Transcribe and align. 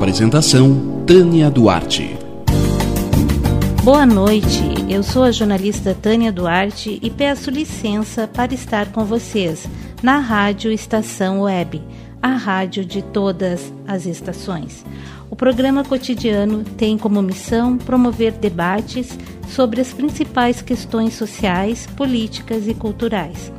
Apresentação 0.00 1.04
Tânia 1.06 1.50
Duarte. 1.50 2.16
Boa 3.84 4.06
noite, 4.06 4.64
eu 4.88 5.02
sou 5.02 5.22
a 5.22 5.30
jornalista 5.30 5.94
Tânia 5.94 6.32
Duarte 6.32 6.98
e 7.02 7.10
peço 7.10 7.50
licença 7.50 8.26
para 8.26 8.54
estar 8.54 8.92
com 8.92 9.04
vocês 9.04 9.68
na 10.02 10.18
Rádio 10.18 10.72
Estação 10.72 11.42
Web, 11.42 11.82
a 12.22 12.28
rádio 12.28 12.82
de 12.82 13.02
todas 13.02 13.70
as 13.86 14.06
estações. 14.06 14.86
O 15.28 15.36
programa 15.36 15.84
cotidiano 15.84 16.64
tem 16.78 16.96
como 16.96 17.20
missão 17.20 17.76
promover 17.76 18.32
debates 18.32 19.18
sobre 19.50 19.82
as 19.82 19.92
principais 19.92 20.62
questões 20.62 21.12
sociais, 21.12 21.86
políticas 21.94 22.66
e 22.66 22.72
culturais. 22.72 23.52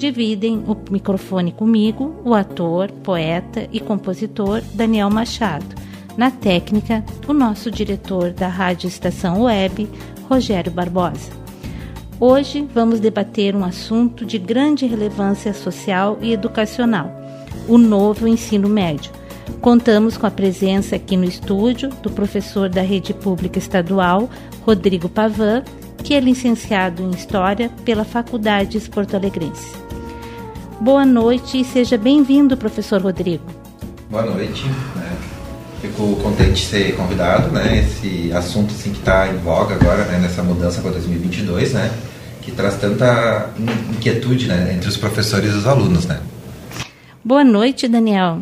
Dividem 0.00 0.64
o 0.66 0.74
microfone 0.90 1.52
comigo 1.52 2.22
o 2.24 2.32
ator, 2.32 2.90
poeta 2.90 3.68
e 3.70 3.78
compositor 3.78 4.62
Daniel 4.72 5.10
Machado. 5.10 5.76
Na 6.16 6.30
técnica, 6.30 7.04
o 7.28 7.34
nosso 7.34 7.70
diretor 7.70 8.30
da 8.30 8.48
Rádio 8.48 8.88
Estação 8.88 9.42
Web, 9.42 9.86
Rogério 10.26 10.72
Barbosa. 10.72 11.30
Hoje 12.18 12.66
vamos 12.72 12.98
debater 12.98 13.54
um 13.54 13.62
assunto 13.62 14.24
de 14.24 14.38
grande 14.38 14.86
relevância 14.86 15.52
social 15.52 16.16
e 16.22 16.32
educacional: 16.32 17.12
o 17.68 17.76
novo 17.76 18.26
ensino 18.26 18.70
médio. 18.70 19.12
Contamos 19.60 20.16
com 20.16 20.24
a 20.24 20.30
presença 20.30 20.96
aqui 20.96 21.14
no 21.14 21.24
estúdio 21.24 21.90
do 22.02 22.10
professor 22.10 22.70
da 22.70 22.80
Rede 22.80 23.12
Pública 23.12 23.58
Estadual, 23.58 24.30
Rodrigo 24.62 25.10
Pavan, 25.10 25.62
que 26.02 26.14
é 26.14 26.20
licenciado 26.20 27.02
em 27.02 27.10
História 27.10 27.68
pela 27.84 28.02
Faculdade 28.02 28.80
Porto 28.88 29.14
Alegrense. 29.14 29.89
Boa 30.80 31.04
noite 31.04 31.60
e 31.60 31.64
seja 31.64 31.98
bem-vindo, 31.98 32.56
professor 32.56 33.02
Rodrigo. 33.02 33.44
Boa 34.10 34.24
noite. 34.24 34.64
Né? 34.96 35.16
Fico 35.82 36.16
contente 36.22 36.52
de 36.52 36.66
ser 36.66 36.96
convidado, 36.96 37.52
né? 37.52 37.80
Esse 37.80 38.32
assunto 38.32 38.70
assim, 38.70 38.90
que 38.90 38.98
está 38.98 39.28
em 39.28 39.36
voga 39.36 39.74
agora, 39.74 40.06
né? 40.06 40.18
nessa 40.18 40.42
mudança 40.42 40.80
para 40.80 40.92
2022, 40.92 41.74
né? 41.74 41.90
que 42.40 42.50
traz 42.50 42.76
tanta 42.78 43.50
inquietude 43.90 44.46
né? 44.46 44.72
entre 44.74 44.88
os 44.88 44.96
professores 44.96 45.52
e 45.52 45.56
os 45.58 45.66
alunos. 45.66 46.06
Né? 46.06 46.18
Boa 47.22 47.44
noite, 47.44 47.86
Daniel. 47.86 48.40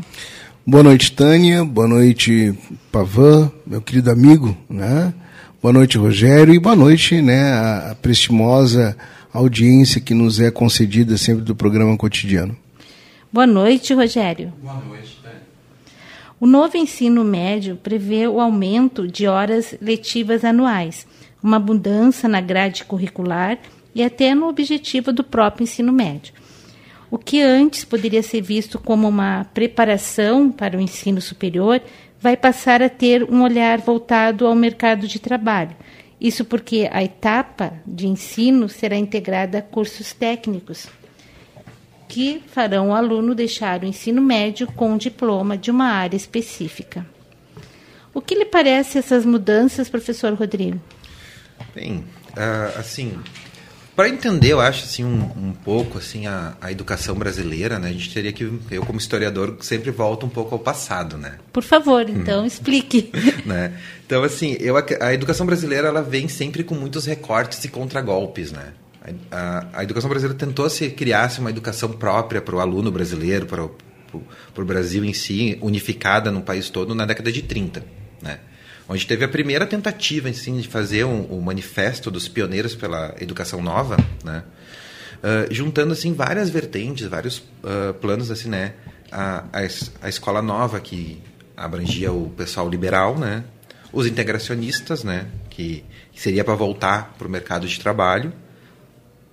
Boa 0.64 0.84
noite, 0.84 1.10
Tânia. 1.10 1.64
Boa 1.64 1.88
noite, 1.88 2.54
Pavan, 2.92 3.50
meu 3.66 3.82
querido 3.82 4.12
amigo. 4.12 4.56
Né? 4.70 5.12
Boa 5.60 5.72
noite, 5.72 5.98
Rogério. 5.98 6.54
E 6.54 6.58
boa 6.60 6.76
noite 6.76 7.20
né, 7.20 7.50
a, 7.50 7.90
a 7.90 7.94
prestimosa 7.96 8.96
audiência 9.32 10.00
que 10.00 10.14
nos 10.14 10.40
é 10.40 10.50
concedida 10.50 11.16
sempre 11.16 11.42
do 11.42 11.54
programa 11.54 11.96
cotidiano. 11.96 12.56
Boa 13.32 13.46
noite, 13.46 13.92
Rogério. 13.92 14.52
Boa 14.62 14.80
noite, 14.80 15.18
Tânia. 15.22 15.42
O 16.40 16.46
novo 16.46 16.76
ensino 16.76 17.24
médio 17.24 17.76
prevê 17.76 18.26
o 18.26 18.40
aumento 18.40 19.06
de 19.06 19.26
horas 19.26 19.74
letivas 19.82 20.44
anuais, 20.44 21.06
uma 21.42 21.58
mudança 21.58 22.28
na 22.28 22.40
grade 22.40 22.84
curricular 22.84 23.58
e 23.94 24.02
até 24.02 24.34
no 24.34 24.48
objetivo 24.48 25.12
do 25.12 25.24
próprio 25.24 25.64
ensino 25.64 25.92
médio. 25.92 26.32
O 27.10 27.18
que 27.18 27.40
antes 27.40 27.84
poderia 27.84 28.22
ser 28.22 28.42
visto 28.42 28.78
como 28.78 29.08
uma 29.08 29.46
preparação 29.52 30.50
para 30.50 30.76
o 30.76 30.80
ensino 30.80 31.20
superior 31.20 31.80
vai 32.20 32.36
passar 32.36 32.82
a 32.82 32.88
ter 32.88 33.24
um 33.24 33.42
olhar 33.42 33.78
voltado 33.78 34.46
ao 34.46 34.54
mercado 34.54 35.06
de 35.06 35.18
trabalho. 35.18 35.74
Isso 36.20 36.44
porque 36.44 36.88
a 36.92 37.02
etapa 37.02 37.74
de 37.86 38.08
ensino 38.08 38.68
será 38.68 38.96
integrada 38.96 39.58
a 39.58 39.62
cursos 39.62 40.12
técnicos, 40.12 40.88
que 42.08 42.42
farão 42.48 42.88
o 42.88 42.94
aluno 42.94 43.34
deixar 43.34 43.82
o 43.82 43.86
ensino 43.86 44.20
médio 44.20 44.66
com 44.66 44.92
um 44.92 44.96
diploma 44.96 45.56
de 45.56 45.70
uma 45.70 45.86
área 45.86 46.16
específica. 46.16 47.06
O 48.12 48.20
que 48.20 48.34
lhe 48.34 48.46
parece 48.46 48.98
essas 48.98 49.24
mudanças, 49.24 49.88
professor 49.88 50.32
Rodrigo? 50.34 50.80
Bem, 51.74 51.98
uh, 51.98 52.78
assim, 52.78 53.16
para 53.98 54.08
entender, 54.08 54.52
eu 54.52 54.60
acho 54.60 54.84
assim 54.84 55.02
um, 55.02 55.22
um 55.36 55.52
pouco 55.52 55.98
assim 55.98 56.28
a, 56.28 56.56
a, 56.60 56.70
educação 56.70 57.16
brasileira, 57.16 57.80
né? 57.80 57.88
A 57.88 57.92
gente 57.92 58.14
teria 58.14 58.32
que 58.32 58.48
eu 58.70 58.86
como 58.86 58.96
historiador 58.96 59.56
sempre 59.60 59.90
volto 59.90 60.24
um 60.24 60.28
pouco 60.28 60.54
ao 60.54 60.60
passado, 60.60 61.18
né? 61.18 61.34
Por 61.52 61.64
favor, 61.64 62.08
então 62.08 62.44
hum. 62.44 62.46
explique. 62.46 63.10
né? 63.44 63.76
Então 64.06 64.22
assim, 64.22 64.56
eu 64.60 64.76
a, 64.76 65.12
educação 65.12 65.44
brasileira 65.44 65.88
ela 65.88 66.00
vem 66.00 66.28
sempre 66.28 66.62
com 66.62 66.76
muitos 66.76 67.06
recortes 67.06 67.64
e 67.64 67.68
contragolpes, 67.68 68.52
né? 68.52 68.72
A, 69.32 69.66
a 69.72 69.82
educação 69.82 70.08
brasileira 70.08 70.38
tentou 70.38 70.70
se 70.70 70.90
criasse 70.90 71.40
uma 71.40 71.50
educação 71.50 71.90
própria 71.90 72.40
para 72.40 72.54
o 72.54 72.60
aluno 72.60 72.92
brasileiro, 72.92 73.46
para 73.46 73.64
o, 73.64 73.76
para 74.54 74.62
o 74.62 74.64
Brasil 74.64 75.04
em 75.04 75.12
si, 75.12 75.58
unificada 75.60 76.30
no 76.30 76.40
país 76.40 76.70
todo 76.70 76.94
na 76.94 77.04
década 77.04 77.32
de 77.32 77.42
30, 77.42 77.84
né? 78.22 78.38
Onde 78.88 79.06
teve 79.06 79.24
a 79.24 79.28
primeira 79.28 79.66
tentativa 79.66 80.28
assim, 80.28 80.58
de 80.58 80.66
fazer 80.66 81.04
um, 81.04 81.34
um 81.34 81.40
manifesto 81.40 82.10
dos 82.10 82.26
pioneiros 82.26 82.74
pela 82.74 83.14
educação 83.20 83.60
nova, 83.60 83.96
né? 84.24 84.42
Uh, 85.18 85.52
juntando 85.52 85.92
assim 85.92 86.14
várias 86.14 86.48
vertentes, 86.48 87.06
vários 87.06 87.38
uh, 87.38 87.92
planos 88.00 88.30
assim, 88.30 88.48
né? 88.48 88.74
A, 89.10 89.44
a, 89.52 89.60
a, 90.02 90.08
escola 90.08 90.40
nova 90.40 90.78
que 90.80 91.20
abrangia 91.56 92.12
o 92.12 92.30
pessoal 92.30 92.68
liberal, 92.68 93.18
né? 93.18 93.44
Os 93.92 94.06
integracionistas, 94.06 95.02
né? 95.02 95.26
Que, 95.50 95.84
que 96.12 96.20
seria 96.20 96.44
para 96.44 96.54
voltar 96.54 97.14
para 97.18 97.26
o 97.26 97.30
mercado 97.30 97.66
de 97.66 97.80
trabalho 97.80 98.32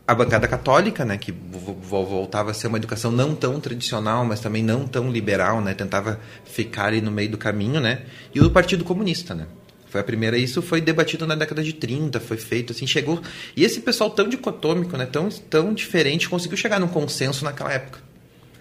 a 0.07 0.13
bancada 0.13 0.47
católica, 0.47 1.03
né, 1.03 1.17
que 1.17 1.31
voltava 1.31 2.51
a 2.51 2.53
ser 2.53 2.67
uma 2.67 2.77
educação 2.77 3.11
não 3.11 3.33
tão 3.33 3.59
tradicional, 3.59 4.23
mas 4.23 4.39
também 4.39 4.61
não 4.61 4.87
tão 4.87 5.09
liberal, 5.09 5.61
né, 5.61 5.73
tentava 5.73 6.19
ficar 6.45 6.85
ali 6.85 7.01
no 7.01 7.11
meio 7.11 7.29
do 7.29 7.37
caminho, 7.37 7.79
né, 7.79 8.03
e 8.33 8.39
o 8.39 8.49
Partido 8.51 8.83
Comunista, 8.83 9.33
né. 9.33 9.47
Foi 9.89 10.01
a 10.01 10.03
primeira, 10.03 10.37
isso 10.37 10.61
foi 10.61 10.81
debatido 10.81 11.25
na 11.25 11.35
década 11.35 11.63
de 11.63 11.73
30, 11.73 12.19
foi 12.19 12.37
feito 12.37 12.73
assim, 12.73 12.85
chegou, 12.85 13.19
e 13.55 13.63
esse 13.63 13.79
pessoal 13.79 14.09
tão 14.11 14.29
dicotômico, 14.29 14.95
né, 14.95 15.07
tão 15.07 15.29
tão 15.29 15.73
diferente, 15.73 16.29
conseguiu 16.29 16.57
chegar 16.57 16.79
num 16.79 16.87
consenso 16.87 17.43
naquela 17.43 17.73
época. 17.73 17.99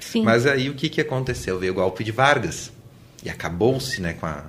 Sim. 0.01 0.23
Mas 0.23 0.47
aí 0.47 0.71
o 0.71 0.75
que 0.75 0.89
que 0.89 1.01
aconteceu? 1.01 1.59
Veio 1.59 1.73
o 1.73 1.75
golpe 1.75 2.05
de 2.05 2.13
Vargas 2.13 2.71
e 3.23 3.29
acabou-se, 3.29 4.01
né, 4.01 4.15
com 4.15 4.27
a, 4.27 4.45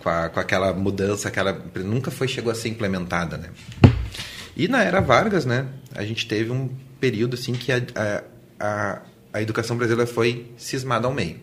com 0.00 0.08
a 0.08 0.28
com 0.28 0.40
aquela 0.40 0.72
mudança, 0.72 1.28
aquela 1.28 1.56
nunca 1.76 2.10
foi 2.10 2.26
chegou 2.26 2.50
a 2.50 2.54
ser 2.54 2.68
implementada, 2.68 3.36
né. 3.36 3.50
E 4.56 4.66
na 4.68 4.82
era 4.82 5.00
Vargas, 5.00 5.44
né, 5.44 5.68
a 5.94 6.02
gente 6.04 6.26
teve 6.26 6.50
um 6.50 6.70
período 6.98 7.34
assim 7.34 7.52
que 7.52 7.70
a, 7.70 7.82
a, 8.58 9.02
a 9.32 9.42
educação 9.42 9.76
brasileira 9.76 10.10
foi 10.10 10.50
cismada 10.56 11.06
ao 11.06 11.12
meio. 11.12 11.38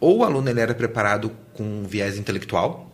Ou 0.00 0.18
o 0.18 0.24
aluno 0.24 0.50
ele 0.50 0.60
era 0.60 0.74
preparado 0.74 1.30
com 1.54 1.62
um 1.62 1.84
viés 1.84 2.18
intelectual, 2.18 2.92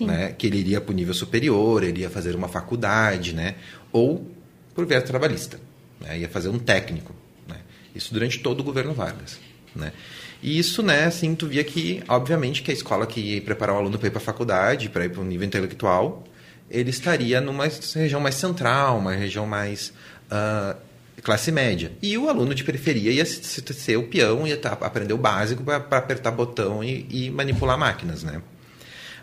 né, 0.00 0.32
que 0.38 0.46
ele 0.46 0.58
iria 0.58 0.80
para 0.80 0.92
o 0.92 0.94
nível 0.94 1.12
superior, 1.12 1.82
ele 1.82 2.02
ia 2.02 2.10
fazer 2.10 2.34
uma 2.36 2.48
faculdade, 2.48 3.34
né, 3.34 3.56
ou 3.92 4.30
por 4.72 4.86
viés 4.86 5.02
trabalhista, 5.02 5.60
né, 6.00 6.18
ia 6.18 6.28
fazer 6.28 6.48
um 6.48 6.58
técnico. 6.58 7.12
Né, 7.48 7.56
isso 7.94 8.14
durante 8.14 8.38
todo 8.38 8.60
o 8.60 8.62
governo 8.62 8.94
Vargas. 8.94 9.38
Né. 9.74 9.92
E 10.40 10.58
isso, 10.58 10.82
né, 10.82 11.04
assim, 11.04 11.34
tu 11.34 11.48
via 11.48 11.64
que, 11.64 12.02
obviamente, 12.08 12.62
que 12.62 12.70
a 12.70 12.74
escola 12.74 13.06
que 13.06 13.20
ia 13.20 13.42
preparar 13.42 13.74
o 13.74 13.78
aluno 13.78 13.98
para 13.98 14.08
ir 14.08 14.10
para 14.10 14.20
a 14.20 14.24
faculdade, 14.24 14.88
para 14.88 15.04
ir 15.04 15.08
para 15.08 15.20
o 15.20 15.24
nível 15.24 15.46
intelectual, 15.46 16.24
ele 16.70 16.90
estaria 16.90 17.40
numa 17.40 17.64
região 17.94 18.20
mais 18.20 18.34
central, 18.34 18.98
uma 18.98 19.14
região 19.14 19.46
mais 19.46 19.92
uh, 20.30 20.76
classe 21.22 21.52
média. 21.52 21.92
E 22.02 22.16
o 22.18 22.28
aluno 22.28 22.54
de 22.54 22.64
periferia 22.64 23.10
ia 23.10 23.24
ser 23.24 23.96
o 23.96 24.04
peão, 24.04 24.46
ia 24.46 24.60
aprender 24.80 25.14
o 25.14 25.18
básico 25.18 25.62
para 25.62 25.98
apertar 25.98 26.30
botão 26.30 26.82
e, 26.82 27.06
e, 27.10 27.30
manipular 27.30 27.78
máquinas, 27.78 28.22
né? 28.22 28.42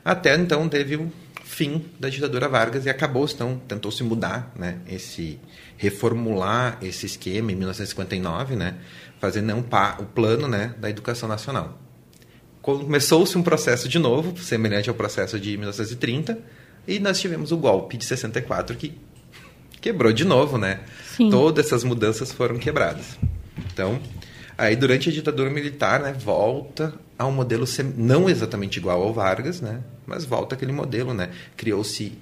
Até 0.03 0.35
então 0.35 0.67
teve 0.67 0.95
o 0.95 1.11
fim 1.43 1.85
da 1.99 2.09
ditadura 2.09 2.47
Vargas 2.47 2.85
e 2.85 2.89
acabou, 2.89 3.25
então 3.25 3.61
tentou 3.67 3.91
se 3.91 4.03
mudar, 4.03 4.51
né? 4.55 4.79
Esse 4.87 5.39
reformular 5.77 6.77
esse 6.81 7.05
esquema 7.05 7.51
em 7.51 7.55
1959, 7.55 8.55
né? 8.55 8.75
Fazendo 9.19 9.53
um 9.53 9.59
o 9.99 10.05
plano, 10.05 10.47
né, 10.47 10.73
da 10.79 10.89
educação 10.89 11.29
nacional. 11.29 11.79
Começou-se 12.61 13.37
um 13.37 13.43
processo 13.43 13.87
de 13.87 13.99
novo, 13.99 14.35
semelhante 14.37 14.89
ao 14.89 14.95
processo 14.95 15.39
de 15.39 15.57
1930 15.57 16.39
e 16.87 16.99
nós 16.99 17.19
tivemos 17.19 17.51
o 17.51 17.57
golpe 17.57 17.97
de 17.97 18.05
64 18.05 18.75
que 18.75 18.93
quebrou 19.79 20.11
de 20.13 20.25
novo, 20.25 20.57
né? 20.57 20.81
Sim. 21.15 21.29
Todas 21.29 21.65
essas 21.65 21.83
mudanças 21.83 22.31
foram 22.31 22.57
quebradas. 22.57 23.17
Então, 23.73 23.99
Aí, 24.61 24.75
durante 24.75 25.09
a 25.09 25.11
ditadura 25.11 25.49
militar, 25.49 26.01
né, 26.01 26.13
volta 26.13 26.93
a 27.17 27.25
um 27.25 27.31
modelo 27.31 27.65
sem, 27.65 27.83
não 27.97 28.29
exatamente 28.29 28.77
igual 28.77 29.01
ao 29.01 29.11
Vargas, 29.11 29.59
né, 29.59 29.81
mas 30.05 30.23
volta 30.23 30.53
aquele 30.53 30.71
modelo. 30.71 31.15
Né. 31.15 31.31
Criou-se, 31.57 32.13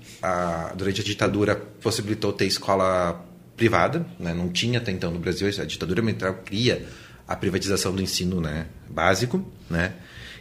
durante 0.74 1.02
a 1.02 1.04
ditadura, 1.04 1.58
possibilitou 1.82 2.32
ter 2.32 2.46
escola 2.46 3.26
privada, 3.58 4.06
né, 4.18 4.34
não 4.34 4.48
tinha 4.48 4.80
até 4.80 4.90
então 4.90 5.12
no 5.12 5.20
Brasil, 5.20 5.50
a 5.50 5.66
ditadura 5.66 6.02
militar 6.02 6.34
cria 6.46 6.86
a 7.28 7.36
privatização 7.36 7.94
do 7.94 8.02
ensino 8.02 8.40
né, 8.40 8.68
básico, 8.90 9.46
né, 9.70 9.96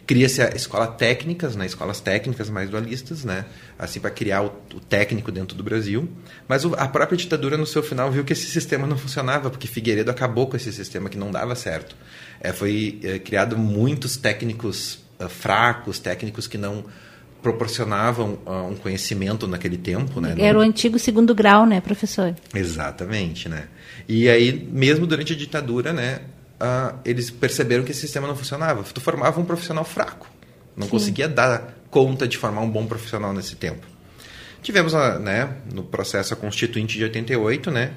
cria-se 0.09 0.41
a 0.41 0.47
escola 0.55 0.87
técnicas, 0.87 1.55
né, 1.55 1.67
escolas 1.67 1.99
técnicas 1.99 2.49
mais 2.49 2.67
dualistas, 2.67 3.23
né, 3.23 3.45
assim 3.77 3.99
para 3.99 4.09
criar 4.09 4.41
o, 4.41 4.47
o, 4.73 4.79
técnico 4.79 5.31
dentro 5.31 5.55
do 5.55 5.61
Brasil. 5.61 6.09
Mas 6.47 6.65
o, 6.65 6.73
a 6.73 6.87
própria 6.87 7.15
ditadura 7.15 7.55
no 7.55 7.67
seu 7.67 7.83
final 7.83 8.11
viu 8.11 8.23
que 8.23 8.33
esse 8.33 8.47
sistema 8.47 8.87
não 8.87 8.97
funcionava, 8.97 9.51
porque 9.51 9.67
Figueiredo 9.67 10.09
acabou 10.09 10.47
com 10.47 10.57
esse 10.57 10.73
sistema 10.73 11.09
que 11.09 11.17
não 11.17 11.29
dava 11.29 11.53
certo. 11.53 11.95
É, 12.41 12.51
foi 12.51 12.99
é, 13.03 13.19
criado 13.19 13.55
muitos 13.55 14.17
técnicos 14.17 14.95
uh, 15.19 15.29
fracos, 15.29 15.99
técnicos 15.99 16.47
que 16.47 16.57
não 16.57 16.85
proporcionavam 17.43 18.39
uh, 18.47 18.67
um 18.67 18.75
conhecimento 18.75 19.47
naquele 19.47 19.77
tempo, 19.77 20.19
né? 20.19 20.33
Era 20.39 20.57
o 20.57 20.61
antigo 20.61 20.97
segundo 20.97 21.35
grau, 21.35 21.67
né, 21.67 21.81
professor? 21.81 22.33
Exatamente, 22.55 23.47
né? 23.47 23.67
E 24.07 24.27
aí, 24.27 24.67
mesmo 24.71 25.05
durante 25.05 25.33
a 25.33 25.35
ditadura, 25.35 25.93
né, 25.93 26.21
uh, 26.59 26.99
eles 27.05 27.29
perceberam 27.29 27.83
que 27.83 27.91
esse 27.91 28.01
sistema 28.01 28.27
não 28.27 28.35
funcionava. 28.35 28.83
Tu 28.83 29.01
formava 29.01 29.39
um 29.39 29.45
profissional 29.45 29.83
fraco. 29.83 30.27
Não 30.75 30.85
Sim. 30.85 30.91
conseguia 30.91 31.27
dar 31.27 31.75
conta 31.89 32.27
de 32.27 32.37
formar 32.37 32.61
um 32.61 32.69
bom 32.69 32.85
profissional 32.85 33.33
nesse 33.33 33.55
tempo. 33.55 33.85
Tivemos, 34.61 34.93
né, 35.21 35.57
no 35.73 35.83
processo 35.83 36.35
constituinte 36.35 36.97
de 36.97 37.03
88, 37.03 37.71
né, 37.71 37.93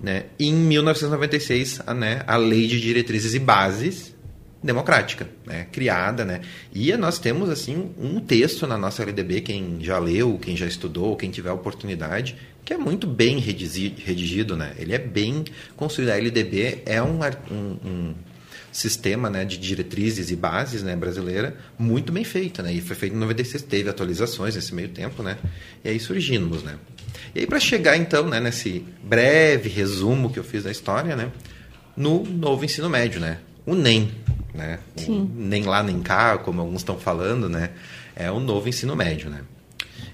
né, 0.00 0.26
e 0.38 0.48
em 0.48 0.54
1996, 0.54 1.80
a, 1.86 1.92
né, 1.92 2.22
a 2.26 2.36
Lei 2.36 2.66
de 2.66 2.80
Diretrizes 2.80 3.34
e 3.34 3.38
Bases 3.38 4.14
Democrática, 4.62 5.28
né, 5.46 5.66
criada, 5.72 6.24
né, 6.24 6.40
e 6.72 6.96
nós 6.96 7.18
temos, 7.18 7.50
assim, 7.50 7.92
um 7.98 8.20
texto 8.20 8.66
na 8.66 8.78
nossa 8.78 9.02
LDB, 9.02 9.40
quem 9.40 9.78
já 9.80 9.98
leu, 9.98 10.38
quem 10.40 10.56
já 10.56 10.66
estudou, 10.66 11.16
quem 11.16 11.30
tiver 11.30 11.50
oportunidade, 11.50 12.36
que 12.68 12.74
é 12.74 12.76
muito 12.76 13.06
bem 13.06 13.38
redigido, 13.38 14.54
né? 14.54 14.74
Ele 14.78 14.92
é 14.92 14.98
bem 14.98 15.42
construído. 15.74 16.10
A 16.10 16.18
LDB 16.18 16.82
é 16.84 17.02
um, 17.02 17.18
um, 17.50 17.78
um 17.82 18.14
sistema 18.70 19.30
né, 19.30 19.42
de 19.46 19.56
diretrizes 19.56 20.30
e 20.30 20.36
bases 20.36 20.82
né, 20.82 20.94
brasileira 20.94 21.56
muito 21.78 22.12
bem 22.12 22.24
feita, 22.24 22.62
né? 22.62 22.70
E 22.70 22.82
foi 22.82 22.94
feito 22.94 23.16
em 23.16 23.18
96, 23.18 23.62
teve 23.62 23.88
atualizações 23.88 24.54
nesse 24.54 24.74
meio 24.74 24.90
tempo, 24.90 25.22
né? 25.22 25.38
E 25.82 25.88
aí 25.88 25.98
surgimos, 25.98 26.62
né? 26.62 26.76
E 27.34 27.40
aí 27.40 27.46
para 27.46 27.58
chegar 27.58 27.96
então, 27.96 28.28
né, 28.28 28.38
nesse 28.38 28.84
breve 29.02 29.70
resumo 29.70 30.28
que 30.28 30.38
eu 30.38 30.44
fiz 30.44 30.64
da 30.64 30.70
história, 30.70 31.16
né, 31.16 31.32
no 31.96 32.22
novo 32.22 32.66
ensino 32.66 32.90
médio, 32.90 33.18
né? 33.18 33.38
O 33.64 33.74
NEM, 33.74 34.12
né? 34.52 34.78
O 35.06 35.24
nem 35.24 35.62
lá 35.62 35.82
nem 35.82 36.02
cá, 36.02 36.36
como 36.36 36.60
alguns 36.60 36.82
estão 36.82 36.98
falando, 36.98 37.48
né? 37.48 37.70
É 38.14 38.30
o 38.30 38.38
novo 38.38 38.68
ensino 38.68 38.94
médio, 38.94 39.30
né? 39.30 39.40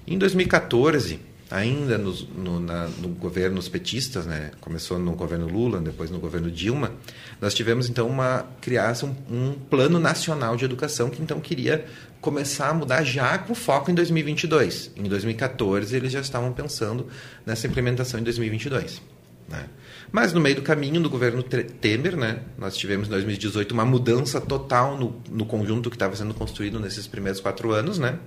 Em 0.07 0.17
2014, 0.17 1.19
ainda 1.55 1.97
no, 1.97 2.11
no, 2.11 2.59
na, 2.59 2.87
no 2.87 3.07
governo 3.07 3.55
dos 3.55 3.69
petistas, 3.69 4.25
né? 4.25 4.51
começou 4.59 4.99
no 4.99 5.13
governo 5.13 5.47
Lula, 5.47 5.79
depois 5.79 6.11
no 6.11 6.19
governo 6.19 6.51
Dilma, 6.51 6.91
nós 7.39 7.53
tivemos 7.53 7.89
então 7.89 8.07
uma 8.09 8.45
criação 8.59 9.15
um, 9.31 9.51
um 9.51 9.53
plano 9.53 9.97
nacional 9.97 10.57
de 10.57 10.65
educação 10.65 11.09
que 11.09 11.21
então 11.21 11.39
queria 11.39 11.85
começar 12.19 12.69
a 12.69 12.73
mudar 12.73 13.03
já 13.03 13.37
com 13.37 13.55
foco 13.55 13.89
em 13.89 13.93
2022. 13.93 14.91
Em 14.97 15.03
2014 15.03 15.95
eles 15.95 16.11
já 16.11 16.19
estavam 16.19 16.51
pensando 16.51 17.07
nessa 17.45 17.67
implementação 17.67 18.19
em 18.19 18.23
2022. 18.23 19.01
Né? 19.47 19.65
Mas 20.11 20.33
no 20.33 20.39
meio 20.39 20.55
do 20.55 20.61
caminho 20.61 21.01
do 21.01 21.09
governo 21.09 21.43
Temer, 21.43 22.15
né, 22.15 22.39
nós 22.57 22.77
tivemos 22.77 23.07
em 23.07 23.11
2018 23.11 23.71
uma 23.71 23.85
mudança 23.85 24.39
total 24.39 24.97
no, 24.97 25.21
no 25.29 25.45
conjunto 25.45 25.89
que 25.89 25.95
estava 25.95 26.15
sendo 26.15 26.33
construído 26.33 26.79
nesses 26.79 27.07
primeiros 27.07 27.41
quatro 27.41 27.71
anos, 27.71 27.99
né? 27.99 28.19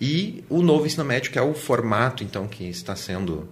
E 0.00 0.44
o 0.48 0.62
novo 0.62 0.86
ensino 0.86 1.04
médio, 1.04 1.30
que 1.30 1.38
é 1.38 1.42
o 1.42 1.54
formato, 1.54 2.22
então, 2.22 2.46
que 2.46 2.64
está 2.64 2.94
sendo 2.94 3.48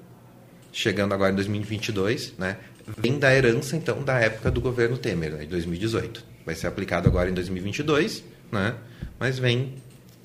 chegando 0.72 1.14
agora 1.14 1.32
em 1.32 1.36
2022, 1.36 2.34
né, 2.36 2.58
vem 2.98 3.18
da 3.18 3.32
herança, 3.34 3.76
então, 3.76 4.02
da 4.02 4.18
época 4.18 4.50
do 4.50 4.60
governo 4.60 4.98
Temer, 4.98 5.32
né, 5.32 5.38
de 5.40 5.46
2018. 5.46 6.24
Vai 6.44 6.54
ser 6.54 6.66
aplicado 6.66 7.08
agora 7.08 7.30
em 7.30 7.34
2022, 7.34 8.24
né, 8.50 8.74
mas 9.18 9.38
vem 9.38 9.74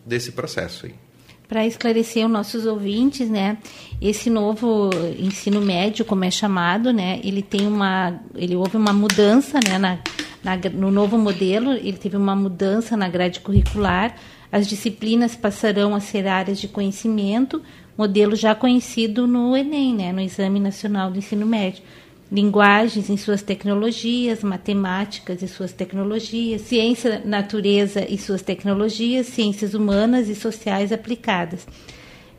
desse 0.06 0.32
processo 0.32 0.88
aí 0.88 1.09
para 1.50 1.66
esclarecer 1.66 2.24
os 2.24 2.32
nossos 2.32 2.68
ouvintes, 2.68 3.28
né? 3.28 3.58
Esse 4.00 4.30
novo 4.30 4.92
ensino 5.18 5.60
médio, 5.60 6.06
como 6.06 6.24
é 6.24 6.30
chamado, 6.30 6.94
né? 6.94 7.20
Ele 7.24 7.42
tem 7.42 7.68
uma, 7.68 8.22
ele 8.36 8.56
houve 8.56 8.78
uma 8.78 8.94
mudança, 8.94 9.60
né? 9.68 9.80
Na, 9.80 9.98
na, 10.44 10.56
no 10.72 10.92
novo 10.92 11.18
modelo, 11.18 11.72
ele 11.72 11.98
teve 11.98 12.16
uma 12.16 12.36
mudança 12.36 12.96
na 12.96 13.10
grade 13.10 13.40
curricular. 13.40 14.16
As 14.52 14.68
disciplinas 14.68 15.36
passarão 15.36 15.96
a 15.96 16.00
ser 16.00 16.28
áreas 16.28 16.62
de 16.62 16.68
conhecimento, 16.68 17.64
modelo 17.98 18.36
já 18.36 18.54
conhecido 18.54 19.26
no 19.26 19.58
Enem, 19.58 19.96
né? 19.96 20.14
No 20.14 20.22
Exame 20.22 20.60
Nacional 20.60 21.10
do 21.10 21.18
Ensino 21.18 21.48
Médio 21.48 21.82
linguagens 22.32 23.10
em 23.10 23.18
suas 23.18 23.42
tecnologias, 23.42 24.44
matemáticas 24.44 25.42
e 25.42 25.48
suas 25.48 25.74
tecnologias, 25.74 26.62
ciência, 26.62 27.22
natureza 27.26 28.06
e 28.08 28.18
suas 28.18 28.42
tecnologias, 28.42 29.28
ciências 29.28 29.74
humanas 29.74 30.30
e 30.30 30.36
sociais 30.36 30.92
aplicadas. 30.92 31.66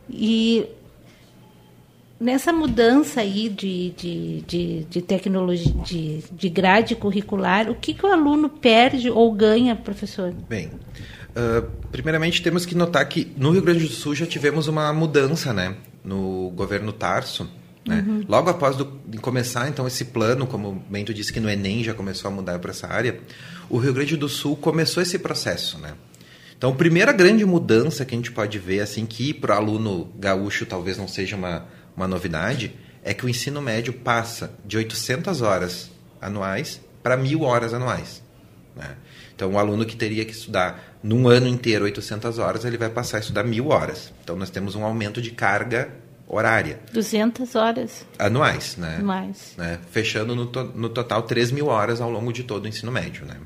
E 0.09 0.67
nessa 2.21 2.53
mudança 2.53 3.21
aí 3.21 3.49
de, 3.49 3.91
de, 3.91 4.41
de, 4.43 4.85
de 4.85 5.03
tecnologia, 5.03 5.73
de, 5.85 6.23
de 6.31 6.49
grade 6.49 6.95
curricular, 6.95 7.69
o 7.69 7.75
que, 7.75 7.93
que 7.93 8.07
o 8.07 8.13
aluno 8.13 8.49
perde 8.49 9.11
ou 9.11 9.33
ganha, 9.33 9.75
professor? 9.75 10.33
Bem, 10.49 10.69
uh, 10.69 11.69
primeiramente 11.91 12.43
temos 12.43 12.65
que 12.65 12.77
notar 12.77 13.09
que 13.09 13.33
no 13.37 13.51
Rio 13.51 13.63
Grande 13.63 13.87
do 13.87 13.93
Sul 13.93 14.15
já 14.15 14.27
tivemos 14.27 14.69
uma 14.69 14.93
mudança, 14.93 15.53
né? 15.53 15.75
No 16.05 16.51
governo 16.51 16.93
Tarso, 16.93 17.49
né? 17.87 18.05
Uhum. 18.07 18.25
Logo 18.29 18.51
após 18.51 18.77
do, 18.77 19.01
de 19.07 19.19
começar 19.19 19.69
então 19.69 19.87
esse 19.87 20.07
plano, 20.07 20.47
como 20.47 20.69
o 20.71 20.75
Bento 20.75 21.15
disse 21.15 21.33
que 21.33 21.41
no 21.41 21.49
Enem 21.49 21.83
já 21.83 21.95
começou 21.95 22.31
a 22.31 22.35
mudar 22.35 22.59
para 22.59 22.71
essa 22.71 22.87
área, 22.87 23.21
o 23.69 23.79
Rio 23.79 23.95
Grande 23.95 24.17
do 24.17 24.29
Sul 24.29 24.57
começou 24.57 25.03
esse 25.03 25.19
processo, 25.19 25.79
né? 25.79 25.95
Então, 26.57 26.73
a 26.73 26.75
primeira 26.75 27.11
grande 27.11 27.43
mudança 27.47 28.05
que 28.05 28.15
a 28.15 28.19
gente 28.19 28.31
pode 28.31 28.59
ver, 28.59 28.81
assim, 28.81 29.07
que 29.07 29.33
para 29.33 29.55
o 29.55 29.57
aluno 29.57 30.13
gaúcho 30.19 30.67
talvez 30.67 30.99
não 30.99 31.09
seja 31.09 31.35
uma, 31.35 31.67
uma 31.97 32.07
novidade, 32.07 32.75
é 33.03 33.15
que 33.15 33.25
o 33.25 33.31
ensino 33.31 33.63
médio 33.63 33.95
passa 33.95 34.53
de 34.63 34.77
800 34.77 35.41
horas 35.41 35.91
anuais 36.21 36.79
para 37.03 37.17
mil 37.17 37.45
horas 37.45 37.73
anuais. 37.73 38.23
Né? 38.77 38.95
Então, 39.35 39.53
o 39.53 39.59
aluno 39.59 39.87
que 39.87 39.97
teria 39.97 40.23
que 40.23 40.33
estudar 40.33 40.99
num 41.03 41.29
ano 41.29 41.47
inteiro 41.47 41.87
800 41.87 42.39
horas, 42.39 42.67
ele 42.67 42.77
vai 42.77 42.91
passar 42.91 43.17
a 43.17 43.21
estudar 43.21 43.43
mil 43.43 43.69
horas. 43.69 44.13
Então, 44.23 44.37
nós 44.37 44.51
temos 44.51 44.75
um 44.75 44.85
aumento 44.85 45.23
de 45.23 45.31
carga 45.31 45.91
horária. 46.31 46.79
200 46.93 47.55
horas. 47.57 48.07
Anuais, 48.19 48.77
né? 48.77 48.97
Anuais. 48.99 49.55
Né? 49.57 49.79
Fechando 49.91 50.37
no, 50.37 50.47
to 50.47 50.65
no 50.75 50.89
total 50.89 51.23
3 51.23 51.51
mil 51.51 51.67
horas 51.67 52.01
ao 52.01 52.11
longo 52.11 52.33
de 52.33 52.45
todo 52.45 52.65
o 52.65 52.69
ensino 52.69 52.93
médio, 52.93 53.27
né? 53.27 53.37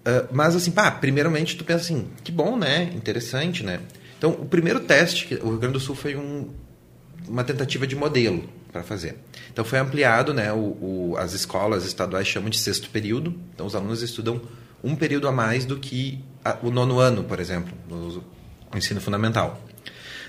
Uh, 0.00 0.26
mas 0.32 0.56
assim, 0.56 0.72
pá, 0.72 0.90
primeiramente 0.90 1.56
tu 1.56 1.64
pensa 1.64 1.84
assim, 1.84 2.08
que 2.24 2.32
bom, 2.32 2.56
né? 2.56 2.90
Interessante, 2.94 3.62
né? 3.62 3.80
Então, 4.18 4.30
o 4.30 4.44
primeiro 4.46 4.80
teste, 4.80 5.26
que 5.26 5.34
o 5.36 5.50
Rio 5.50 5.58
Grande 5.58 5.74
do 5.74 5.80
Sul 5.80 5.94
foi 5.94 6.16
um, 6.16 6.50
uma 7.28 7.44
tentativa 7.44 7.86
de 7.86 7.94
modelo 7.94 8.48
para 8.72 8.82
fazer. 8.82 9.16
Então, 9.52 9.64
foi 9.64 9.78
ampliado, 9.78 10.34
né? 10.34 10.52
O, 10.52 10.56
o, 10.56 11.14
as 11.16 11.32
escolas 11.32 11.84
estaduais 11.84 12.26
chamam 12.26 12.50
de 12.50 12.58
sexto 12.58 12.90
período. 12.90 13.38
Então, 13.54 13.66
os 13.66 13.76
alunos 13.76 14.02
estudam 14.02 14.40
um 14.82 14.96
período 14.96 15.28
a 15.28 15.32
mais 15.32 15.64
do 15.64 15.78
que 15.78 16.24
a, 16.44 16.56
o 16.62 16.70
nono 16.70 16.98
ano, 16.98 17.22
por 17.22 17.38
exemplo, 17.38 17.72
no, 17.88 18.08
no 18.08 18.24
ensino 18.78 19.00
fundamental. 19.00 19.60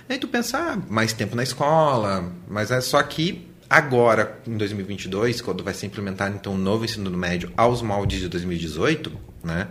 Aí 0.07 0.17
tu 0.17 0.27
pensa, 0.27 0.57
ah, 0.57 0.77
mais 0.89 1.13
tempo 1.13 1.35
na 1.35 1.43
escola, 1.43 2.31
mas 2.47 2.71
é 2.71 2.81
só 2.81 3.01
que 3.01 3.49
agora, 3.69 4.39
em 4.45 4.57
2022, 4.57 5.41
quando 5.41 5.63
vai 5.63 5.73
ser 5.73 5.85
implementado 5.85 6.35
então 6.35 6.51
o 6.51 6.55
um 6.55 6.59
novo 6.59 6.83
ensino 6.83 7.09
médio 7.11 7.51
aos 7.55 7.81
moldes 7.81 8.19
de 8.19 8.27
2018, 8.27 9.11
né? 9.43 9.69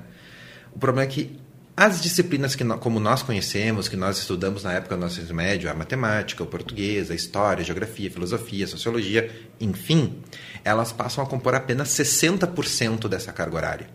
O 0.74 0.78
problema 0.78 1.06
é 1.06 1.12
que 1.12 1.38
as 1.76 2.00
disciplinas 2.00 2.54
que, 2.54 2.64
como 2.64 2.98
nós 2.98 3.22
conhecemos, 3.22 3.88
que 3.88 3.96
nós 3.96 4.18
estudamos 4.18 4.62
na 4.64 4.72
época 4.72 4.96
do 4.96 5.02
nosso 5.02 5.20
ensino 5.20 5.34
médio, 5.34 5.70
a 5.70 5.74
matemática, 5.74 6.42
o 6.42 6.46
português, 6.46 7.10
a 7.10 7.14
história, 7.14 7.62
a 7.62 7.64
geografia, 7.64 8.08
a 8.08 8.12
filosofia, 8.12 8.64
a 8.64 8.68
sociologia, 8.68 9.30
enfim, 9.60 10.22
elas 10.64 10.92
passam 10.92 11.22
a 11.22 11.26
compor 11.26 11.54
apenas 11.54 11.88
60% 11.88 13.06
dessa 13.06 13.32
carga 13.32 13.56
horária. 13.56 13.90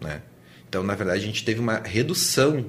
Né? 0.00 0.22
Então, 0.68 0.82
na 0.82 0.94
verdade, 0.94 1.20
a 1.20 1.26
gente 1.26 1.44
teve 1.44 1.58
uma 1.58 1.78
redução 1.78 2.66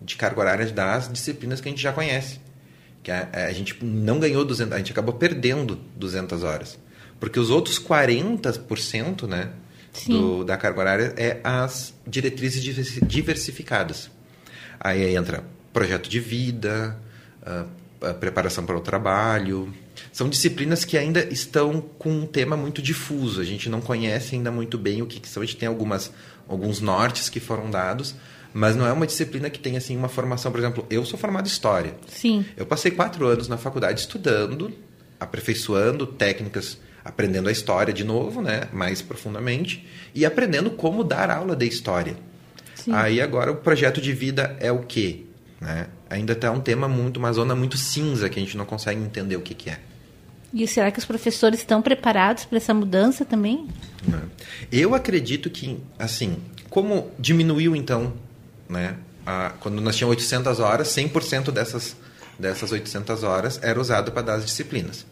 de 0.00 0.16
carga 0.16 0.40
horária 0.40 0.66
das 0.66 1.10
disciplinas 1.10 1.60
que 1.60 1.68
a 1.68 1.70
gente 1.72 1.82
já 1.82 1.92
conhece 1.92 2.49
que 3.02 3.10
a, 3.10 3.28
a, 3.32 3.52
gente 3.52 3.82
não 3.84 4.18
ganhou 4.18 4.44
200, 4.44 4.72
a 4.72 4.78
gente 4.78 4.92
acabou 4.92 5.14
perdendo 5.14 5.78
200 5.96 6.42
horas. 6.42 6.78
Porque 7.18 7.38
os 7.38 7.50
outros 7.50 7.78
40%, 7.78 9.26
né, 9.26 9.50
do, 10.06 10.44
da 10.44 10.56
carga 10.56 10.80
horária 10.80 11.14
é 11.16 11.40
as 11.42 11.94
diretrizes 12.06 12.62
diversificadas. 13.02 14.10
Aí 14.78 15.14
entra 15.14 15.44
projeto 15.72 16.08
de 16.08 16.18
vida, 16.18 16.96
preparação 18.18 18.64
para 18.64 18.76
o 18.76 18.80
trabalho, 18.80 19.72
são 20.12 20.28
disciplinas 20.28 20.84
que 20.84 20.96
ainda 20.96 21.22
estão 21.32 21.80
com 21.80 22.10
um 22.10 22.26
tema 22.26 22.56
muito 22.56 22.80
difuso. 22.80 23.40
A 23.40 23.44
gente 23.44 23.68
não 23.68 23.80
conhece 23.80 24.34
ainda 24.34 24.50
muito 24.50 24.78
bem 24.78 25.02
o 25.02 25.06
que, 25.06 25.20
que 25.20 25.28
são. 25.28 25.42
A 25.42 25.46
gente 25.46 25.56
tem 25.56 25.68
algumas, 25.68 26.10
alguns 26.48 26.80
nortes 26.80 27.28
que 27.28 27.38
foram 27.38 27.70
dados, 27.70 28.14
mas 28.52 28.76
não 28.76 28.86
é 28.86 28.92
uma 28.92 29.06
disciplina 29.06 29.48
que 29.48 29.58
tem 29.58 29.76
assim 29.76 29.96
uma 29.96 30.08
formação. 30.08 30.50
Por 30.50 30.58
exemplo, 30.58 30.86
eu 30.90 31.04
sou 31.04 31.18
formado 31.18 31.46
em 31.46 31.50
História. 31.50 31.94
Sim. 32.08 32.44
Eu 32.56 32.66
passei 32.66 32.90
quatro 32.90 33.26
anos 33.26 33.48
na 33.48 33.56
faculdade 33.56 34.00
estudando, 34.00 34.72
aperfeiçoando 35.18 36.06
técnicas, 36.06 36.78
aprendendo 37.04 37.48
a 37.48 37.52
história 37.52 37.92
de 37.92 38.04
novo, 38.04 38.42
né, 38.42 38.68
mais 38.72 39.02
profundamente, 39.02 39.86
e 40.14 40.24
aprendendo 40.24 40.70
como 40.70 41.04
dar 41.04 41.30
aula 41.30 41.56
de 41.56 41.66
história. 41.66 42.16
Sim. 42.74 42.92
Aí 42.92 43.20
agora 43.20 43.52
o 43.52 43.56
projeto 43.56 44.00
de 44.00 44.12
vida 44.12 44.56
é 44.60 44.72
o 44.72 44.80
quê? 44.80 45.24
Né? 45.60 45.86
Ainda 46.08 46.32
está 46.32 46.50
um 46.50 46.60
tema 46.60 46.88
muito, 46.88 47.18
uma 47.18 47.32
zona 47.32 47.54
muito 47.54 47.76
cinza 47.76 48.28
que 48.28 48.38
a 48.38 48.42
gente 48.42 48.56
não 48.56 48.64
consegue 48.64 49.00
entender 49.00 49.36
o 49.36 49.40
que, 49.40 49.54
que 49.54 49.70
é. 49.70 49.78
E 50.52 50.66
será 50.66 50.90
que 50.90 50.98
os 50.98 51.04
professores 51.04 51.60
estão 51.60 51.80
preparados 51.80 52.44
para 52.44 52.56
essa 52.56 52.74
mudança 52.74 53.24
também? 53.24 53.68
né? 54.06 54.22
Eu 54.72 54.94
acredito 54.94 55.48
que, 55.48 55.78
assim, 55.98 56.38
como 56.68 57.10
diminuiu 57.18 57.76
então, 57.76 58.14
né, 58.70 58.96
quando 59.60 59.80
nós 59.80 59.96
tínhamos 59.96 60.16
800 60.16 60.60
horas, 60.60 60.88
100% 60.88 61.50
dessas, 61.50 61.96
dessas 62.38 62.72
800 62.72 63.22
horas 63.22 63.60
era 63.62 63.78
usado 63.80 64.12
para 64.12 64.22
dar 64.22 64.34
as 64.34 64.46
disciplinas. 64.46 65.04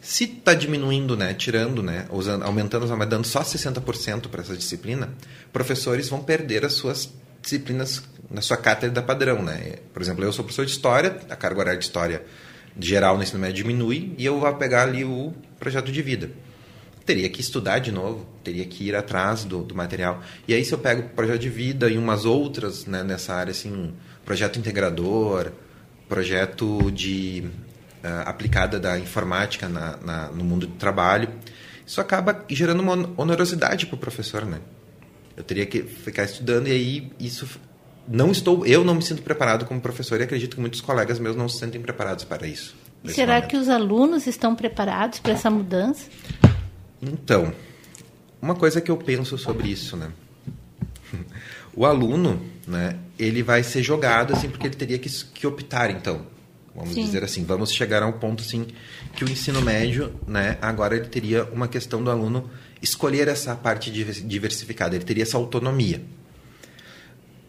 Se 0.00 0.24
está 0.24 0.54
diminuindo, 0.54 1.16
né, 1.16 1.34
tirando, 1.34 1.82
né, 1.82 2.06
usando, 2.10 2.44
aumentando, 2.44 2.86
mas 2.96 3.08
dando 3.08 3.26
só 3.26 3.42
60% 3.42 4.28
para 4.28 4.40
essa 4.40 4.56
disciplina, 4.56 5.10
professores 5.52 6.08
vão 6.08 6.22
perder 6.22 6.64
as 6.64 6.74
suas 6.74 7.10
disciplinas 7.42 8.02
na 8.30 8.40
sua 8.40 8.56
cátedra 8.56 9.02
padrão, 9.02 9.42
né? 9.42 9.76
Por 9.92 10.02
exemplo, 10.02 10.24
eu 10.24 10.32
sou 10.32 10.44
professor 10.44 10.66
de 10.66 10.72
história, 10.72 11.18
a 11.30 11.36
carga 11.36 11.60
horária 11.60 11.78
de 11.78 11.84
história 11.84 12.22
geral 12.78 13.16
no 13.16 13.22
ensino 13.22 13.40
médio 13.40 13.64
diminui 13.64 14.14
e 14.18 14.24
eu 14.24 14.38
vou 14.38 14.54
pegar 14.54 14.82
ali 14.82 15.04
o 15.04 15.32
projeto 15.58 15.90
de 15.90 16.02
vida. 16.02 16.30
Teria 17.08 17.30
que 17.30 17.40
estudar 17.40 17.78
de 17.78 17.90
novo, 17.90 18.26
teria 18.44 18.66
que 18.66 18.84
ir 18.84 18.94
atrás 18.94 19.42
do, 19.42 19.62
do 19.62 19.74
material. 19.74 20.22
E 20.46 20.52
aí 20.52 20.62
se 20.62 20.74
eu 20.74 20.78
pego 20.78 21.00
o 21.00 21.08
projeto 21.08 21.40
de 21.40 21.48
vida 21.48 21.88
e 21.88 21.96
umas 21.96 22.26
outras 22.26 22.84
né, 22.84 23.02
nessa 23.02 23.32
área, 23.32 23.50
assim, 23.50 23.94
projeto 24.26 24.58
integrador, 24.58 25.52
projeto 26.06 26.92
de 26.92 27.44
uh, 28.04 28.28
aplicada 28.28 28.78
da 28.78 28.98
informática 28.98 29.70
na, 29.70 29.96
na, 29.96 30.26
no 30.28 30.44
mundo 30.44 30.66
do 30.66 30.74
trabalho, 30.74 31.30
isso 31.86 31.98
acaba 31.98 32.44
gerando 32.46 32.80
uma 32.82 33.10
onerosidade 33.16 33.86
para 33.86 33.96
o 33.96 33.98
professor, 33.98 34.44
né? 34.44 34.60
Eu 35.34 35.42
teria 35.42 35.64
que 35.64 35.82
ficar 35.82 36.24
estudando 36.24 36.68
e 36.68 36.72
aí 36.72 37.10
isso 37.18 37.48
não 38.06 38.30
estou, 38.30 38.66
eu 38.66 38.84
não 38.84 38.94
me 38.94 39.02
sinto 39.02 39.22
preparado 39.22 39.64
como 39.64 39.80
professor 39.80 40.20
e 40.20 40.24
acredito 40.24 40.56
que 40.56 40.60
muitos 40.60 40.82
colegas 40.82 41.18
meus 41.18 41.36
não 41.36 41.48
se 41.48 41.58
sentem 41.58 41.80
preparados 41.80 42.24
para 42.24 42.46
isso. 42.46 42.76
Será 43.06 43.36
momento. 43.36 43.48
que 43.48 43.56
os 43.56 43.70
alunos 43.70 44.26
estão 44.26 44.54
preparados 44.54 45.20
para 45.20 45.32
essa 45.32 45.48
mudança? 45.48 46.10
Então, 47.00 47.52
uma 48.40 48.54
coisa 48.54 48.80
que 48.80 48.90
eu 48.90 48.96
penso 48.96 49.36
sobre 49.38 49.68
isso, 49.68 49.96
né? 49.96 50.10
O 51.74 51.86
aluno, 51.86 52.42
né, 52.66 52.96
ele 53.18 53.42
vai 53.42 53.62
ser 53.62 53.82
jogado 53.82 54.34
assim 54.34 54.48
porque 54.48 54.66
ele 54.66 54.74
teria 54.74 54.98
que, 54.98 55.08
que 55.08 55.46
optar, 55.46 55.90
então. 55.90 56.26
Vamos 56.74 56.94
Sim. 56.94 57.04
dizer 57.04 57.24
assim, 57.24 57.44
vamos 57.44 57.72
chegar 57.72 58.02
a 58.02 58.06
um 58.06 58.12
ponto 58.12 58.42
assim 58.42 58.66
que 59.16 59.24
o 59.24 59.28
ensino 59.28 59.60
médio, 59.60 60.12
né, 60.26 60.58
agora 60.60 60.96
ele 60.96 61.06
teria 61.06 61.44
uma 61.44 61.66
questão 61.66 62.02
do 62.02 62.10
aluno 62.10 62.48
escolher 62.80 63.26
essa 63.26 63.54
parte 63.54 63.90
diver- 63.90 64.24
diversificada, 64.24 64.94
ele 64.94 65.04
teria 65.04 65.24
essa 65.24 65.36
autonomia. 65.36 66.00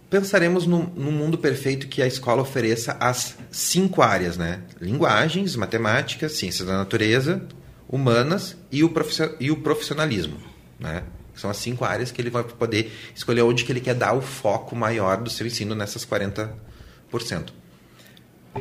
Pensaremos 0.09 0.65
num, 0.65 0.83
num 0.95 1.11
mundo 1.11 1.37
perfeito 1.37 1.87
que 1.87 2.01
a 2.01 2.07
escola 2.07 2.41
ofereça 2.41 2.97
as 2.99 3.37
cinco 3.51 4.01
áreas, 4.01 4.37
né? 4.37 4.63
Linguagens, 4.81 5.55
matemática, 5.55 6.27
ciências 6.27 6.67
da 6.67 6.75
natureza, 6.77 7.43
humanas 7.89 8.55
e 8.71 8.83
o, 8.83 8.89
profissio- 8.89 9.35
o 9.51 9.55
profissionalismo, 9.57 10.37
né? 10.79 11.03
São 11.35 11.49
as 11.49 11.57
cinco 11.57 11.85
áreas 11.85 12.11
que 12.11 12.21
ele 12.21 12.29
vai 12.29 12.43
poder 12.43 12.91
escolher 13.15 13.41
onde 13.41 13.63
que 13.63 13.71
ele 13.71 13.79
quer 13.79 13.95
dar 13.95 14.13
o 14.13 14.21
foco 14.21 14.75
maior 14.75 15.17
do 15.17 15.29
seu 15.29 15.47
ensino 15.47 15.73
nessas 15.73 16.05
40%. 16.05 16.49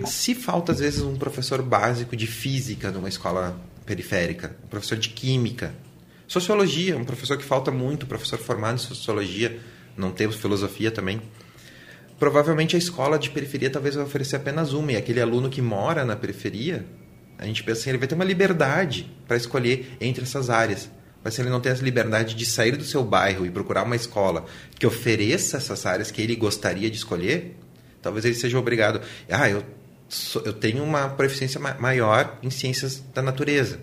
Se 0.07 0.35
falta, 0.35 0.73
às 0.73 0.79
vezes, 0.79 1.03
um 1.03 1.17
professor 1.17 1.61
básico 1.61 2.17
de 2.17 2.27
física 2.27 2.91
numa 2.93 3.09
escola 3.09 3.59
periférica, 3.85 4.57
um 4.65 4.69
professor 4.69 4.97
de 4.97 5.09
química, 5.09 5.75
sociologia, 6.29 6.97
um 6.97 7.05
professor 7.05 7.37
que 7.37 7.45
falta 7.45 7.71
muito, 7.73 8.07
professor 8.07 8.39
formado 8.39 8.77
em 8.77 8.79
sociologia, 8.79 9.59
não 9.97 10.13
temos 10.13 10.37
filosofia 10.37 10.91
também. 10.91 11.21
Provavelmente 12.19 12.77
a 12.77 12.79
escola 12.79 13.19
de 13.19 13.31
periferia 13.31 13.71
talvez 13.71 13.97
vai 13.97 14.05
oferecer 14.05 14.37
apenas 14.37 14.73
uma, 14.73 14.93
e 14.93 14.97
aquele 14.97 15.21
aluno 15.21 15.49
que 15.51 15.61
mora 15.63 16.05
na 16.05 16.15
periferia, 16.15 16.87
a 17.39 17.47
gente 17.47 17.63
pensa 17.63 17.81
assim, 17.83 17.91
ele 17.91 17.99
vai 17.99 18.09
ter 18.09 18.15
uma 18.15 18.25
liberdade 18.25 19.11
para 19.27 19.37
escolher 19.37 19.97
entre 20.01 20.25
essas 20.25 20.51
áreas. 20.51 20.91
Mas 21.23 21.35
se 21.35 21.41
ele 21.41 21.51
não 21.51 21.61
tem 21.61 21.73
essa 21.73 21.83
liberdade 21.85 22.35
de 22.35 22.45
sair 22.47 22.77
do 22.77 22.85
seu 22.85 23.05
bairro 23.05 23.45
e 23.47 23.51
procurar 23.51 23.83
uma 23.85 23.97
escola 23.97 24.45
que 24.79 24.87
ofereça 24.87 25.57
essas 25.57 25.85
áreas 25.87 26.11
que 26.11 26.23
ele 26.23 26.37
gostaria 26.37 26.91
de 26.91 26.97
escolher, 26.97 27.57
talvez 28.03 28.25
ele 28.25 28.35
seja 28.35 28.59
obrigado. 28.59 29.01
Ah, 29.31 29.49
eu, 29.51 29.63
sou- 30.09 30.43
eu 30.45 30.53
tenho 30.53 30.83
uma 30.83 31.09
proficiência 31.11 31.61
ma- 31.61 31.75
maior 31.79 32.39
em 32.43 32.51
ciências 32.51 33.03
da 33.15 33.21
natureza, 33.23 33.81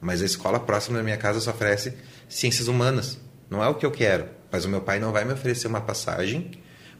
mas 0.00 0.22
a 0.22 0.24
escola 0.26 0.58
próxima 0.60 0.98
da 0.98 1.04
minha 1.04 1.16
casa 1.16 1.40
só 1.40 1.50
oferece 1.50 1.94
ciências 2.28 2.68
humanas. 2.68 3.18
Não 3.48 3.62
é 3.62 3.68
o 3.68 3.74
que 3.74 3.86
eu 3.86 3.90
quero, 3.90 4.26
mas 4.50 4.64
o 4.64 4.68
meu 4.68 4.80
pai 4.80 4.98
não 4.98 5.12
vai 5.12 5.24
me 5.24 5.32
oferecer 5.32 5.68
uma 5.68 5.80
passagem 5.80 6.50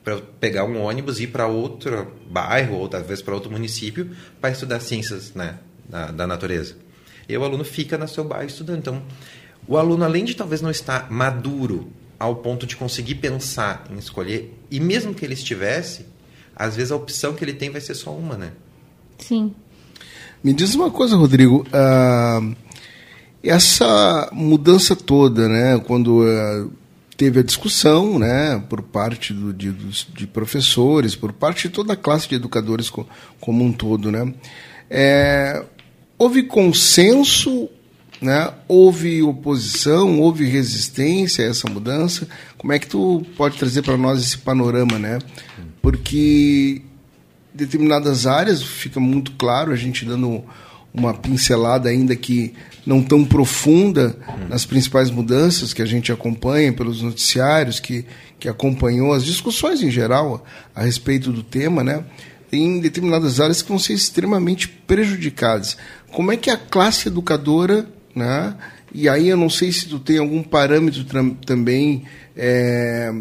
para 0.05 0.15
eu 0.15 0.23
pegar 0.41 0.63
um 0.65 0.81
ônibus 0.81 1.19
e 1.19 1.25
ir 1.25 1.27
para 1.27 1.49
outro 1.49 2.13
bairro 2.31 2.77
ou 2.77 2.89
talvez 2.89 3.21
para 3.21 3.35
outro 3.35 3.51
município 3.51 4.17
para 4.41 4.51
estudar 4.51 4.79
ciências 4.79 5.35
né, 5.35 5.59
da, 5.89 6.11
da 6.11 6.27
natureza. 6.27 6.77
E 7.29 7.37
o 7.37 7.43
aluno 7.45 7.65
fica 7.65 7.99
no 7.99 8.07
seu 8.07 8.25
bairro 8.25 8.47
estudando. 8.49 8.79
Então, 8.79 9.03
o 9.67 9.77
aluno, 9.77 10.05
além 10.05 10.25
de 10.25 10.35
talvez 10.35 10.61
não 10.61 10.71
estar 10.71 11.11
maduro 11.11 11.91
ao 12.19 12.37
ponto 12.37 12.67
de 12.67 12.77
conseguir 12.77 13.17
pensar 13.17 13.85
em 13.91 13.99
escolher, 13.99 14.57
e 14.71 14.79
mesmo 14.81 15.13
que 15.15 15.25
ele 15.25 15.35
estivesse, 15.35 16.07
às 16.55 16.77
vezes 16.77 16.93
a 16.93 16.97
opção 16.97 17.35
que 17.35 17.45
ele 17.45 17.53
tem 17.53 17.69
vai 17.71 17.81
ser 17.81 17.95
só 17.95 18.11
uma, 18.13 18.37
né? 18.37 18.53
Sim. 19.19 19.55
Me 20.43 20.53
diz 20.55 20.75
uma 20.75 20.91
coisa, 20.91 21.17
Rodrigo. 21.17 21.67
ah, 21.73 22.41
essa 23.43 24.29
mudança 24.33 24.97
toda, 24.97 25.49
né, 25.49 25.79
quando 25.87 26.23
ah, 26.25 26.69
teve 27.17 27.41
a 27.41 27.43
discussão, 27.43 28.19
né, 28.19 28.63
por 28.69 28.83
parte 28.83 29.33
do, 29.33 29.53
de, 29.53 29.71
dos- 29.71 30.07
de 30.15 30.27
professores, 30.27 31.15
por 31.15 31.33
parte 31.33 31.69
de 31.69 31.75
toda 31.75 31.93
a 31.93 31.97
classe 31.97 32.29
de 32.29 32.35
educadores 32.35 32.91
co- 32.91 33.07
como 33.41 33.65
um 33.65 33.73
todo, 33.73 34.11
né, 34.11 34.33
é, 34.91 35.65
houve 36.19 36.43
consenso, 36.45 37.69
né, 38.21 38.53
houve 38.67 39.23
oposição, 39.23 40.21
houve 40.21 40.47
resistência 40.47 41.45
a 41.47 41.51
essa 41.51 41.69
mudança. 41.69 42.27
Como 42.57 42.73
é 42.73 42.79
que 42.79 42.87
tu 42.87 43.25
pode 43.37 43.59
trazer 43.59 43.83
para 43.83 43.97
nós 43.97 44.21
esse 44.21 44.39
panorama, 44.39 44.99
né? 44.99 45.19
Porque 45.83 46.83
determinadas 47.55 48.27
áreas 48.27 48.63
fica 48.63 49.01
muito 49.01 49.33
claro, 49.33 49.73
a 49.73 49.77
gente 49.77 50.05
dando 50.05 50.45
uma 50.93 51.13
pincelada 51.13 51.91
ainda 51.91 52.17
que 52.17 52.55
não 52.87 53.03
tão 53.03 53.25
profunda 53.25 54.17
nas 54.49 54.65
principais 54.65 55.11
mudanças 55.11 55.75
que 55.75 55.83
a 55.83 55.87
gente 55.87 56.11
acompanha 56.11 56.73
pelos 56.73 57.03
noticiários, 57.03 57.79
que, 57.79 58.07
que 58.39 58.49
acompanhou 58.49 59.13
as 59.13 59.25
discussões 59.25 59.83
em 59.83 59.91
geral 59.91 60.45
a, 60.75 60.83
respeito 60.83 61.31
do 61.31 61.43
tema, 61.43 61.85
né? 61.85 62.03
Tem 62.51 62.81
determinadas 62.81 63.41
áreas 63.41 63.63
que 63.63 63.69
vão 63.69 63.79
ser 63.79 63.93
extremamente 63.93 64.69
prejudicadas. 64.69 65.77
Como 66.13 66.33
é 66.33 66.37
que 66.37 66.51
a 66.51 66.57
classe 66.57 67.09
educadora, 67.09 67.87
né? 68.15 68.57
E 68.95 69.09
aí 69.09 69.29
eu 69.29 69.37
não 69.37 69.51
sei 69.51 69.73
se 69.73 69.89
tu 69.89 69.99
tem 69.99 70.19
algum 70.19 70.43
parâmetro 70.43 71.05
também 71.45 72.05
é, 72.37 73.13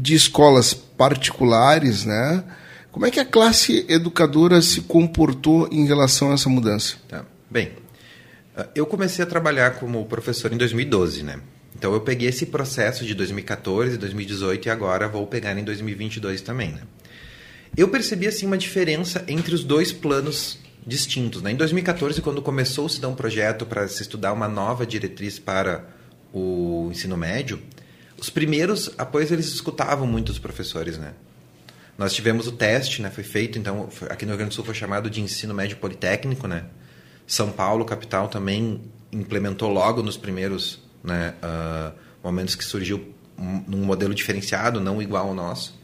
de 0.00 0.14
escolas 0.14 0.74
particulares, 0.74 2.04
né? 2.04 2.44
Como 2.92 3.06
é 3.06 3.10
que 3.10 3.18
a 3.18 3.24
classe 3.24 3.84
educadora 3.88 4.60
se 4.62 4.82
comportou 4.82 5.68
em 5.72 5.86
relação 5.86 6.30
a 6.30 6.34
essa 6.34 6.48
mudança? 6.48 6.96
Tá. 7.08 7.24
Bem, 7.50 7.72
ah, 8.56 8.68
eu 8.74 8.86
comecei 8.86 9.24
a 9.24 9.26
trabalhar 9.26 9.72
como 9.72 10.04
professor 10.06 10.52
em 10.52 10.56
2012, 10.56 11.22
né? 11.22 11.40
Então 11.76 11.92
eu 11.92 12.00
peguei 12.00 12.28
esse 12.28 12.46
processo 12.46 13.04
de 13.04 13.14
2014, 13.14 13.96
2018 13.98 14.66
e 14.66 14.70
agora 14.70 15.08
vou 15.08 15.26
pegar 15.26 15.58
em 15.58 15.64
2022 15.64 16.40
também, 16.40 16.70
né? 16.72 16.82
Eu 17.76 17.88
percebi 17.88 18.28
assim 18.28 18.46
uma 18.46 18.56
diferença 18.56 19.24
entre 19.26 19.54
os 19.54 19.64
dois 19.64 19.90
planos 19.90 20.58
distintos, 20.86 21.42
né? 21.42 21.50
Em 21.50 21.56
2014, 21.56 22.22
quando 22.22 22.40
começou 22.40 22.88
se 22.88 23.00
dar 23.00 23.08
um 23.08 23.14
projeto 23.14 23.66
para 23.66 23.88
se 23.88 24.02
estudar 24.02 24.32
uma 24.32 24.46
nova 24.46 24.86
diretriz 24.86 25.38
para 25.40 25.84
o 26.32 26.88
ensino 26.92 27.16
médio, 27.16 27.60
os 28.16 28.30
primeiros 28.30 28.90
apoios 28.96 29.32
eles 29.32 29.46
escutavam 29.46 30.06
muito 30.06 30.30
os 30.30 30.38
professores, 30.38 30.98
né? 30.98 31.14
Nós 31.98 32.12
tivemos 32.12 32.46
o 32.46 32.52
teste, 32.52 33.02
né? 33.02 33.10
Foi 33.10 33.24
feito, 33.24 33.58
então, 33.58 33.88
aqui 34.08 34.24
no 34.24 34.32
Rio 34.32 34.38
Grande 34.38 34.50
do 34.50 34.54
Sul 34.54 34.64
foi 34.64 34.74
chamado 34.74 35.10
de 35.10 35.20
ensino 35.20 35.52
médio 35.52 35.76
politécnico, 35.78 36.46
né? 36.46 36.66
São 37.26 37.50
Paulo, 37.50 37.84
capital, 37.84 38.28
também 38.28 38.82
implementou 39.10 39.70
logo 39.70 40.02
nos 40.02 40.16
primeiros 40.16 40.80
né, 41.02 41.34
ah, 41.42 41.92
momentos 42.22 42.54
que 42.54 42.64
surgiu 42.64 43.14
um, 43.38 43.64
num 43.66 43.84
modelo 43.84 44.14
diferenciado, 44.14 44.80
não 44.80 45.00
igual 45.00 45.28
ao 45.28 45.34
nosso. 45.34 45.78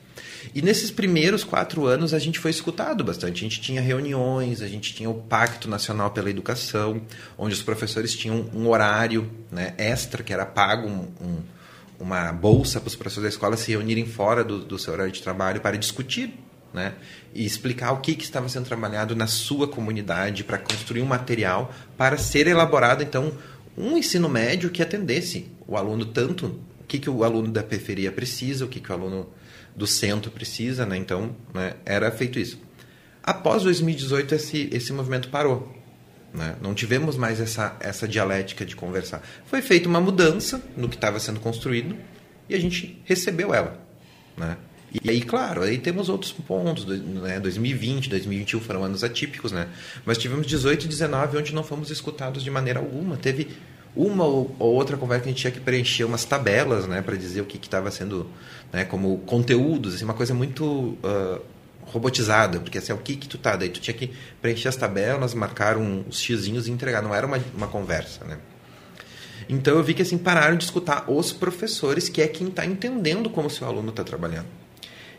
E 0.55 0.63
nesses 0.63 0.91
primeiros 0.91 1.45
quatro 1.45 1.87
anos 1.87 2.15
a 2.15 2.19
gente 2.19 2.39
foi 2.39 2.51
escutado 2.51 3.05
bastante. 3.05 3.45
A 3.45 3.49
gente 3.49 3.61
tinha 3.61 3.81
reuniões, 3.81 4.63
a 4.63 4.69
gente 4.69 4.95
tinha 4.95 5.09
o 5.09 5.15
Pacto 5.15 5.69
Nacional 5.69 6.11
pela 6.11 6.31
Educação, 6.31 7.01
onde 7.39 7.55
os 7.55 7.63
professores 7.63 8.15
tinham 8.15 8.49
um 8.55 8.69
horário 8.69 9.31
né, 9.51 9.75
extra, 9.79 10.23
que 10.23 10.33
era 10.33 10.47
pago 10.47 10.89
um, 10.89 11.09
um, 11.21 11.39
uma 12.01 12.33
bolsa 12.33 12.81
para 12.81 12.89
os 12.89 12.97
professores 12.97 13.31
da 13.31 13.35
escola 13.35 13.57
se 13.57 13.71
reunirem 13.71 14.07
fora 14.07 14.43
do, 14.43 14.59
do 14.61 14.79
seu 14.79 14.93
horário 14.93 15.13
de 15.13 15.23
trabalho 15.23 15.61
para 15.61 15.77
discutir 15.77 16.33
né? 16.73 16.95
E 17.35 17.45
explicar 17.45 17.93
o 17.93 18.01
que, 18.01 18.15
que 18.15 18.25
estava 18.25 18.49
sendo 18.49 18.67
trabalhado 18.67 19.15
na 19.17 19.27
sua 19.27 19.69
comunidade 19.69 20.45
para 20.45 20.59
construir 20.59 21.03
um 21.03 21.07
material 21.07 21.73
para 21.97 22.17
ser 22.17 22.47
elaborado, 22.47 23.03
então, 23.03 23.33
um 23.77 23.97
ensino 23.97 24.29
médio 24.29 24.71
que 24.71 24.83
atendesse 24.83 25.47
o 25.67 25.77
aluno 25.77 26.05
tanto 26.05 26.61
o 26.81 26.85
que, 26.91 26.99
que 26.99 27.11
o 27.11 27.23
aluno 27.23 27.49
da 27.53 27.63
periferia 27.63 28.11
precisa, 28.11 28.65
o 28.65 28.69
que, 28.69 28.81
que 28.81 28.91
o 28.91 28.95
aluno 28.95 29.29
do 29.81 29.87
centro 29.87 30.31
precisa, 30.31 30.85
né? 30.85 30.97
Então, 30.99 31.35
né, 31.55 31.73
era 31.87 32.11
feito 32.11 32.39
isso. 32.39 32.61
Após 33.23 33.63
2018, 33.63 34.35
esse, 34.35 34.69
esse 34.71 34.93
movimento 34.93 35.31
parou. 35.31 35.75
Né? 36.35 36.55
Não 36.61 36.75
tivemos 36.75 37.17
mais 37.17 37.41
essa, 37.41 37.77
essa 37.81 38.07
dialética 38.07 38.65
de 38.65 38.77
conversar. 38.77 39.23
Foi 39.47 39.63
feita 39.63 39.89
uma 39.89 40.01
mudança 40.01 40.63
no 40.77 40.89
que 40.89 40.97
estava 40.97 41.19
sendo 41.19 41.41
construído 41.41 41.97
e 42.49 42.55
a 42.55 42.61
gente 42.61 43.01
recebeu 43.05 43.55
ela. 43.55 43.81
Né? 44.37 44.57
E 45.03 45.09
aí, 45.09 45.23
claro, 45.23 45.63
aí 45.63 45.79
temos 45.79 46.11
outros 46.11 46.31
pontos. 46.31 46.85
Né? 46.85 47.41
2020, 47.41 48.11
2021 48.11 48.61
foram 48.61 48.85
anos 48.85 49.03
atípicos, 49.03 49.51
né? 49.51 49.69
Mas 50.05 50.19
tivemos 50.19 50.47
18 50.47 50.85
e 50.85 50.89
19 50.89 51.39
onde 51.39 51.55
não 51.55 51.65
fomos 51.65 51.91
escutados 51.91 52.43
de 52.45 52.51
maneira 52.51 52.81
alguma. 52.81 53.17
Teve 53.17 53.49
uma 53.95 54.25
ou 54.25 54.57
outra 54.59 54.97
conversa 54.97 55.25
que 55.25 55.29
a 55.29 55.33
gente 55.33 55.41
tinha 55.41 55.51
que 55.51 55.61
preencher 55.61 56.05
umas 56.05 56.25
tabelas, 56.25 56.87
né? 56.87 57.03
Para 57.03 57.17
dizer 57.17 57.41
o 57.41 57.45
que 57.45 57.59
estava 57.59 57.91
sendo, 57.91 58.27
né? 58.73 58.85
Como 58.85 59.19
conteúdos, 59.19 59.95
assim, 59.95 60.05
uma 60.05 60.15
coisa 60.15 60.35
muito... 60.35 60.97
Uh, 61.03 61.41
robotizada, 61.91 62.61
porque 62.61 62.79
assim, 62.79 62.93
é 62.93 62.95
o 62.95 62.99
que 62.99 63.17
que 63.17 63.29
tu 63.29 63.37
tá, 63.37 63.57
daí 63.57 63.69
tu 63.69 63.81
tinha 63.81 63.95
que 63.95 64.13
preencher 64.41 64.69
as 64.69 64.77
tabelas, 64.77 65.35
marcar 65.35 65.77
os 65.77 66.21
xizinhos 66.21 66.69
e 66.69 66.71
entregar, 66.71 67.03
não 67.03 67.15
era 67.15 67.27
uma, 67.27 67.39
uma 67.55 67.67
conversa, 67.67 68.25
né? 68.25 68.39
Então 69.49 69.77
eu 69.77 69.83
vi 69.83 69.95
que 69.95 70.03
assim 70.03 70.17
pararam 70.17 70.57
de 70.57 70.65
escutar 70.65 71.11
os 71.11 71.33
professores, 71.33 72.09
que 72.09 72.23
é 72.23 72.29
quem 72.29 72.49
está 72.49 72.65
entendendo 72.65 73.29
como 73.29 73.49
o 73.49 73.51
seu 73.51 73.67
aluno 73.67 73.91
está 73.91 74.05
trabalhando. 74.05 74.47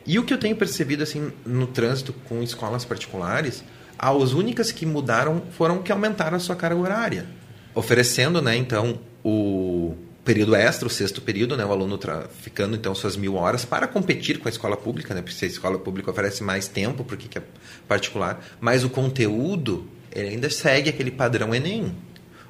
E 0.06 0.18
o 0.18 0.24
que 0.24 0.34
eu 0.34 0.38
tenho 0.38 0.56
percebido 0.56 1.04
assim 1.04 1.34
no 1.46 1.68
trânsito 1.68 2.14
com 2.28 2.42
escolas 2.42 2.86
particulares, 2.86 3.64
as 4.00 4.32
únicas 4.32 4.72
que 4.72 4.86
mudaram 4.86 5.44
foram 5.52 5.84
que 5.84 5.92
aumentaram 5.92 6.38
a 6.38 6.40
sua 6.40 6.56
carga 6.56 6.80
horária, 6.80 7.26
oferecendo, 7.74 8.42
né, 8.42 8.56
então, 8.56 9.00
o 9.24 9.96
período 10.24 10.56
extra, 10.56 10.88
o 10.88 10.90
sexto 10.90 11.22
período, 11.22 11.58
né, 11.58 11.66
o 11.66 11.72
aluno 11.72 12.00
ficando 12.42 12.76
então 12.76 12.94
suas 12.94 13.16
mil 13.16 13.36
horas 13.36 13.66
para 13.66 13.88
competir 13.88 14.40
com 14.40 14.48
a 14.48 14.52
escola 14.52 14.78
pública, 14.78 15.14
né, 15.14 15.22
porque 15.22 15.46
a 15.46 15.48
escola 15.48 15.80
pública 15.80 16.12
oferece 16.12 16.44
mais 16.44 16.68
tempo, 16.68 17.04
porque 17.04 17.38
é 17.38 17.42
particular, 17.88 18.44
mas 18.60 18.84
o 18.84 18.90
conteúdo 18.90 19.88
ele 20.12 20.30
ainda 20.30 20.50
segue 20.50 20.90
aquele 20.90 21.12
padrão 21.12 21.56
Enem, 21.56 21.96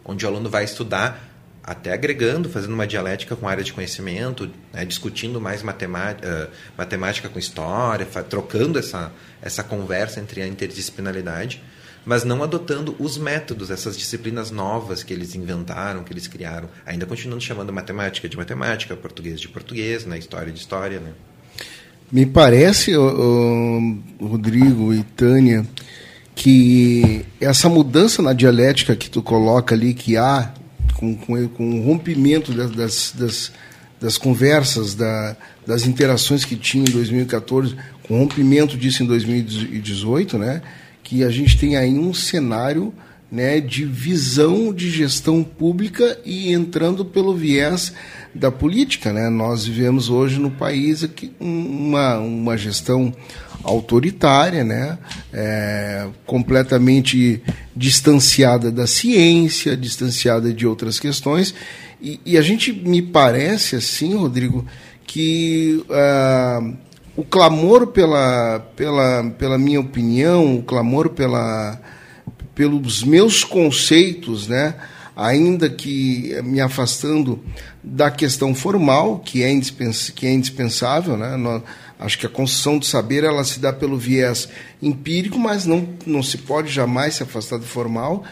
onde 0.03 0.25
o 0.25 0.27
aluno 0.27 0.49
vai 0.49 0.63
estudar 0.63 1.29
até 1.63 1.93
agregando, 1.93 2.49
fazendo 2.49 2.73
uma 2.73 2.87
dialética 2.87 3.35
com 3.35 3.47
área 3.47 3.63
de 3.63 3.71
conhecimento, 3.71 4.49
né, 4.73 4.83
discutindo 4.83 5.39
mais 5.39 5.61
matemática, 5.61 6.49
uh, 6.49 6.55
matemática 6.77 7.29
com 7.29 7.37
história, 7.37 8.05
trocando 8.27 8.79
essa, 8.79 9.11
essa 9.41 9.63
conversa 9.63 10.19
entre 10.19 10.41
a 10.41 10.47
interdisciplinaridade, 10.47 11.61
mas 12.05 12.23
não 12.23 12.41
adotando 12.43 12.95
os 12.99 13.17
métodos, 13.17 13.69
essas 13.69 13.97
disciplinas 13.97 14.49
novas 14.49 15.03
que 15.03 15.13
eles 15.13 15.35
inventaram, 15.35 16.03
que 16.03 16.11
eles 16.11 16.27
criaram, 16.27 16.67
ainda 16.85 17.05
continuando 17.05 17.41
chamando 17.41 17.71
matemática 17.71 18.27
de 18.27 18.35
matemática, 18.35 18.95
português 18.95 19.39
de 19.39 19.47
português, 19.47 20.05
né, 20.05 20.17
história 20.17 20.51
de 20.51 20.59
história. 20.59 20.99
Né? 20.99 21.11
Me 22.11 22.25
parece, 22.25 22.93
Rodrigo 24.19 24.93
e 24.93 25.03
Tânia, 25.03 25.65
que 26.33 27.23
essa 27.39 27.69
mudança 27.69 28.21
na 28.21 28.33
dialética 28.33 28.95
que 28.95 29.09
tu 29.09 29.21
coloca 29.21 29.75
ali, 29.75 29.93
que 29.93 30.17
há 30.17 30.51
com, 30.95 31.15
com, 31.15 31.47
com 31.49 31.79
o 31.79 31.83
rompimento 31.83 32.51
das, 32.51 33.11
das, 33.11 33.51
das 33.99 34.17
conversas, 34.17 34.95
da, 34.95 35.35
das 35.65 35.85
interações 35.85 36.43
que 36.43 36.55
tinha 36.55 36.83
em 36.83 36.91
2014, 36.91 37.75
com 38.03 38.15
o 38.15 38.19
rompimento 38.19 38.75
disso 38.75 39.03
em 39.03 39.05
2018, 39.05 40.37
né, 40.39 40.61
que 41.11 41.25
a 41.25 41.29
gente 41.29 41.57
tem 41.57 41.75
aí 41.75 41.93
um 41.93 42.13
cenário 42.13 42.93
né, 43.29 43.59
de 43.59 43.83
visão 43.83 44.73
de 44.73 44.89
gestão 44.89 45.43
pública 45.43 46.17
e 46.23 46.53
entrando 46.53 47.03
pelo 47.03 47.35
viés 47.35 47.91
da 48.33 48.49
política. 48.49 49.11
Né? 49.11 49.29
Nós 49.29 49.65
vivemos 49.65 50.09
hoje 50.09 50.39
no 50.39 50.49
país 50.49 51.03
aqui 51.03 51.33
uma, 51.37 52.17
uma 52.17 52.57
gestão 52.57 53.13
autoritária, 53.61 54.63
né? 54.63 54.97
É, 55.33 56.07
completamente 56.25 57.43
distanciada 57.75 58.71
da 58.71 58.87
ciência, 58.87 59.75
distanciada 59.75 60.53
de 60.53 60.65
outras 60.65 60.97
questões. 60.97 61.53
E, 62.01 62.21
e 62.25 62.37
a 62.37 62.41
gente 62.41 62.71
me 62.71 63.01
parece 63.01 63.75
assim, 63.75 64.15
Rodrigo, 64.15 64.65
que 65.05 65.83
uh, 65.89 66.73
o 67.15 67.23
clamor 67.23 67.87
pela, 67.87 68.59
pela, 68.75 69.23
pela 69.37 69.57
minha 69.57 69.79
opinião, 69.79 70.55
o 70.57 70.63
clamor 70.63 71.09
pela, 71.09 71.79
pelos 72.55 73.03
meus 73.03 73.43
conceitos, 73.43 74.47
né? 74.47 74.75
ainda 75.15 75.69
que 75.69 76.35
me 76.43 76.59
afastando 76.59 77.39
da 77.83 78.09
questão 78.09 78.55
formal, 78.55 79.19
que 79.19 79.43
é, 79.43 79.49
que 80.15 80.25
é 80.25 80.33
indispensável, 80.33 81.17
né? 81.17 81.35
Acho 81.99 82.17
que 82.17 82.25
a 82.25 82.29
construção 82.29 82.79
do 82.79 82.85
saber 82.85 83.23
ela 83.23 83.43
se 83.43 83.59
dá 83.59 83.71
pelo 83.71 83.97
viés 83.97 84.49
empírico, 84.81 85.37
mas 85.37 85.65
não, 85.65 85.87
não 86.05 86.23
se 86.23 86.39
pode 86.39 86.71
jamais 86.71 87.15
se 87.15 87.23
afastar 87.23 87.57
do 87.57 87.65
formal. 87.65 88.23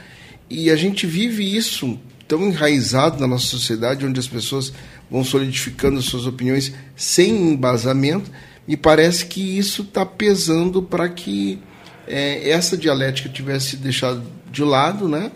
E 0.49 0.71
a 0.71 0.75
gente 0.75 1.05
vive 1.05 1.55
isso 1.55 1.99
tão 2.27 2.47
enraizado 2.47 3.19
na 3.19 3.27
nossa 3.27 3.45
sociedade, 3.45 4.05
onde 4.05 4.19
as 4.19 4.27
pessoas 4.27 4.73
vão 5.09 5.23
solidificando 5.23 5.99
as 5.99 6.05
suas 6.05 6.25
opiniões 6.25 6.73
sem 6.95 7.51
embasamento. 7.51 8.31
Me 8.69 8.77
parece 8.77 9.25
que 9.25 9.57
isso 9.57 9.81
está 9.81 10.05
pesando 10.05 10.83
para 10.83 11.09
que 11.09 11.59
é, 12.07 12.51
essa 12.51 12.77
dialética 12.77 13.27
tivesse 13.27 13.75
deixado 13.75 14.21
de 14.51 14.63
lado, 14.63 15.09
né? 15.09 15.31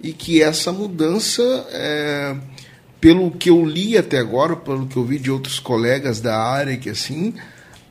E 0.00 0.12
que 0.12 0.40
essa 0.40 0.70
mudança, 0.70 1.42
é, 1.72 2.36
pelo 3.00 3.32
que 3.32 3.50
eu 3.50 3.64
li 3.64 3.98
até 3.98 4.18
agora, 4.18 4.54
pelo 4.54 4.86
que 4.86 4.96
eu 4.96 5.04
vi 5.04 5.18
de 5.18 5.28
outros 5.28 5.58
colegas 5.58 6.20
da 6.20 6.40
área, 6.40 6.76
que 6.76 6.88
assim, 6.88 7.34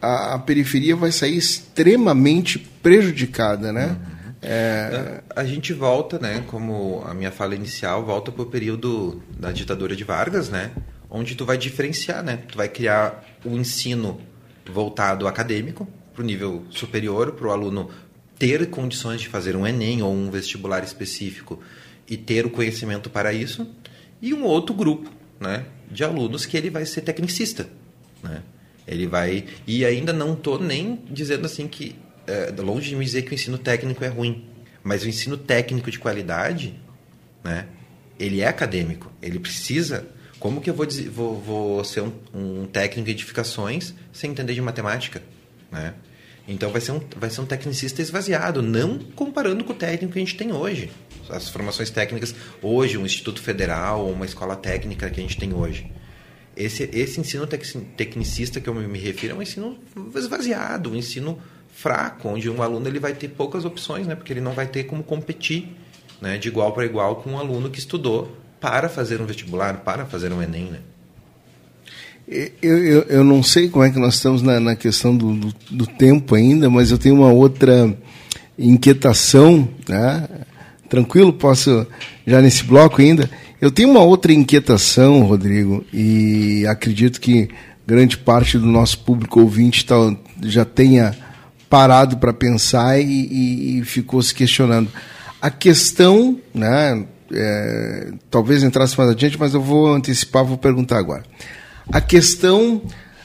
a, 0.02 0.36
a 0.36 0.40
periferia 0.40 0.96
vai 0.96 1.12
sair 1.12 1.36
extremamente 1.36 2.58
prejudicada, 2.58 3.74
né? 3.74 3.88
Uhum. 3.88 4.36
É... 4.42 5.22
A, 5.36 5.44
gente 5.44 5.74
volta, 5.74 6.18
né, 6.18 6.46
como 6.48 7.04
a 7.06 7.14
minha 7.14 7.32
fala 7.32 7.56
inicial, 7.56 8.06
volta 8.06 8.32
para 8.32 8.44
o 8.44 8.46
período 8.46 9.22
da 9.38 9.52
ditadura 9.52 9.98
de 9.98 10.06
Vargas, 10.06 10.48
né, 10.48 10.72
onde 11.10 11.36
tu 11.36 11.44
vai 11.44 11.58
diferenciar, 11.58 12.24
né, 12.24 12.40
tu 12.48 12.56
vai 12.56 12.70
criar 12.70 13.26
o 13.44 13.58
ensino 13.58 14.22
voltado 14.72 15.28
acadêmico 15.28 15.88
para 16.14 16.24
o 16.24 16.26
nível 16.26 16.66
superior, 16.70 17.34
para 17.34 17.48
o 17.48 17.52
aluno 17.52 17.90
ter 18.38 18.70
condições 18.70 19.22
de 19.22 19.28
fazer 19.28 19.56
um 19.56 19.66
Enem 19.66 20.02
ou 20.02 20.14
um 20.14 20.30
vestibular 20.30 20.84
específico 20.84 21.60
e 22.08 22.16
ter 22.16 22.46
o 22.46 22.50
conhecimento 22.50 23.10
para 23.10 23.34
isso, 23.34 23.68
e 24.22 24.34
um 24.34 24.44
outro 24.44 24.74
grupo, 24.74 25.12
né, 25.40 25.66
de 25.92 26.04
alunos 26.04 26.46
que 26.46 26.56
ele 26.56 26.70
vai 26.70 26.86
ser 26.86 27.02
tecnicista, 27.02 27.68
né, 28.24 28.42
ele 28.88 29.06
vai. 29.06 29.44
E 29.68 29.86
ainda 29.86 30.14
não 30.14 30.34
estou 30.34 30.60
nem 30.60 31.04
dizendo 31.12 31.46
assim 31.46 31.68
que. 31.68 31.96
É, 32.26 32.54
longe 32.62 32.90
de 32.90 32.96
me 32.96 33.06
dizer 33.06 33.22
que 33.24 33.32
o 33.32 33.34
ensino 33.34 33.58
técnico 33.58 34.04
é 34.04 34.08
ruim. 34.08 34.46
Mas 34.84 35.04
o 35.04 35.10
ensino 35.10 35.38
técnico 35.38 35.92
de 35.92 36.00
qualidade, 36.00 36.80
né? 37.44 37.68
Ele 38.18 38.42
é 38.42 38.48
acadêmico. 38.48 39.12
Ele 39.22 39.40
precisa. 39.40 40.08
Como 40.40 40.62
que 40.62 40.70
eu 40.70 40.74
vou, 40.74 40.88
vou, 41.12 41.42
vou 41.42 41.84
ser 41.84 42.02
um, 42.02 42.12
um 42.34 42.66
técnico 42.66 43.06
de 43.06 43.12
edificações 43.12 43.94
sem 44.14 44.32
entender 44.32 44.54
de 44.54 44.62
matemática, 44.62 45.22
né? 45.72 45.94
Então 46.48 46.72
vai 46.72 46.80
ser, 46.80 46.94
um, 46.94 47.02
vai 47.18 47.30
ser 47.30 47.42
um 47.42 47.46
tecnicista 47.46 48.02
esvaziado, 48.02 48.62
não 48.62 48.98
comparando 49.00 49.66
com 49.66 49.74
o 49.74 49.76
técnico 49.76 50.14
que 50.14 50.20
a 50.20 50.22
gente 50.22 50.38
tem 50.38 50.54
hoje. 50.54 50.90
As 51.30 51.50
formações 51.50 51.90
técnicas 51.90 52.34
hoje, 52.62 52.98
um 52.98 53.06
instituto 53.06 53.42
federal 53.42 54.10
uma 54.10 54.26
escola 54.26 54.56
técnica 54.56 55.10
que 55.10 55.20
a 55.20 55.24
gente 55.24 55.38
tem 55.38 55.54
hoje. 55.54 55.92
Esse, 56.56 56.90
esse 56.94 57.20
ensino 57.20 57.46
tecnicista 57.46 58.62
que 58.62 58.70
eu 58.70 58.74
me 58.74 58.98
refiro 58.98 59.34
é 59.34 59.38
um 59.38 59.42
ensino 59.42 59.78
esvaziado, 60.16 60.92
um 60.92 60.96
ensino 60.96 61.38
fraco, 61.68 62.30
onde 62.30 62.50
um 62.50 62.64
aluno 62.64 62.88
ele 62.88 63.00
vai 63.00 63.14
ter 63.14 63.28
poucas 63.28 63.66
opções, 63.66 64.08
né? 64.08 64.16
porque 64.16 64.34
ele 64.34 64.42
não 64.42 64.54
vai 64.54 64.66
ter 64.66 64.86
como 64.86 65.04
competir 65.04 65.76
né? 66.22 66.38
de 66.38 66.48
igual 66.48 66.72
para 66.72 66.86
igual 66.86 67.18
com 67.18 67.32
um 67.32 67.38
aluno 67.38 67.70
que 67.70 67.78
estudou 67.78 68.36
para 68.60 68.90
fazer 68.90 69.22
um 69.22 69.26
vestibular, 69.26 69.78
para 69.78 70.06
fazer 70.06 70.32
um 70.32 70.42
Enem. 70.42 70.72
Né? 70.72 70.80
Eu, 72.28 72.78
eu, 72.84 73.02
eu 73.04 73.24
não 73.24 73.42
sei 73.42 73.70
como 73.70 73.86
é 73.86 73.90
que 73.90 74.00
nós 74.00 74.16
estamos 74.16 74.42
na, 74.42 74.60
na 74.60 74.76
questão 74.76 75.16
do, 75.16 75.34
do, 75.34 75.56
do 75.72 75.88
tempo 75.88 76.36
ainda, 76.36 76.70
mas 76.70 76.92
eu 76.92 76.98
tenho 76.98 77.16
uma 77.16 77.32
outra 77.32 77.96
inquietação, 78.58 79.68
né? 79.88 80.28
tranquilo, 80.90 81.32
posso 81.34 81.86
já 82.26 82.42
nesse 82.42 82.64
bloco 82.64 83.02
ainda. 83.02 83.30
Eu 83.60 83.72
tenho 83.72 83.90
uma 83.90 84.02
outra 84.02 84.32
inquietação, 84.34 85.24
Rodrigo, 85.24 85.86
e 85.92 86.66
acredito 86.68 87.20
que 87.20 87.50
grande 87.86 88.18
parte 88.18 88.58
do 88.58 88.66
nosso 88.66 89.00
público 89.00 89.40
ouvinte 89.40 89.86
tá, 89.86 89.96
já 90.44 90.66
tenha 90.66 91.16
parado 91.70 92.18
para 92.18 92.34
pensar 92.34 93.00
e, 93.00 93.04
e, 93.04 93.80
e, 93.80 93.86
ficou 93.86 94.22
se 94.22 94.34
questionando. 94.34 94.90
A 95.42 95.50
questão, 95.50 96.38
né, 96.54 97.06
é, 97.34 98.12
talvez 98.30 98.64
entrasse 98.64 98.98
mais 98.98 99.12
adiante, 99.12 99.38
mas 99.40 99.54
eu 99.54 99.62
vou 99.62 99.94
antecipar, 99.94 100.46
vou 100.46 100.58
perguntar 100.58 100.98
agora. 100.98 101.24
A 101.92 102.02
questão 102.02 102.82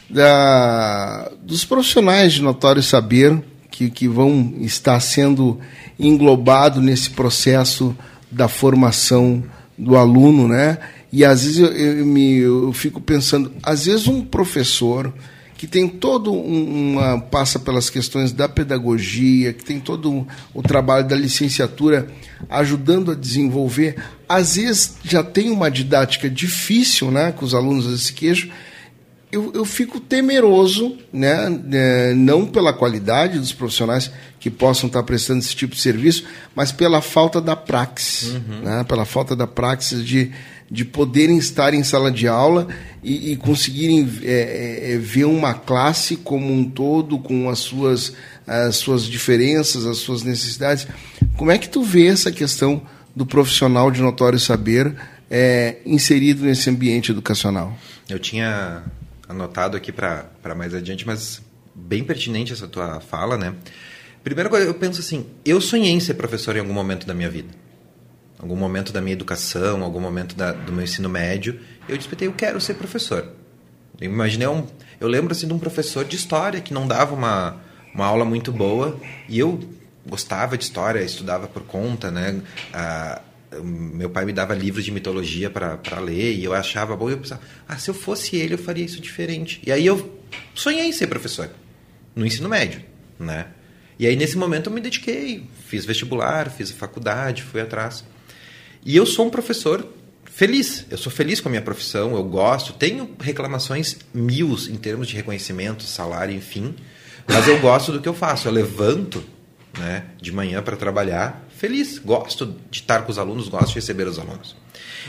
da, 0.09 1.31
dos 1.43 1.65
profissionais 1.65 2.35
de 2.35 2.43
notório 2.43 2.83
saber 2.83 3.43
que, 3.71 3.91
que 3.91 4.07
vão 4.07 4.55
estar 4.61 5.01
sendo 5.01 5.59
englobados 5.99 6.83
nesse 6.83 7.11
processo 7.11 7.97
da 8.31 8.49
formação 8.49 9.43
do 9.77 9.97
aluno, 9.97 10.47
né? 10.47 10.79
E 11.13 11.25
às 11.25 11.45
vezes 11.45 11.59
eu, 11.59 11.73
eu, 11.73 12.65
eu 12.65 12.73
fico 12.73 13.01
pensando, 13.01 13.53
às 13.63 13.87
vezes 13.87 14.07
um 14.09 14.23
professor 14.23 15.13
que 15.63 15.67
tem 15.69 15.87
todo 15.87 16.33
um, 16.33 16.91
uma 16.91 17.21
passa 17.21 17.57
pelas 17.57 17.89
questões 17.89 18.33
da 18.33 18.49
pedagogia, 18.49 19.53
que 19.53 19.65
tem 19.65 19.79
todo 19.79 20.11
um, 20.11 20.27
o 20.53 20.61
trabalho 20.61 21.07
da 21.07 21.15
licenciatura 21.15 22.09
ajudando 22.51 23.13
a 23.13 23.15
desenvolver, 23.15 23.95
às 24.29 24.57
vezes 24.57 24.97
já 25.05 25.23
tem 25.23 25.53
uma 25.53 25.71
didática 25.71 26.29
difícil, 26.29 27.13
né, 27.13 27.31
com 27.31 27.45
os 27.45 27.55
alunos 27.55 27.87
desse 27.87 28.13
queijo. 28.13 28.51
Eu, 29.31 29.53
eu 29.55 29.65
fico 29.65 30.01
temeroso, 30.01 30.99
né, 31.13 31.47
é, 31.71 32.13
não 32.13 32.45
pela 32.45 32.73
qualidade 32.73 33.39
dos 33.39 33.53
profissionais 33.53 34.11
que 34.41 34.51
possam 34.51 34.89
estar 34.89 35.05
prestando 35.05 35.39
esse 35.39 35.55
tipo 35.55 35.77
de 35.77 35.81
serviço, 35.81 36.25
mas 36.57 36.73
pela 36.73 37.01
falta 37.01 37.41
da 37.41 37.55
praxis, 37.55 38.31
uhum. 38.31 38.63
né, 38.65 38.83
pela 38.89 39.05
falta 39.05 39.37
da 39.37 39.47
praxis 39.47 40.05
de 40.05 40.33
de 40.73 40.87
poderem 40.87 41.37
estar 41.37 41.75
em 41.75 41.83
sala 41.83 42.11
de 42.11 42.27
aula 42.27 42.67
e, 43.03 43.33
e 43.33 43.37
conseguirem 43.37 44.11
é, 44.23 44.33
é, 44.33 44.93
é, 44.93 44.97
ver 44.97 45.27
uma 45.27 45.53
classe 45.53 46.17
como 46.17 46.51
um 46.51 46.65
todo, 46.65 47.19
com 47.19 47.51
as 47.51 47.59
suas, 47.59 48.15
as 48.47 48.77
suas 48.77 49.05
diferenças, 49.05 49.85
as 49.85 49.99
suas 49.99 50.23
necessidades. 50.23 50.89
Como 51.37 51.51
é 51.51 51.59
que 51.59 51.69
tu 51.69 51.83
vê 51.83 52.07
essa 52.07 52.33
questão 52.33 52.81
do 53.15 53.27
profissional 53.27 53.91
de 53.91 54.01
notório 54.01 54.41
saber 54.41 54.97
é, 55.31 55.77
inserido 55.85 56.43
nesse 56.43 56.71
ambiente 56.71 57.13
educacional? 57.13 57.77
Eu 58.09 58.19
tinha 58.19 58.83
anotado 59.29 59.77
aqui 59.77 59.93
para 59.93 60.55
mais 60.57 60.73
adiante, 60.73 61.07
mas 61.07 61.43
bem 61.75 62.03
pertinente 62.03 62.51
essa 62.51 62.67
tua 62.67 62.99
fala, 62.99 63.37
né? 63.37 63.55
Primeira 64.25 64.49
coisa, 64.49 64.67
eu 64.67 64.75
penso 64.75 65.01
assim, 65.01 65.27
eu 65.45 65.61
sonhei 65.61 65.93
em 65.93 66.01
ser 66.01 66.15
professor 66.15 66.57
em 66.57 66.61
algum 66.61 66.73
momento 66.73 67.07
da 67.07 67.13
minha 67.13 67.29
vida 67.29 67.62
algum 68.43 68.57
momento 68.57 68.93
da 68.93 69.01
minha 69.01 69.13
educação, 69.13 69.83
algum 69.85 70.01
momento 70.01 70.35
da, 70.35 70.53
do 70.53 70.73
meu 70.73 70.83
ensino 70.83 71.09
médio, 71.09 71.61
eu 71.89 71.97
disputei, 71.97 72.27
eu 72.27 72.33
quero 72.33 72.61
ser 72.61 72.75
professor. 72.75 73.29
Eu 74.01 74.11
imaginei 74.11 74.49
um, 74.49 74.67
eu 75.01 75.07
lembro 75.07 75.33
assim 75.33 75.47
de 75.47 75.53
um 75.53 75.59
professor 75.59 76.05
de 76.05 76.17
história 76.17 76.61
que 76.61 76.75
não 76.75 76.87
dava 76.87 77.15
uma, 77.15 77.61
uma 77.95 78.05
aula 78.05 78.25
muito 78.25 78.51
boa 78.51 78.99
e 79.29 79.39
eu 79.39 79.61
gostava 80.05 80.59
de 80.59 80.65
história, 80.65 81.01
estudava 81.01 81.47
por 81.47 81.63
conta, 81.63 82.11
né? 82.11 82.43
Meu 83.63 84.11
pai 84.11 84.25
me 84.25 84.33
dava 84.33 84.55
livros 84.55 84.85
de 84.85 84.91
mitologia 84.91 85.49
para 85.49 86.01
ler 86.01 86.35
e 86.35 86.43
eu 86.43 86.53
achava 86.53 86.97
bom. 86.97 87.09
E 87.09 87.13
eu 87.13 87.19
pensava, 87.19 87.41
ah, 87.69 87.79
se 87.79 87.91
eu 87.91 87.95
fosse 87.95 88.37
ele, 88.37 88.55
eu 88.55 88.59
faria 88.59 88.85
isso 88.85 89.01
diferente. 89.01 89.61
E 89.65 89.71
aí 89.71 89.87
eu 89.87 90.21
sonhei 90.55 90.87
em 90.87 90.93
ser 90.93 91.07
professor 91.07 91.51
no 92.17 92.27
ensino 92.27 92.49
médio, 92.49 92.83
né? 93.19 93.47
E 93.99 94.07
aí 94.07 94.17
nesse 94.17 94.37
momento 94.37 94.69
eu 94.69 94.73
me 94.73 94.81
dediquei, 94.81 95.47
fiz 95.67 95.85
vestibular, 95.85 96.51
fiz 96.51 96.73
faculdade, 96.73 97.43
fui 97.43 97.61
atrás. 97.61 98.05
E 98.85 98.97
eu 98.97 99.07
sou 99.07 99.27
um 99.27 99.31
professor 99.31 99.87
feliz. 100.25 100.87
Eu 100.91 100.99
sou 100.99 101.13
feliz 101.13 101.41
com 101.41 101.49
a 101.49 101.51
minha 101.51 101.63
profissão, 101.63 102.15
eu 102.15 102.25
gosto. 102.25 102.73
Tenho 102.73 103.15
reclamações 103.21 103.99
mil 104.13 104.57
em 104.69 104.77
termos 104.77 105.09
de 105.09 105.17
reconhecimento, 105.17 105.85
salário, 105.85 106.35
enfim. 106.35 106.75
Mas 107.29 107.47
eu 107.47 107.61
gosto 107.61 107.93
do 107.93 108.01
que 108.01 108.09
eu 108.09 108.15
faço. 108.15 108.49
Eu 108.49 108.53
levanto 108.53 109.23
né, 109.79 110.07
de 110.21 110.33
manhã 110.33 110.63
para 110.63 110.77
trabalhar 110.77 111.47
feliz. 111.57 111.99
Gosto 111.99 112.57
de 112.71 112.81
estar 112.81 113.03
com 113.03 113.13
os 113.13 113.19
alunos, 113.19 113.49
gosto 113.49 113.69
de 113.69 113.75
receber 113.77 114.09
os 114.09 114.19
alunos. 114.19 114.57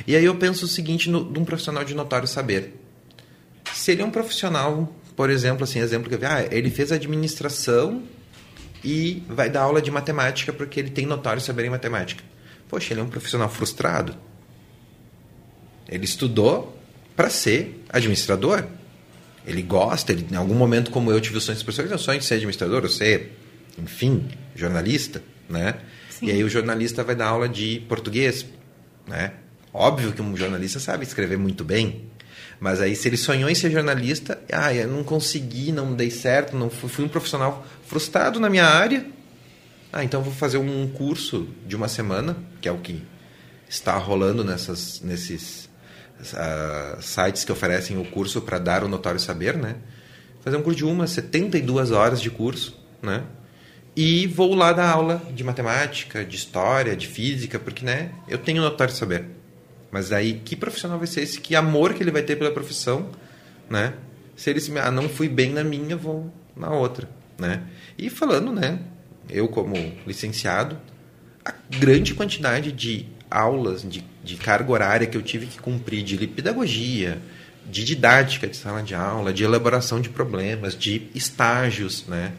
E 0.05 0.15
aí 0.15 0.25
eu 0.25 0.35
penso 0.35 0.65
o 0.65 0.67
seguinte 0.67 1.09
no, 1.09 1.31
de 1.31 1.39
um 1.39 1.45
profissional 1.45 1.83
de 1.83 1.95
notório 1.95 2.27
saber. 2.27 2.79
Seria 3.73 4.05
um 4.05 4.11
profissional, 4.11 4.93
por 5.15 5.29
exemplo, 5.29 5.63
assim, 5.63 5.79
exemplo 5.79 6.09
que 6.09 6.15
eu 6.15 6.19
vi, 6.19 6.25
ah, 6.25 6.47
ele 6.51 6.69
fez 6.69 6.91
administração 6.91 8.03
e 8.83 9.23
vai 9.27 9.49
dar 9.49 9.61
aula 9.61 9.81
de 9.81 9.89
matemática 9.89 10.53
porque 10.53 10.79
ele 10.79 10.91
tem 10.91 11.05
notório 11.05 11.41
saber 11.41 11.65
em 11.65 11.69
matemática. 11.69 12.23
Poxa, 12.73 12.91
ele 12.91 13.01
é 13.01 13.03
um 13.03 13.07
profissional 13.07 13.47
frustrado. 13.49 14.15
Ele 15.87 16.05
estudou 16.05 16.75
para 17.15 17.29
ser 17.29 17.85
administrador. 17.87 18.65
Ele 19.45 19.61
gosta, 19.61 20.11
ele, 20.11 20.25
em 20.31 20.35
algum 20.35 20.55
momento, 20.55 20.89
como 20.89 21.11
eu 21.11 21.21
tive 21.21 21.37
o 21.37 21.41
sonho 21.41 21.53
de 21.55 21.59
ser 21.59 21.65
professor, 21.65 21.91
eu 21.91 21.99
sonho 21.99 22.17
de 22.17 22.25
ser 22.25 22.33
administrador, 22.33 22.81
eu 22.81 22.89
ser, 22.89 23.37
enfim, 23.77 24.27
jornalista, 24.55 25.21
né? 25.47 25.75
Sim. 26.09 26.25
E 26.25 26.31
aí 26.31 26.43
o 26.43 26.49
jornalista 26.49 27.03
vai 27.03 27.15
dar 27.15 27.27
aula 27.27 27.47
de 27.47 27.79
português, 27.87 28.43
né? 29.07 29.33
Óbvio 29.71 30.11
que 30.11 30.21
um 30.23 30.35
jornalista 30.35 30.79
sabe 30.79 31.03
escrever 31.03 31.37
muito 31.37 31.63
bem, 31.63 32.07
mas 32.59 32.81
aí 32.81 32.95
se 32.95 33.07
ele 33.07 33.17
sonhou 33.17 33.51
em 33.51 33.55
ser 33.55 33.69
jornalista, 33.69 34.41
ah, 34.51 34.73
eu 34.73 34.87
não 34.87 35.03
consegui, 35.03 35.71
não 35.71 35.93
dei 35.93 36.09
certo, 36.09 36.57
não 36.57 36.71
fui, 36.71 36.89
fui 36.89 37.05
um 37.05 37.09
profissional 37.09 37.63
frustrado 37.85 38.39
na 38.39 38.49
minha 38.49 38.65
área, 38.65 39.05
ah, 39.93 40.03
então 40.03 40.23
vou 40.23 40.33
fazer 40.33 40.57
um 40.57 40.87
curso 40.87 41.47
de 41.67 41.75
uma 41.75 41.87
semana, 41.87 42.35
que 42.59 42.67
é 42.67 42.71
o 42.71 42.79
que 42.79 43.03
está 43.69 43.95
rolando 43.95 44.43
nessas, 44.43 44.99
nesses 45.01 45.69
uh, 46.19 46.99
sites 46.99 47.45
que 47.45 47.51
oferecem 47.51 47.99
o 47.99 48.05
curso 48.05 48.41
para 48.41 48.57
dar 48.57 48.83
o 48.83 48.87
notório 48.87 49.19
saber, 49.19 49.55
né? 49.55 49.75
Fazer 50.41 50.57
um 50.57 50.63
curso 50.63 50.77
de 50.77 50.85
uma, 50.85 51.05
72 51.05 51.91
horas 51.91 52.19
de 52.19 52.31
curso, 52.31 52.75
né? 53.03 53.23
E 53.95 54.25
vou 54.25 54.55
lá 54.55 54.73
dar 54.73 54.89
aula 54.89 55.21
de 55.31 55.43
matemática, 55.43 56.25
de 56.25 56.37
história, 56.37 56.95
de 56.95 57.07
física, 57.07 57.59
porque, 57.59 57.85
né? 57.85 58.13
Eu 58.27 58.39
tenho 58.39 58.63
notório 58.63 58.91
saber. 58.91 59.25
Mas 59.91 60.11
aí, 60.11 60.41
que 60.43 60.55
profissional 60.55 60.97
vai 60.97 61.05
ser 61.05 61.21
esse? 61.21 61.39
Que 61.39 61.55
amor 61.55 61.93
que 61.93 62.01
ele 62.01 62.09
vai 62.09 62.23
ter 62.23 62.35
pela 62.35 62.49
profissão, 62.49 63.11
né? 63.69 63.93
Se 64.35 64.49
ele 64.49 64.59
se, 64.59 64.75
ah, 64.79 64.89
não 64.89 65.07
fui 65.07 65.29
bem 65.29 65.53
na 65.53 65.63
minha, 65.63 65.95
vou 65.95 66.33
na 66.57 66.71
outra, 66.71 67.07
né? 67.37 67.61
E 67.95 68.09
falando, 68.09 68.51
né? 68.51 68.79
Eu 69.29 69.47
como 69.47 69.75
licenciado, 70.05 70.77
a 71.43 71.53
grande 71.77 72.13
quantidade 72.13 72.71
de 72.71 73.07
aulas, 73.29 73.81
de, 73.81 74.03
de 74.23 74.35
carga 74.37 74.71
horária 74.71 75.07
que 75.07 75.17
eu 75.17 75.21
tive 75.21 75.47
que 75.47 75.59
cumprir 75.59 76.03
de 76.03 76.27
pedagogia, 76.27 77.19
de 77.65 77.83
didática 77.83 78.47
de 78.47 78.55
sala 78.55 78.83
de 78.83 78.93
aula, 78.93 79.33
de 79.33 79.43
elaboração 79.43 79.99
de 79.99 80.09
problemas, 80.09 80.77
de 80.77 81.07
estágios, 81.15 82.05
né, 82.07 82.33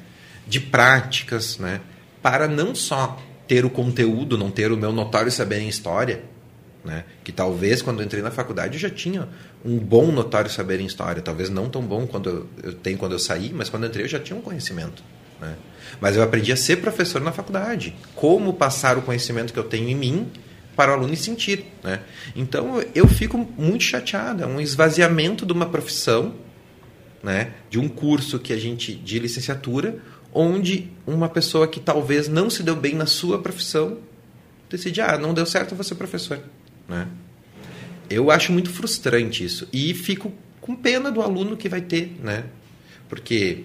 de 0.47 0.61
práticas, 0.61 1.59
né, 1.59 1.81
para 2.23 2.47
não 2.47 2.75
só 2.75 3.21
ter 3.49 3.65
o 3.65 3.71
conteúdo, 3.71 4.39
não 4.39 4.51
ter 4.51 4.71
o 4.73 4.77
meu 4.77 4.93
notório 4.93 5.31
saber 5.31 5.61
em 5.61 5.69
história, 5.69 6.23
né, 6.85 7.05
que 7.23 7.33
talvez 7.33 7.83
quando 7.83 8.03
entrei 8.03 8.23
na 8.23 8.31
faculdade 8.31 8.75
eu 8.75 8.81
já 8.81 8.91
tinha 8.91 9.29
um 9.65 9.79
bom 9.79 10.13
notório 10.13 10.51
saber 10.51 10.81
em 10.81 10.87
história, 10.87 11.23
talvez 11.23 11.49
não 11.49 11.69
tão 11.69 11.83
bom 11.83 12.07
quando 12.07 12.29
eu, 12.29 12.49
eu 12.63 12.75
tenho 12.75 12.99
quando 12.99 13.13
eu 13.13 13.19
saí, 13.19 13.53
mas 13.55 13.69
quando 13.69 13.85
eu 13.85 13.89
entrei 13.89 14.05
eu 14.05 14.09
já 14.09 14.21
tinha 14.21 14.39
um 14.39 14.43
conhecimento. 14.43 15.03
Né? 15.41 15.57
Mas 16.01 16.17
eu 16.17 16.23
aprendi 16.23 16.53
a 16.53 16.57
ser 16.57 16.77
professor 16.77 17.21
na 17.21 17.33
faculdade. 17.33 17.95
Como 18.15 18.53
passar 18.55 18.99
o 18.99 19.03
conhecimento 19.03 19.53
que 19.53 19.59
eu 19.59 19.65
tenho 19.65 19.89
em 19.89 19.95
mim 19.95 20.31
para 20.75 20.91
o 20.91 20.95
aluno 20.95 21.17
sentir. 21.17 21.67
Né? 21.83 22.01
Então 22.35 22.83
eu 22.95 23.07
fico 23.07 23.39
muito 23.57 23.85
chateado. 23.85 24.43
É 24.43 24.47
um 24.47 24.61
esvaziamento 24.61 25.47
de 25.47 25.53
uma 25.53 25.67
profissão, 25.67 26.35
né? 27.23 27.53
de 27.71 27.79
um 27.79 27.89
curso 27.89 28.39
que 28.39 28.53
a 28.53 28.57
gente 28.57 28.95
de 28.95 29.19
licenciatura, 29.19 29.99
onde 30.33 30.91
uma 31.07 31.29
pessoa 31.29 31.69
que 31.69 31.79
talvez 31.79 32.29
não 32.29 32.51
se 32.51 32.63
deu 32.63 32.75
bem 32.75 32.95
na 32.95 33.07
sua 33.07 33.39
profissão 33.41 33.99
decide, 34.77 35.01
ah, 35.01 35.19
não 35.19 35.33
deu 35.33 35.47
certo, 35.47 35.75
vou 35.75 35.85
ser 35.85 35.95
professor. 35.95 36.41
Né? 36.89 37.09
Eu 38.11 38.31
acho 38.31 38.53
muito 38.53 38.71
frustrante 38.71 39.45
isso. 39.45 39.69
E 39.73 39.95
fico 39.95 40.33
com 40.61 40.75
pena 40.75 41.11
do 41.11 41.23
aluno 41.23 41.57
que 41.57 41.69
vai 41.69 41.81
ter, 41.81 42.17
né? 42.23 42.45
Porque 43.09 43.65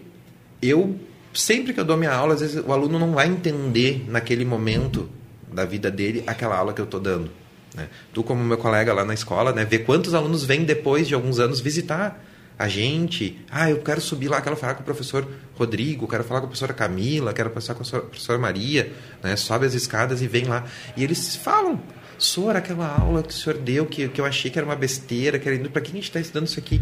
eu 0.62 1.00
sempre 1.34 1.74
que 1.74 1.80
eu 1.80 1.86
dou 1.86 1.98
minha 1.98 2.12
aula, 2.12 2.34
às 2.34 2.42
vezes 2.42 2.64
o 2.66 2.72
aluno 2.72 3.00
não 3.00 3.14
vai 3.14 3.28
entender 3.28 4.06
naquele 4.08 4.46
momento 4.46 5.10
da 5.52 5.66
vida 5.66 5.90
dele 5.90 6.24
aquela 6.28 6.56
aula 6.56 6.74
que 6.74 6.82
eu 6.82 6.86
estou 6.86 7.00
dando. 7.00 7.30
Né? 7.76 7.88
Tu, 8.14 8.24
como 8.24 8.44
meu 8.44 8.58
colega 8.58 8.94
lá 8.94 9.06
na 9.06 9.14
escola, 9.14 9.52
né, 9.54 9.66
vê 9.66 9.80
quantos 9.80 10.14
alunos 10.14 10.44
vêm 10.44 10.64
depois 10.64 11.08
de 11.08 11.14
alguns 11.14 11.40
anos 11.40 11.60
visitar 11.60 12.24
a 12.58 12.68
gente. 12.68 13.40
Ah, 13.50 13.70
eu 13.70 13.80
quero 13.80 14.02
subir 14.02 14.28
lá, 14.28 14.42
quero 14.42 14.58
falar 14.58 14.74
com 14.74 14.82
o 14.82 14.86
professor 14.86 15.26
Rodrigo, 15.56 16.08
quero 16.08 16.26
falar 16.26 16.42
com 16.42 16.48
a 16.48 16.50
professora 16.50 16.74
Camila, 16.74 17.34
quero 17.34 17.50
passar 17.50 17.74
com 17.74 17.84
a 17.84 18.02
professora 18.02 18.38
Maria. 18.38 18.92
Né? 19.24 19.36
Sobe 19.38 19.66
as 19.66 19.74
escadas 19.74 20.22
e 20.22 20.28
vem 20.28 20.44
lá. 20.44 20.66
E 20.98 21.04
eles 21.04 21.36
falam. 21.38 21.82
Sor, 22.18 22.58
aquela 22.58 23.00
aula 23.00 23.24
que 23.24 23.30
o 23.30 23.34
senhor 23.34 23.58
deu, 23.58 23.86
que, 23.86 24.10
que 24.10 24.20
eu 24.20 24.26
achei 24.26 24.52
que 24.52 24.60
era 24.60 24.66
uma 24.66 24.76
besteira, 24.76 25.40
que 25.40 25.70
para 25.70 25.82
que 25.82 25.90
a 25.90 25.94
gente 25.94 26.04
está 26.04 26.20
estudando 26.20 26.48
isso 26.48 26.60
aqui? 26.60 26.82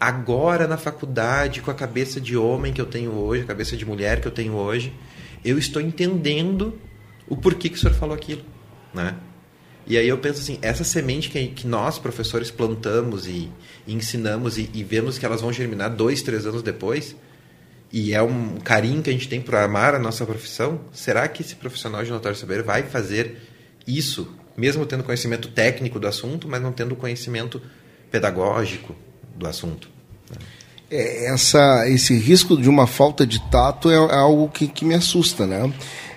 Agora 0.00 0.66
na 0.66 0.78
faculdade, 0.78 1.60
com 1.60 1.70
a 1.70 1.74
cabeça 1.74 2.18
de 2.18 2.34
homem 2.34 2.72
que 2.72 2.80
eu 2.80 2.86
tenho 2.86 3.12
hoje, 3.12 3.42
a 3.42 3.46
cabeça 3.46 3.76
de 3.76 3.84
mulher 3.84 4.22
que 4.22 4.26
eu 4.26 4.32
tenho 4.32 4.54
hoje, 4.54 4.94
eu 5.44 5.58
estou 5.58 5.82
entendendo 5.82 6.78
o 7.28 7.36
porquê 7.36 7.68
que 7.68 7.76
o 7.76 7.78
senhor 7.78 7.94
falou 7.94 8.14
aquilo, 8.14 8.42
né? 8.94 9.16
E 9.86 9.98
aí 9.98 10.08
eu 10.08 10.16
penso 10.18 10.40
assim, 10.40 10.58
essa 10.62 10.84
semente 10.84 11.28
que, 11.28 11.48
que 11.48 11.66
nós, 11.66 11.98
professores, 11.98 12.50
plantamos 12.50 13.26
e, 13.26 13.50
e 13.86 13.92
ensinamos 13.92 14.56
e, 14.56 14.70
e, 14.72 14.82
vemos 14.82 15.18
que 15.18 15.26
elas 15.26 15.40
vão 15.40 15.52
germinar 15.52 15.90
dois, 15.90 16.22
três 16.22 16.46
anos 16.46 16.62
depois, 16.62 17.14
e 17.92 18.14
é 18.14 18.22
um 18.22 18.58
carinho 18.58 19.02
que 19.02 19.10
a 19.10 19.12
gente 19.12 19.28
tem 19.28 19.40
por 19.40 19.56
amar 19.56 19.94
a 19.94 19.98
nossa 19.98 20.24
profissão, 20.24 20.80
será 20.92 21.26
que 21.28 21.42
esse 21.42 21.56
profissional 21.56 22.04
de 22.04 22.10
notório 22.10 22.38
saber 22.38 22.62
vai 22.62 22.84
fazer 22.84 23.36
isso, 23.86 24.32
mesmo 24.56 24.86
tendo 24.86 25.02
conhecimento 25.02 25.48
técnico 25.48 25.98
do 25.98 26.06
assunto, 26.06 26.48
mas 26.48 26.62
não 26.62 26.72
tendo 26.72 26.94
conhecimento 26.94 27.60
pedagógico 28.10 28.94
do 29.40 29.48
assunto? 29.48 29.88
É, 30.90 31.32
essa, 31.32 31.88
esse 31.88 32.16
risco 32.16 32.56
de 32.56 32.68
uma 32.68 32.86
falta 32.86 33.26
de 33.26 33.40
tato 33.50 33.90
é, 33.90 33.94
é 33.94 34.16
algo 34.16 34.48
que, 34.48 34.68
que 34.68 34.84
me 34.84 34.94
assusta, 34.94 35.46
né? 35.46 35.72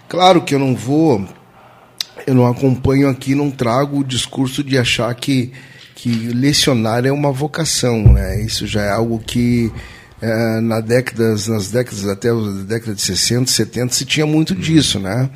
Claro 0.08 0.42
que 0.42 0.54
eu 0.54 0.60
não 0.60 0.76
vou 0.76 1.26
eu 2.26 2.34
não 2.34 2.48
acompanho 2.48 3.10
aqui, 3.10 3.36
não 3.36 3.52
trago 3.52 4.00
o 4.00 4.04
discurso 4.04 4.64
de 4.64 4.78
achar 4.78 5.14
que, 5.16 5.52
que 5.96 6.10
lecionar 6.10 7.06
é 7.06 7.12
uma 7.12 7.32
vocação. 7.32 8.14
Né? 8.14 8.42
Isso 8.42 8.66
já 8.66 8.82
é 8.82 8.92
algo 8.92 9.20
que 9.20 9.72
é, 10.22 10.62
na 10.62 10.80
décadas, 10.80 11.48
nas 11.48 11.70
décadas 11.70 12.08
até 12.08 12.30
a 12.30 12.64
década 12.66 12.96
de 12.96 13.02
60, 13.02 13.50
70 13.52 13.94
se 13.94 14.06
tinha 14.06 14.26
muito 14.26 14.56
disso. 14.56 15.00
Né? 15.00 15.30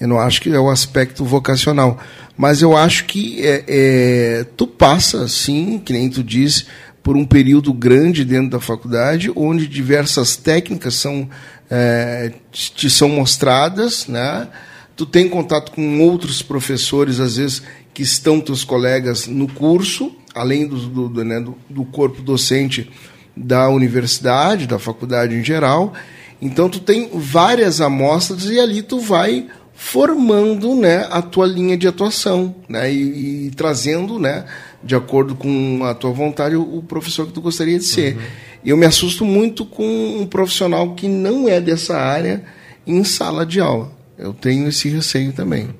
Eu 0.00 0.08
não 0.08 0.18
acho 0.18 0.40
que 0.40 0.50
é 0.50 0.58
o 0.58 0.70
aspecto 0.70 1.24
vocacional. 1.24 1.98
Mas 2.36 2.62
eu 2.62 2.76
acho 2.76 3.04
que 3.04 3.46
é, 3.46 3.64
é, 3.68 4.46
tu 4.56 4.66
passa, 4.66 5.28
sim, 5.28 5.78
que 5.78 5.92
nem 5.92 6.08
tu 6.08 6.24
diz, 6.24 6.66
por 7.02 7.16
um 7.16 7.24
período 7.24 7.72
grande 7.72 8.24
dentro 8.24 8.50
da 8.50 8.60
faculdade, 8.60 9.30
onde 9.34 9.66
diversas 9.66 10.36
técnicas 10.36 10.94
são, 10.94 11.28
é, 11.70 12.32
te 12.52 12.88
são 12.88 13.08
mostradas, 13.08 14.06
né? 14.06 14.48
tu 14.96 15.06
tem 15.06 15.28
contato 15.28 15.72
com 15.72 16.00
outros 16.00 16.42
professores, 16.42 17.18
às 17.18 17.36
vezes, 17.36 17.62
que 17.92 18.02
estão 18.02 18.40
teus 18.40 18.64
colegas 18.64 19.26
no 19.26 19.48
curso, 19.48 20.12
além 20.34 20.66
do, 20.66 20.76
do, 20.76 21.08
do, 21.08 21.24
né, 21.24 21.40
do, 21.40 21.56
do 21.68 21.84
corpo 21.84 22.22
docente 22.22 22.90
da 23.36 23.68
universidade, 23.68 24.66
da 24.66 24.78
faculdade 24.78 25.34
em 25.34 25.42
geral. 25.42 25.92
Então, 26.40 26.68
tu 26.68 26.80
tem 26.80 27.10
várias 27.14 27.80
amostras 27.80 28.44
e 28.44 28.58
ali 28.58 28.82
tu 28.82 29.00
vai 29.00 29.46
formando 29.82 30.76
né, 30.76 31.08
a 31.10 31.20
tua 31.20 31.44
linha 31.44 31.76
de 31.76 31.88
atuação 31.88 32.54
né, 32.68 32.90
e, 32.90 33.48
e 33.48 33.50
trazendo, 33.50 34.18
né, 34.18 34.46
de 34.82 34.94
acordo 34.94 35.34
com 35.34 35.80
a 35.84 35.92
tua 35.92 36.12
vontade, 36.12 36.54
o, 36.54 36.78
o 36.78 36.82
professor 36.84 37.26
que 37.26 37.32
tu 37.32 37.42
gostaria 37.42 37.78
de 37.78 37.84
ser. 37.84 38.16
Uhum. 38.16 38.22
Eu 38.64 38.76
me 38.76 38.86
assusto 38.86 39.24
muito 39.24 39.66
com 39.66 39.84
um 40.20 40.24
profissional 40.24 40.94
que 40.94 41.08
não 41.08 41.48
é 41.48 41.60
dessa 41.60 41.98
área 41.98 42.44
em 42.86 43.02
sala 43.02 43.44
de 43.44 43.60
aula. 43.60 43.92
Eu 44.16 44.32
tenho 44.32 44.68
esse 44.68 44.88
receio 44.88 45.32
também. 45.32 45.74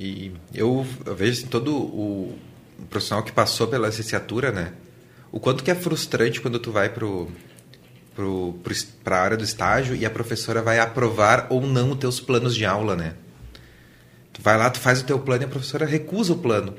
E 0.00 0.32
eu, 0.54 0.84
eu 1.04 1.14
vejo 1.14 1.40
assim, 1.40 1.46
todo 1.46 1.76
o, 1.76 2.34
o, 2.80 2.86
profissional 2.88 3.22
que 3.22 3.32
passou 3.32 3.68
pela 3.68 3.86
licenciatura, 3.86 4.50
né? 4.50 4.72
O 5.30 5.38
quanto 5.38 5.62
que 5.62 5.70
é 5.70 5.74
frustrante 5.74 6.40
quando 6.40 6.58
tu 6.58 6.72
vai 6.72 6.88
pro 6.88 7.28
para 9.04 9.18
a 9.18 9.22
área 9.22 9.36
do 9.36 9.44
estágio 9.44 9.94
e 9.94 10.06
a 10.06 10.10
professora 10.10 10.62
vai 10.62 10.78
aprovar 10.78 11.48
ou 11.50 11.66
não 11.66 11.90
os 11.90 11.98
teus 11.98 12.18
planos 12.18 12.56
de 12.56 12.64
aula, 12.64 12.96
né? 12.96 13.12
Tu 14.36 14.42
vai 14.42 14.58
lá, 14.58 14.68
tu 14.68 14.78
faz 14.78 15.00
o 15.00 15.04
teu 15.04 15.18
plano 15.18 15.44
e 15.44 15.46
a 15.46 15.48
professora 15.48 15.86
recusa 15.86 16.34
o 16.34 16.36
plano. 16.36 16.74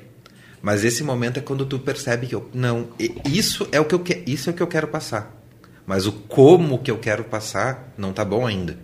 Mas 0.61 0.83
esse 0.83 1.03
momento 1.03 1.37
é 1.37 1.41
quando 1.41 1.65
tu 1.65 1.79
percebe 1.79 2.27
que 2.27 2.35
eu, 2.35 2.47
não, 2.53 2.89
isso 3.25 3.67
é 3.71 3.79
o 3.79 3.85
que 3.85 3.95
eu 3.95 4.03
isso 4.27 4.49
é 4.49 4.53
o 4.53 4.55
que 4.55 4.61
eu 4.61 4.67
quero 4.67 4.87
passar. 4.87 5.35
Mas 5.83 6.05
o 6.05 6.11
como 6.11 6.77
que 6.77 6.91
eu 6.91 6.99
quero 6.99 7.23
passar 7.23 7.93
não 7.97 8.13
tá 8.13 8.23
bom 8.23 8.45
ainda. 8.45 8.77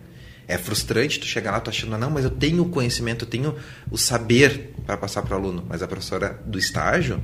É 0.47 0.57
frustrante 0.57 1.19
tu 1.19 1.25
chegar 1.27 1.51
lá, 1.51 1.59
tu 1.59 1.69
achando, 1.69 1.95
não, 1.99 2.09
mas 2.09 2.23
eu 2.23 2.31
tenho 2.31 2.63
o 2.63 2.69
conhecimento, 2.69 3.25
eu 3.25 3.29
tenho 3.29 3.55
o 3.91 3.97
saber 3.97 4.73
para 4.87 4.97
passar 4.97 5.21
para 5.21 5.35
o 5.35 5.37
aluno. 5.37 5.63
Mas 5.69 5.83
a 5.83 5.87
professora 5.87 6.41
do 6.43 6.57
estágio 6.57 7.21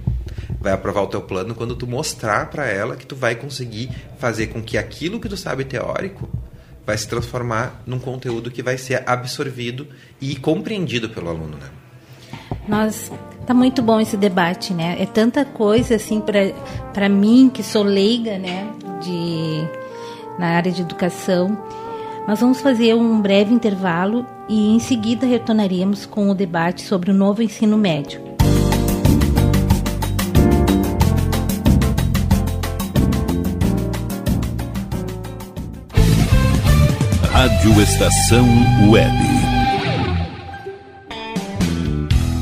vai 0.60 0.72
aprovar 0.72 1.02
o 1.02 1.08
teu 1.08 1.22
plano 1.22 1.56
quando 1.56 1.76
tu 1.76 1.88
mostrar 1.88 2.52
para 2.52 2.68
ela 2.68 2.96
que 2.96 3.08
tu 3.08 3.16
vai 3.16 3.36
conseguir 3.36 3.90
fazer 4.20 4.48
com 4.48 4.62
que 4.62 4.78
aquilo 4.78 5.20
que 5.20 5.28
tu 5.28 5.36
sabe 5.36 5.66
teórico 5.66 6.30
vai 6.90 6.98
se 6.98 7.08
transformar 7.08 7.82
num 7.86 8.00
conteúdo 8.00 8.52
que 8.52 8.62
vai 8.64 8.78
ser 8.78 9.04
absorvido 9.08 9.88
e 10.20 10.36
compreendido 10.36 11.10
pelo 11.10 11.30
aluno, 11.30 11.58
né? 11.58 11.70
Nós 12.68 13.12
tá 13.46 13.54
muito 13.54 13.82
bom 13.82 14.00
esse 14.00 14.18
debate, 14.18 14.74
né? 14.74 14.98
É 15.00 15.06
tanta 15.06 15.46
coisa 15.46 15.96
assim 15.96 16.22
para 16.94 17.08
mim 17.10 17.50
que 17.54 17.64
sou 17.64 17.84
leiga, 17.84 18.38
né, 18.38 18.72
de 19.02 19.68
na 20.40 20.48
área 20.56 20.72
de 20.72 20.82
educação 20.82 21.58
nós 22.30 22.42
vamos 22.42 22.62
fazer 22.62 22.94
um 22.94 23.20
breve 23.20 23.52
intervalo 23.52 24.24
e 24.48 24.76
em 24.76 24.78
seguida 24.78 25.26
retornaremos 25.26 26.06
com 26.06 26.30
o 26.30 26.36
debate 26.36 26.84
sobre 26.84 27.10
o 27.10 27.14
novo 27.14 27.42
ensino 27.42 27.76
médio. 27.76 28.29
Estação 37.78 38.48
Web. 38.90 39.39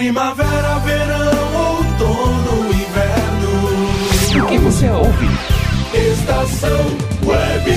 Primavera, 0.00 0.78
verão, 0.78 1.76
outono, 1.76 2.72
inverno. 2.72 4.42
O 4.42 4.48
que 4.48 4.56
você 4.56 4.88
ouve? 4.88 5.26
Estação 5.92 6.70
Web. 7.22 7.70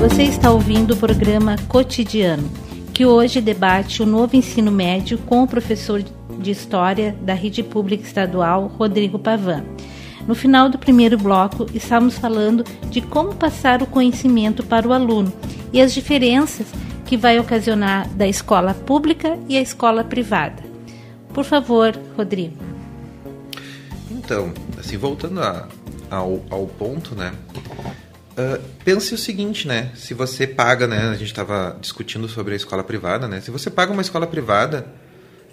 Você 0.00 0.24
está 0.24 0.50
ouvindo 0.50 0.94
o 0.94 0.96
programa 0.96 1.54
Cotidiano, 1.68 2.50
que 2.92 3.06
hoje 3.06 3.40
debate 3.40 4.02
o 4.02 4.06
novo 4.06 4.34
ensino 4.34 4.72
médio 4.72 5.18
com 5.18 5.44
o 5.44 5.46
professor 5.46 6.02
de 6.02 6.50
História 6.50 7.16
da 7.22 7.34
Rede 7.34 7.62
Pública 7.62 8.02
Estadual, 8.02 8.66
Rodrigo 8.76 9.20
Pavan. 9.20 9.64
No 10.26 10.34
final 10.34 10.70
do 10.70 10.78
primeiro 10.78 11.18
bloco, 11.18 11.66
estávamos 11.74 12.16
falando 12.16 12.64
de 12.88 13.02
como 13.02 13.34
passar 13.34 13.82
o 13.82 13.86
conhecimento 13.86 14.62
para 14.64 14.88
o 14.88 14.92
aluno 14.92 15.32
e 15.72 15.82
as 15.82 15.92
diferenças 15.92 16.66
que 17.04 17.16
vai 17.16 17.38
ocasionar 17.38 18.08
da 18.10 18.26
escola 18.26 18.72
pública 18.72 19.38
e 19.48 19.58
a 19.58 19.60
escola 19.60 20.02
privada. 20.02 20.62
Por 21.34 21.44
favor, 21.44 21.94
Rodrigo. 22.16 22.56
Então, 24.10 24.52
assim, 24.78 24.96
voltando 24.96 25.42
a, 25.42 25.68
ao, 26.10 26.42
ao 26.48 26.66
ponto, 26.66 27.14
né? 27.14 27.34
Uh, 28.36 28.60
pense 28.82 29.14
o 29.14 29.18
seguinte, 29.18 29.68
né? 29.68 29.92
Se 29.94 30.14
você 30.14 30.46
paga, 30.46 30.86
né? 30.86 31.08
A 31.10 31.14
gente 31.14 31.26
estava 31.26 31.76
discutindo 31.80 32.28
sobre 32.28 32.54
a 32.54 32.56
escola 32.56 32.82
privada, 32.82 33.28
né? 33.28 33.40
Se 33.42 33.50
você 33.50 33.70
paga 33.70 33.92
uma 33.92 34.02
escola 34.02 34.26
privada, 34.26 34.86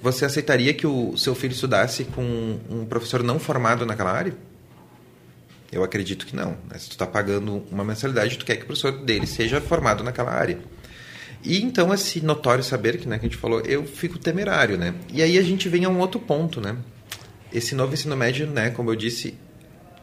você 0.02 0.24
aceitaria 0.24 0.74
que 0.74 0.88
o 0.88 1.18
seu 1.18 1.36
filho 1.36 1.52
estudasse 1.52 2.06
com 2.06 2.60
um 2.70 2.86
professor 2.86 3.22
não 3.22 3.38
formado 3.38 3.86
naquela 3.86 4.12
área? 4.12 4.34
Eu 5.72 5.84
acredito 5.84 6.26
que 6.26 6.36
não. 6.36 6.52
Né? 6.70 6.78
Se 6.78 6.88
tu 6.88 6.92
está 6.92 7.08
pagando 7.08 7.64
uma 7.72 7.84
mensalidade, 7.84 8.38
tu 8.38 8.46
quer 8.46 8.58
que 8.58 8.64
o 8.64 8.66
professor 8.66 8.92
dele 8.92 9.26
seja 9.26 9.62
formado 9.62 10.04
naquela 10.04 10.32
área. 10.32 10.60
E 11.44 11.62
então 11.62 11.94
esse 11.94 12.24
notório 12.24 12.64
saber 12.64 12.98
que, 12.98 13.08
né, 13.08 13.18
que 13.18 13.26
a 13.26 13.30
gente 13.30 13.40
falou, 13.40 13.62
eu 13.62 13.86
fico 13.86 14.20
temerário, 14.20 14.78
né? 14.78 14.94
E 15.12 15.22
aí 15.24 15.38
a 15.38 15.42
gente 15.42 15.68
vem 15.70 15.86
a 15.86 15.90
um 15.90 16.00
outro 16.00 16.20
ponto, 16.20 16.62
né? 16.62 16.76
Esse 17.52 17.74
novo 17.74 17.94
ensino 17.94 18.16
médio, 18.16 18.46
né, 18.48 18.70
como 18.70 18.92
eu 18.92 18.96
disse, 18.96 19.34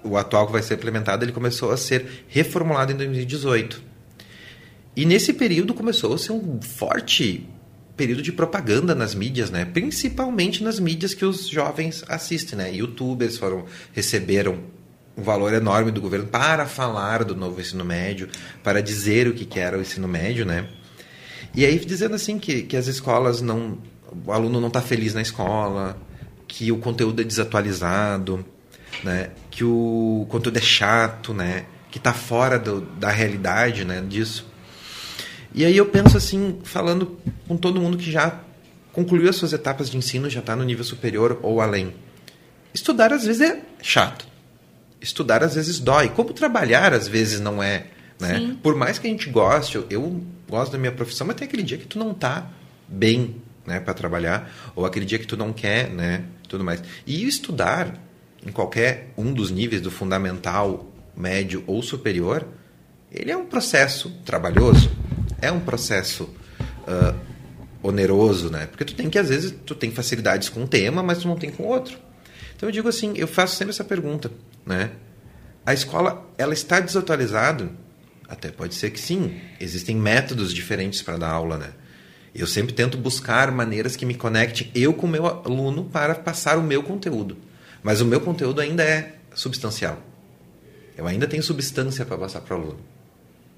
o 0.02 0.16
atual 0.16 0.46
que 0.46 0.52
vai 0.52 0.62
ser 0.62 0.74
implementado, 0.74 1.24
ele 1.24 1.32
começou 1.32 1.70
a 1.70 1.76
ser 1.76 2.24
reformulado 2.28 2.92
em 2.92 2.96
2018. 2.96 3.82
E 4.96 5.04
nesse 5.04 5.32
período 5.32 5.74
começou 5.74 6.14
a 6.14 6.18
ser 6.18 6.32
um 6.32 6.60
forte 6.60 7.48
período 7.96 8.22
de 8.22 8.32
propaganda 8.32 8.94
nas 8.94 9.14
mídias, 9.14 9.50
né? 9.50 9.64
Principalmente 9.64 10.62
nas 10.62 10.80
mídias 10.80 11.14
que 11.14 11.24
os 11.24 11.48
jovens 11.48 12.04
assistem, 12.08 12.58
né? 12.58 12.74
Youtubers 12.74 13.36
foram 13.36 13.64
receberam 13.92 14.58
um 15.18 15.22
valor 15.22 15.52
enorme 15.52 15.90
do 15.90 16.00
governo 16.00 16.26
para 16.26 16.64
falar 16.64 17.24
do 17.24 17.34
novo 17.34 17.60
ensino 17.60 17.84
médio, 17.84 18.28
para 18.62 18.80
dizer 18.80 19.26
o 19.26 19.34
que, 19.34 19.58
era 19.58 19.76
o 19.76 19.80
ensino 19.80 20.06
médio, 20.06 20.46
né? 20.46 20.68
E 21.52 21.64
aí 21.64 21.76
dizendo 21.80 22.14
assim 22.14 22.38
que, 22.38 22.62
que 22.62 22.76
as 22.76 22.86
escolas 22.86 23.42
não... 23.42 23.78
O 24.24 24.32
aluno 24.32 24.60
não 24.60 24.68
está 24.68 24.80
feliz 24.80 25.12
na 25.12 25.20
escola, 25.20 26.00
que 26.46 26.70
o 26.70 26.78
conteúdo 26.78 27.20
é 27.20 27.24
desatualizado, 27.24 28.46
né? 29.02 29.30
Que 29.50 29.64
o 29.64 30.24
conteúdo 30.30 30.56
é 30.56 30.62
chato, 30.62 31.34
né? 31.34 31.66
Que 31.90 31.98
está 31.98 32.14
fora 32.14 32.58
do, 32.58 32.80
da 32.80 33.10
realidade, 33.10 33.84
né? 33.84 34.02
Disso. 34.08 34.46
E 35.52 35.64
aí 35.64 35.76
eu 35.76 35.86
penso 35.86 36.16
assim, 36.16 36.60
falando 36.62 37.18
com 37.48 37.56
todo 37.56 37.80
mundo 37.80 37.98
que 37.98 38.10
já 38.10 38.40
concluiu 38.92 39.28
as 39.28 39.36
suas 39.36 39.52
etapas 39.52 39.90
de 39.90 39.96
ensino, 39.96 40.30
já 40.30 40.40
está 40.40 40.54
no 40.54 40.64
nível 40.64 40.84
superior 40.84 41.40
ou 41.42 41.60
além. 41.60 41.92
Estudar 42.72 43.12
às 43.12 43.24
vezes 43.24 43.42
é 43.42 43.60
chato 43.82 44.28
estudar 45.00 45.42
às 45.42 45.54
vezes 45.54 45.78
dói. 45.78 46.08
Como 46.08 46.32
trabalhar 46.32 46.92
às 46.92 47.08
vezes 47.08 47.40
não 47.40 47.62
é. 47.62 47.86
Né? 48.20 48.56
Por 48.62 48.74
mais 48.74 48.98
que 48.98 49.06
a 49.06 49.10
gente 49.10 49.30
goste, 49.30 49.76
eu, 49.76 49.86
eu, 49.88 50.20
gosto 50.48 50.72
da 50.72 50.78
minha 50.78 50.90
profissão, 50.90 51.26
mas 51.26 51.36
tem 51.36 51.46
aquele 51.46 51.62
dia 51.62 51.78
que 51.78 51.86
tu 51.86 51.98
não 51.98 52.12
tá 52.12 52.50
bem 52.88 53.36
né, 53.66 53.78
para 53.78 53.92
trabalhar, 53.92 54.50
ou 54.74 54.86
aquele 54.86 55.04
dia 55.04 55.18
que 55.18 55.26
tu 55.26 55.36
não 55.36 55.52
quer, 55.52 55.90
né, 55.90 56.24
tudo 56.48 56.64
mais. 56.64 56.82
E 57.06 57.28
estudar 57.28 57.94
em 58.44 58.50
qualquer 58.50 59.12
um 59.16 59.32
dos 59.32 59.50
níveis 59.50 59.82
do 59.82 59.90
fundamental, 59.90 60.90
médio 61.14 61.62
ou 61.66 61.82
superior, 61.82 62.46
ele 63.12 63.30
é 63.30 63.36
um 63.36 63.44
processo 63.44 64.10
trabalhoso, 64.24 64.90
é 65.40 65.52
um 65.52 65.60
processo 65.60 66.24
uh, 66.24 67.14
oneroso, 67.82 68.50
né? 68.50 68.66
Porque 68.66 68.84
tu 68.84 68.94
tem 68.94 69.10
que 69.10 69.18
às 69.18 69.28
vezes 69.28 69.54
tu 69.66 69.74
tem 69.74 69.90
facilidades 69.90 70.48
com 70.48 70.62
um 70.62 70.66
tema, 70.66 71.02
mas 71.02 71.18
tu 71.18 71.28
não 71.28 71.36
tem 71.36 71.50
com 71.50 71.64
outro. 71.64 71.98
Então 72.58 72.68
eu 72.68 72.72
digo 72.72 72.88
assim, 72.88 73.12
eu 73.14 73.28
faço 73.28 73.54
sempre 73.54 73.70
essa 73.70 73.84
pergunta, 73.84 74.32
né? 74.66 74.90
A 75.64 75.72
escola, 75.72 76.28
ela 76.36 76.52
está 76.52 76.80
desatualizada? 76.80 77.70
Até 78.28 78.50
pode 78.50 78.74
ser 78.74 78.90
que 78.90 78.98
sim. 78.98 79.40
Existem 79.60 79.94
métodos 79.94 80.52
diferentes 80.52 81.00
para 81.00 81.16
dar 81.16 81.30
aula, 81.30 81.56
né? 81.56 81.70
Eu 82.34 82.48
sempre 82.48 82.72
tento 82.72 82.98
buscar 82.98 83.52
maneiras 83.52 83.94
que 83.94 84.04
me 84.04 84.14
conectem 84.14 84.72
eu 84.74 84.92
com 84.92 85.06
o 85.06 85.08
meu 85.08 85.24
aluno 85.24 85.84
para 85.84 86.16
passar 86.16 86.58
o 86.58 86.62
meu 86.62 86.82
conteúdo. 86.82 87.36
Mas 87.80 88.00
o 88.00 88.04
meu 88.04 88.20
conteúdo 88.20 88.60
ainda 88.60 88.82
é 88.82 89.14
substancial. 89.36 90.02
Eu 90.96 91.06
ainda 91.06 91.28
tenho 91.28 91.44
substância 91.44 92.04
para 92.04 92.18
passar 92.18 92.40
para 92.40 92.56
o 92.56 92.60
aluno. 92.60 92.80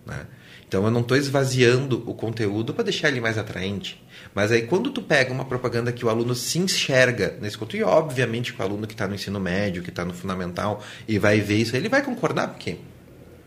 Né? 0.04 0.26
Então 0.70 0.84
eu 0.84 0.90
não 0.92 1.00
estou 1.00 1.16
esvaziando 1.16 2.00
o 2.06 2.14
conteúdo 2.14 2.72
para 2.72 2.84
deixar 2.84 3.08
ele 3.08 3.20
mais 3.20 3.36
atraente. 3.36 4.00
Mas 4.32 4.52
aí 4.52 4.62
quando 4.62 4.92
tu 4.92 5.02
pega 5.02 5.32
uma 5.32 5.44
propaganda 5.44 5.90
que 5.90 6.06
o 6.06 6.08
aluno 6.08 6.32
se 6.32 6.60
enxerga 6.60 7.36
nesse 7.40 7.58
conteúdo, 7.58 7.80
e 7.80 7.92
obviamente 7.92 8.52
que 8.52 8.62
o 8.62 8.64
aluno 8.64 8.86
que 8.86 8.94
está 8.94 9.08
no 9.08 9.16
ensino 9.16 9.40
médio, 9.40 9.82
que 9.82 9.90
está 9.90 10.04
no 10.04 10.14
fundamental, 10.14 10.80
e 11.08 11.18
vai 11.18 11.40
ver 11.40 11.56
isso, 11.56 11.74
ele 11.74 11.88
vai 11.88 12.04
concordar, 12.04 12.46
porque, 12.46 12.76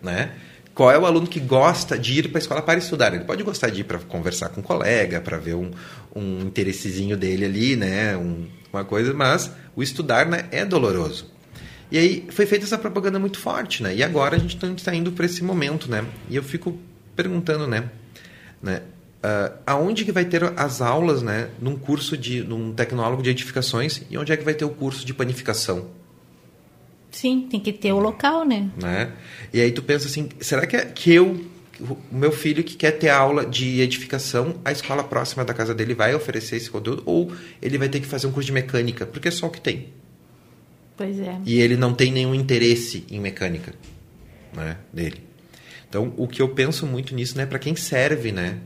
né? 0.01 0.33
Qual 0.75 0.91
é 0.91 0.99
o 0.99 1.05
aluno 1.05 1.25
que 1.25 1.39
gosta 1.39 1.97
de 1.97 2.19
ir 2.19 2.27
para 2.27 2.39
a 2.39 2.41
escola 2.41 2.61
para 2.61 2.77
estudar? 2.77 3.13
Ele 3.13 3.23
pode 3.23 3.41
gostar 3.41 3.69
de 3.69 3.79
ir 3.79 3.83
para 3.85 3.99
conversar 3.99 4.49
com 4.49 4.59
um 4.59 4.63
colega, 4.63 5.21
para 5.21 5.37
ver 5.37 5.53
um, 5.53 5.71
um 6.13 6.41
interessezinho 6.41 7.15
dele 7.15 7.45
ali, 7.45 7.77
né? 7.77 8.17
Um, 8.17 8.47
uma 8.73 8.83
coisa, 8.83 9.13
mas 9.13 9.49
o 9.77 9.81
estudar 9.81 10.25
né, 10.25 10.43
é 10.51 10.65
doloroso. 10.65 11.31
E 11.89 11.97
aí 11.97 12.27
foi 12.31 12.45
feita 12.45 12.65
essa 12.65 12.77
propaganda 12.77 13.17
muito 13.17 13.39
forte, 13.39 13.81
né? 13.81 13.95
E 13.95 14.03
agora 14.03 14.35
a 14.35 14.39
gente 14.39 14.57
está 14.75 14.93
indo 14.93 15.13
para 15.13 15.25
esse 15.25 15.41
momento, 15.41 15.89
né? 15.89 16.03
E 16.29 16.35
eu 16.35 16.43
fico 16.43 16.77
perguntando, 17.15 17.67
né, 17.67 17.89
né 18.61 18.81
uh, 19.23 19.57
aonde 19.65 20.03
que 20.03 20.11
vai 20.11 20.25
ter 20.25 20.43
as 20.57 20.81
aulas, 20.81 21.21
né, 21.21 21.49
num 21.61 21.77
curso 21.77 22.17
de, 22.17 22.43
num 22.43 22.73
tecnólogo 22.73 23.23
de 23.23 23.29
edificações 23.29 24.01
e 24.09 24.17
onde 24.17 24.31
é 24.31 24.37
que 24.37 24.43
vai 24.43 24.53
ter 24.53 24.65
o 24.65 24.69
curso 24.69 25.05
de 25.05 25.13
panificação? 25.13 25.87
Sim, 27.09 27.47
tem 27.49 27.59
que 27.59 27.71
ter 27.71 27.93
o 27.93 27.99
local, 27.99 28.43
né? 28.43 28.69
né? 28.75 29.13
E 29.53 29.61
aí 29.61 29.71
tu 29.71 29.83
pensa 29.83 30.07
assim, 30.07 30.29
será 30.41 30.65
que, 30.65 30.75
é, 30.75 30.83
que 30.83 31.13
eu, 31.13 31.45
o 31.79 31.97
meu 32.11 32.31
filho 32.31 32.63
que 32.63 32.75
quer 32.75 32.91
ter 32.91 33.09
aula 33.09 33.45
de 33.45 33.81
edificação, 33.81 34.55
a 34.65 34.71
escola 34.71 35.03
próxima 35.03 35.45
da 35.45 35.53
casa 35.53 35.75
dele 35.75 35.93
vai 35.93 36.15
oferecer 36.15 36.55
esse 36.55 36.71
conteúdo 36.71 37.03
ou 37.05 37.31
ele 37.61 37.77
vai 37.77 37.87
ter 37.87 37.99
que 37.99 38.07
fazer 38.07 38.25
um 38.25 38.31
curso 38.31 38.47
de 38.47 38.51
mecânica, 38.51 39.05
porque 39.05 39.27
é 39.27 39.31
só 39.31 39.45
o 39.45 39.51
que 39.51 39.61
tem? 39.61 39.89
Pois 40.97 41.19
é. 41.19 41.39
E 41.45 41.59
ele 41.59 41.77
não 41.77 41.93
tem 41.93 42.11
nenhum 42.11 42.33
interesse 42.33 43.05
em 43.09 43.19
mecânica, 43.19 43.73
né, 44.51 44.77
dele. 44.91 45.32
Então, 45.93 46.11
o 46.17 46.27
que 46.27 46.41
eu 46.41 46.49
penso 46.49 46.87
muito 46.87 47.13
nisso, 47.13 47.37
né, 47.37 47.45
para 47.45 47.59
quem 47.59 47.75
serve, 47.75 48.31
né, 48.31 48.57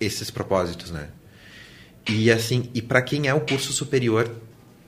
esses 0.00 0.32
propósitos, 0.32 0.90
né? 0.90 1.06
E 2.08 2.28
assim, 2.28 2.68
e 2.74 2.82
para 2.82 3.00
quem 3.00 3.28
é 3.28 3.34
o 3.34 3.40
curso 3.42 3.72
superior, 3.72 4.28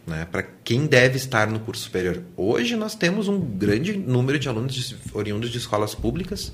né, 0.04 0.26
para 0.28 0.42
quem 0.42 0.86
deve 0.86 1.18
estar 1.18 1.46
no 1.46 1.60
curso 1.60 1.84
superior. 1.84 2.20
Hoje 2.36 2.74
nós 2.74 2.96
temos 2.96 3.28
um 3.28 3.38
grande 3.38 3.96
número 3.96 4.40
de 4.40 4.48
alunos 4.48 4.74
de, 4.74 4.96
oriundos 5.14 5.50
de 5.50 5.58
escolas 5.58 5.94
públicas 5.94 6.52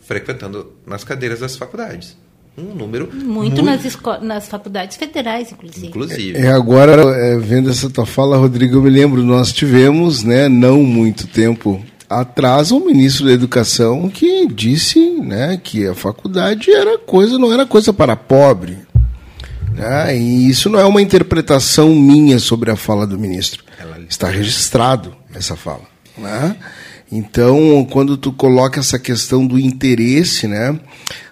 frequentando 0.00 0.72
nas 0.86 1.04
cadeiras 1.04 1.40
das 1.40 1.54
faculdades. 1.54 2.16
Um 2.56 2.74
número 2.74 3.06
Muito, 3.12 3.62
muito 3.62 3.62
Nas, 3.62 4.22
nas 4.22 4.48
faculdades 4.48 4.96
federais, 4.96 5.52
inclusive. 5.52 5.88
inclusive. 5.88 6.38
É, 6.38 6.48
agora, 6.48 7.02
é, 7.18 7.38
vendo 7.38 7.68
essa 7.68 7.90
tua 7.90 8.06
fala, 8.06 8.38
Rodrigo, 8.38 8.76
eu 8.76 8.82
me 8.82 8.88
lembro, 8.88 9.22
nós 9.22 9.52
tivemos, 9.52 10.22
né, 10.22 10.48
não 10.48 10.82
muito 10.82 11.26
tempo 11.26 11.84
atrás, 12.08 12.72
um 12.72 12.84
ministro 12.84 13.26
da 13.26 13.32
Educação 13.32 14.08
que 14.08 14.46
disse 14.46 14.98
né, 15.10 15.60
que 15.62 15.86
a 15.86 15.94
faculdade 15.94 16.70
era 16.70 16.98
coisa, 16.98 17.38
não 17.38 17.52
era 17.52 17.66
coisa 17.66 17.92
para 17.92 18.16
pobre. 18.16 18.78
Né? 19.72 20.16
E 20.16 20.48
isso 20.48 20.68
não 20.68 20.80
é 20.80 20.84
uma 20.84 21.02
interpretação 21.02 21.94
minha 21.94 22.38
sobre 22.38 22.70
a 22.70 22.76
fala 22.76 23.06
do 23.06 23.18
ministro. 23.18 23.64
Está 24.08 24.28
registrado 24.28 25.14
essa 25.34 25.54
fala. 25.54 25.84
Né? 26.16 26.56
Então, 27.10 27.86
quando 27.90 28.16
tu 28.16 28.32
coloca 28.32 28.80
essa 28.80 28.98
questão 28.98 29.46
do 29.46 29.58
interesse, 29.58 30.46
né? 30.46 30.78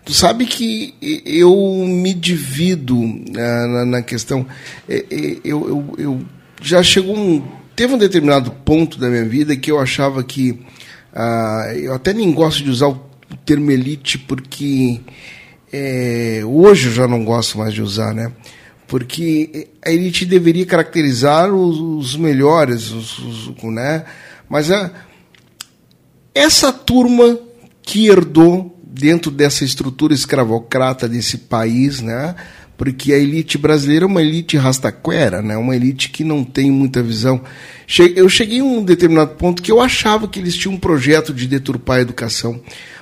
Tu 0.05 0.15
sabe 0.15 0.47
que 0.47 0.95
eu 1.27 1.53
me 1.87 2.15
divido 2.15 2.97
né, 2.97 3.67
na, 3.67 3.85
na 3.85 4.03
questão. 4.03 4.47
Eu, 4.89 5.41
eu, 5.45 5.95
eu 5.99 6.21
já 6.63 6.83
chegou 6.83 7.17
um. 7.17 7.43
Teve 7.77 7.95
um 7.95 7.99
determinado 7.99 8.51
ponto 8.51 8.99
da 8.99 9.09
minha 9.09 9.25
vida 9.25 9.55
que 9.57 9.71
eu 9.71 9.79
achava 9.79 10.25
que. 10.25 10.59
ah, 11.15 11.73
eu 11.77 11.95
até 11.95 12.13
nem 12.13 12.33
gosto 12.33 12.65
de 12.65 12.71
usar 12.71 12.89
o 12.89 12.99
termo 13.45 13.71
elite 13.71 14.19
porque 14.19 15.01
é, 15.73 16.41
hoje 16.45 16.89
eu 16.89 16.93
já 16.93 17.07
não 17.07 17.25
gosto 17.25 17.59
mais 17.59 17.75
de 17.75 17.83
usar, 17.83 18.15
né? 18.15 18.33
Porque 18.89 19.69
a 19.85 19.91
elite 19.91 20.25
deveria 20.25 20.65
caracterizar 20.65 21.53
os, 21.53 21.79
os 21.79 22.17
melhores, 22.17 22.91
os, 22.93 23.19
os- 23.19 23.63
né? 23.65 24.05
Mas 24.49 24.71
a, 24.71 24.91
essa 26.35 26.73
turma 26.73 27.39
que 27.83 28.07
herdou 28.07 28.79
dentro 28.83 29.31
dessa 29.31 29.65
estrutura 29.65 30.15
escravocrata 30.15 31.09
desse 31.09 31.37
país, 31.39 32.01
né? 32.01 32.35
Porque 32.77 33.13
a 33.13 33.19
elite 33.19 33.57
brasileira 33.57 34.05
é 34.05 34.09
uma 34.09 34.23
elite 34.23 34.57
rastaquera, 34.57 35.41
né? 35.41 35.57
Uma 35.57 35.75
elite 35.75 36.11
que 36.11 36.23
não 36.23 36.45
tem 36.45 36.71
muita 36.71 37.03
visão. 37.03 37.41
Eu 38.15 38.29
cheguei 38.29 38.61
a 38.61 38.65
um 38.65 38.85
determinado 38.85 39.35
ponto 39.35 39.63
que 39.63 39.73
eu 39.73 39.81
achava 39.81 40.29
que 40.29 40.39
eles 40.39 40.57
tinham 40.57 40.75
um 40.75 40.79
projeto 40.79 41.33
de 41.33 41.47
deturpar 41.47 41.99
a 41.99 42.03
educação. 42.03 42.61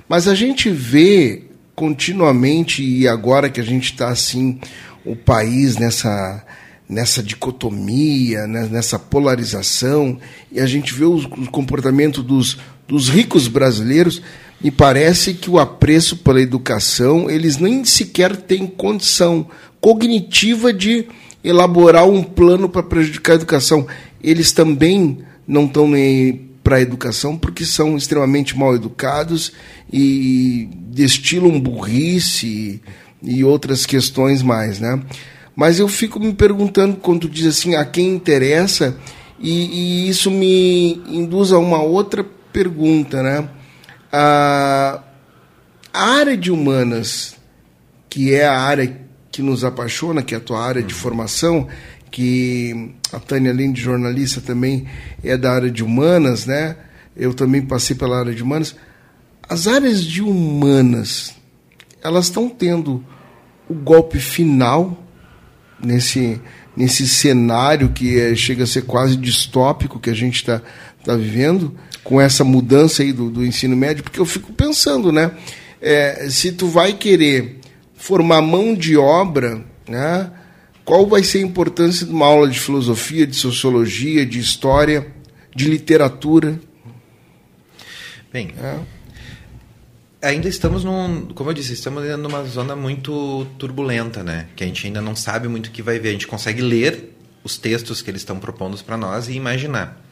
Mas 0.09 0.29
a 0.29 0.35
gente 0.35 0.71
vê 0.71 1.43
continuamente, 1.75 2.85
e 2.85 3.09
agora 3.09 3.51
que 3.51 3.61
a 3.61 3.65
gente 3.65 3.93
está 3.93 4.09
assim, 4.09 4.61
o 5.05 5.17
país 5.17 5.77
nessa 5.77 6.45
nessa 6.87 7.23
dicotomia, 7.23 8.47
né, 8.47 8.69
nessa 8.71 8.99
polarização, 8.99 10.19
e 10.53 10.61
a 10.61 10.67
gente 10.67 10.93
vê 10.93 11.05
o 11.05 11.27
comportamento 11.51 12.23
dos, 12.23 12.59
dos 12.87 13.09
ricos 13.09 13.49
brasileiros, 13.49 14.23
me 14.61 14.71
parece 14.71 15.35
que 15.35 15.51
o 15.51 15.59
apreço 15.59 16.19
pela 16.19 16.41
educação, 16.41 17.31
eles 17.31 17.59
nem 17.59 17.85
sequer 17.85 18.35
têm 18.37 18.67
condição 18.67 19.47
cognitiva 19.81 20.73
de 20.73 21.07
elaborar 21.43 22.09
um 22.09 22.23
plano 22.23 22.69
para 22.69 22.83
prejudicar 22.83 23.33
a 23.33 23.37
educação. 23.37 23.87
Eles 24.23 24.53
também 24.53 25.19
não 25.47 25.67
estão 25.67 25.87
nem 25.87 26.51
para 26.63 26.77
a 26.77 26.81
educação 26.81 27.37
porque 27.37 27.67
são 27.67 27.95
extremamente 27.95 28.57
mal 28.57 28.75
educados 28.75 29.53
e 29.93 30.67
destilam 30.91 31.61
burrice 31.61 32.81
e 33.23 33.45
outras 33.45 33.85
questões 33.85 34.43
mais, 34.43 34.81
né? 34.81 35.03
Mas 35.55 35.79
eu 35.79 35.87
fico 35.87 36.19
me 36.19 36.33
perguntando 36.33 36.97
quando 36.97 37.23
tu 37.23 37.29
diz 37.29 37.47
assim 37.47 37.75
a 37.75 37.85
quem 37.85 38.09
interessa 38.15 38.97
e, 39.39 39.51
e 39.51 40.09
isso 40.09 40.31
me 40.31 41.03
induz 41.07 41.53
a 41.53 41.59
uma 41.59 41.83
outra 41.83 42.25
pergunta, 42.51 43.23
né? 43.23 43.47
A, 44.17 45.03
a 45.93 46.05
área 46.19 46.37
de 46.37 46.53
humanas, 46.53 47.35
que 48.09 48.33
é 48.33 48.47
a 48.47 48.57
área 48.57 48.97
que 49.33 49.43
nos 49.43 49.65
apaixona, 49.65 50.23
que 50.23 50.37
é 50.37 50.39
a 50.39 50.41
tua 50.41 50.65
área 50.65 50.81
de 50.81 50.95
formação, 50.95 51.67
que 52.13 52.95
a 53.13 53.19
Tânia, 53.19 53.51
além 53.51 53.73
de 53.73 53.81
jornalista, 53.81 54.41
também 54.41 54.87
é 55.25 55.37
da 55.37 55.51
área 55.51 55.69
de 55.69 55.83
humanas, 55.83 56.47
né? 56.47 56.77
Eu 57.17 57.35
também 57.35 57.61
passei 57.61 57.97
pela 57.97 58.21
área 58.21 58.33
de 58.33 58.41
humanas. 58.41 58.77
As 59.49 59.67
áreas 59.67 60.05
de 60.05 60.23
humanas, 60.23 61.35
elas 62.01 62.27
estão 62.27 62.49
tendo 62.49 63.05
o 63.69 63.75
golpe 63.75 64.21
final 64.21 64.97
nesse, 65.83 66.41
nesse 66.77 67.09
cenário 67.09 67.89
que 67.89 68.21
é, 68.21 68.33
chega 68.37 68.63
a 68.63 68.67
ser 68.69 68.83
quase 68.83 69.17
distópico 69.17 69.99
que 69.99 70.11
a 70.11 70.15
gente 70.15 70.37
está 70.37 70.63
tá 71.05 71.17
vivendo, 71.17 71.75
com 72.05 72.21
essa 72.21 72.45
mudança 72.45 73.03
aí 73.03 73.13
do, 73.13 73.31
do 73.31 73.45
ensino 73.45 73.75
médio, 73.75 74.05
porque 74.05 74.21
eu 74.21 74.27
fico 74.27 74.53
pensando, 74.53 75.11
né? 75.11 75.33
É, 75.81 76.29
se 76.31 76.53
tu 76.53 76.69
vai 76.69 76.93
querer 76.93 77.59
formar 77.97 78.43
mão 78.43 78.75
de 78.75 78.97
obra, 78.97 79.65
né? 79.89 80.31
Qual 80.85 81.07
vai 81.07 81.23
ser 81.23 81.39
a 81.39 81.43
importância 81.43 82.05
de 82.05 82.13
uma 82.13 82.27
aula 82.27 82.49
de 82.49 82.61
filosofia, 82.61 83.27
de 83.27 83.35
sociologia, 83.37 84.27
de 84.27 84.39
história, 84.39 85.07
de 85.57 85.65
literatura? 85.65 86.61
Bem, 88.31 88.51
É. 88.61 90.29
ainda 90.29 90.49
estamos 90.49 90.85
num, 90.85 91.27
como 91.35 91.51
eu 91.51 91.55
disse, 91.55 91.73
estamos 91.73 92.05
numa 92.19 92.45
zona 92.45 92.77
muito 92.77 93.47
turbulenta, 93.59 94.23
né? 94.23 94.49
Que 94.55 94.65
a 94.65 94.67
gente 94.67 94.87
ainda 94.87 95.01
não 95.01 95.17
sabe 95.17 95.49
muito 95.49 95.69
o 95.69 95.71
que 95.71 95.81
vai 95.83 95.99
ver. 95.99 96.11
A 96.11 96.13
gente 96.13 96.27
consegue 96.27 96.61
ler 96.61 97.17
os 97.43 97.57
textos 97.57 98.03
que 98.03 98.11
eles 98.11 98.21
estão 98.21 98.39
propondo 98.39 98.77
para 98.85 98.97
nós 98.99 99.29
e 99.29 99.33
imaginar. 99.33 100.04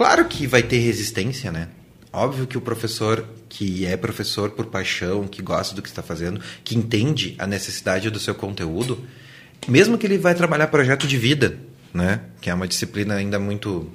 Claro 0.00 0.24
que 0.24 0.46
vai 0.46 0.62
ter 0.62 0.78
resistência, 0.78 1.52
né? 1.52 1.68
Óbvio 2.10 2.46
que 2.46 2.56
o 2.56 2.60
professor 2.62 3.22
que 3.50 3.84
é 3.84 3.98
professor 3.98 4.48
por 4.48 4.64
paixão, 4.64 5.28
que 5.28 5.42
gosta 5.42 5.74
do 5.74 5.82
que 5.82 5.90
está 5.90 6.02
fazendo, 6.02 6.40
que 6.64 6.74
entende 6.74 7.34
a 7.38 7.46
necessidade 7.46 8.08
do 8.08 8.18
seu 8.18 8.34
conteúdo, 8.34 9.04
mesmo 9.68 9.98
que 9.98 10.06
ele 10.06 10.16
vai 10.16 10.34
trabalhar 10.34 10.68
projeto 10.68 11.06
de 11.06 11.18
vida, 11.18 11.58
né? 11.92 12.22
Que 12.40 12.48
é 12.48 12.54
uma 12.54 12.66
disciplina 12.66 13.12
ainda 13.12 13.38
muito 13.38 13.90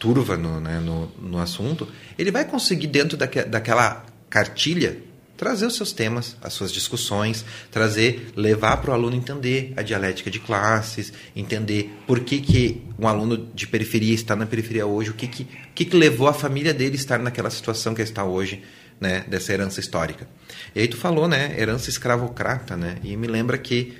turva 0.00 0.36
no, 0.36 0.60
né, 0.60 0.80
no, 0.80 1.06
no 1.22 1.38
assunto, 1.38 1.86
ele 2.18 2.32
vai 2.32 2.44
conseguir, 2.44 2.88
dentro 2.88 3.16
daque, 3.16 3.44
daquela 3.44 4.04
cartilha, 4.28 4.98
trazer 5.36 5.66
os 5.66 5.76
seus 5.76 5.92
temas, 5.92 6.36
as 6.40 6.52
suas 6.52 6.72
discussões, 6.72 7.44
trazer, 7.70 8.32
levar 8.36 8.76
para 8.78 8.90
o 8.90 8.94
aluno 8.94 9.16
entender 9.16 9.72
a 9.76 9.82
dialética 9.82 10.30
de 10.30 10.38
classes, 10.38 11.12
entender 11.34 11.92
por 12.06 12.20
que, 12.20 12.40
que 12.40 12.82
um 12.98 13.08
aluno 13.08 13.48
de 13.52 13.66
periferia 13.66 14.14
está 14.14 14.36
na 14.36 14.46
periferia 14.46 14.86
hoje, 14.86 15.10
o 15.10 15.14
que, 15.14 15.26
que, 15.26 15.42
o 15.42 15.74
que, 15.74 15.84
que 15.84 15.96
levou 15.96 16.28
a 16.28 16.32
família 16.32 16.72
dele 16.72 16.92
a 16.92 16.96
estar 16.96 17.18
naquela 17.18 17.50
situação 17.50 17.94
que 17.94 18.02
está 18.02 18.24
hoje, 18.24 18.62
né, 19.00 19.24
dessa 19.26 19.52
herança 19.52 19.80
histórica. 19.80 20.28
E 20.74 20.80
aí 20.80 20.88
tu 20.88 20.96
falou, 20.96 21.26
né, 21.26 21.54
herança 21.58 21.90
escravocrata, 21.90 22.76
né, 22.76 22.98
e 23.02 23.16
me 23.16 23.26
lembra 23.26 23.58
que 23.58 23.94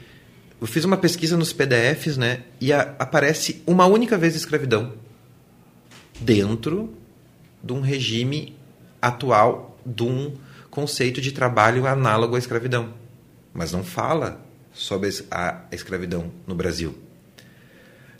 eu 0.60 0.68
fiz 0.68 0.84
uma 0.84 0.96
pesquisa 0.96 1.36
nos 1.36 1.52
PDFs, 1.52 2.16
né, 2.16 2.42
e 2.60 2.72
a, 2.72 2.94
aparece 2.98 3.62
uma 3.66 3.86
única 3.86 4.16
vez 4.16 4.36
escravidão 4.36 4.94
dentro 6.20 6.94
de 7.62 7.72
um 7.72 7.80
regime 7.80 8.56
atual 9.02 9.76
de 9.84 10.04
um 10.04 10.32
conceito 10.74 11.20
de 11.20 11.30
trabalho 11.30 11.86
análogo 11.86 12.34
à 12.34 12.38
escravidão, 12.38 12.92
mas 13.52 13.72
não 13.72 13.84
fala 13.84 14.44
sobre 14.72 15.08
a 15.30 15.62
escravidão 15.70 16.32
no 16.46 16.54
Brasil. 16.54 16.98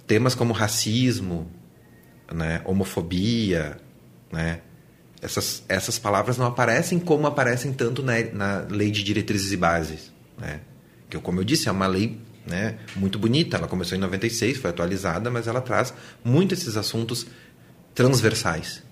Temas 0.06 0.34
como 0.34 0.52
racismo, 0.52 1.50
né, 2.32 2.62
homofobia, 2.64 3.76
né, 4.30 4.60
essas, 5.20 5.64
essas 5.68 5.98
palavras 5.98 6.38
não 6.38 6.46
aparecem 6.46 6.98
como 7.00 7.26
aparecem 7.26 7.72
tanto 7.72 8.02
na, 8.02 8.22
na 8.32 8.66
lei 8.70 8.90
de 8.90 9.02
diretrizes 9.02 9.50
e 9.50 9.56
bases, 9.56 10.12
né, 10.38 10.60
que 11.10 11.18
como 11.18 11.40
eu 11.40 11.44
disse 11.44 11.68
é 11.68 11.72
uma 11.72 11.86
lei 11.86 12.20
né, 12.46 12.78
muito 12.94 13.18
bonita. 13.18 13.56
Ela 13.56 13.66
começou 13.66 13.96
em 13.96 14.00
96, 14.00 14.58
foi 14.58 14.70
atualizada, 14.70 15.30
mas 15.30 15.48
ela 15.48 15.60
traz 15.60 15.92
muito 16.22 16.54
esses 16.54 16.76
assuntos 16.76 17.26
transversais. 17.94 18.82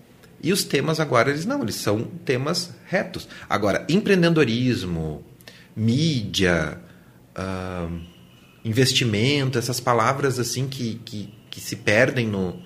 E 0.43 0.53
os 0.53 0.65
temas 0.65 0.99
agora, 0.99 1.31
eles 1.31 1.47
não, 1.47 1.63
eles 1.63 1.77
são 1.77 2.03
temas 2.25 2.75
retos. 2.87 3.29
Agora, 3.49 3.87
empreendedorismo, 3.89 5.25
mídia, 5.77 6.81
ah, 7.35 7.89
investimento, 8.65 9.59
essas 9.59 9.81
palavras 9.81 10.39
assim 10.39 10.67
que, 10.67 11.01
que, 11.05 11.33
que 11.51 11.61
se 11.61 11.77
perdem 11.77 12.27
no, 12.27 12.61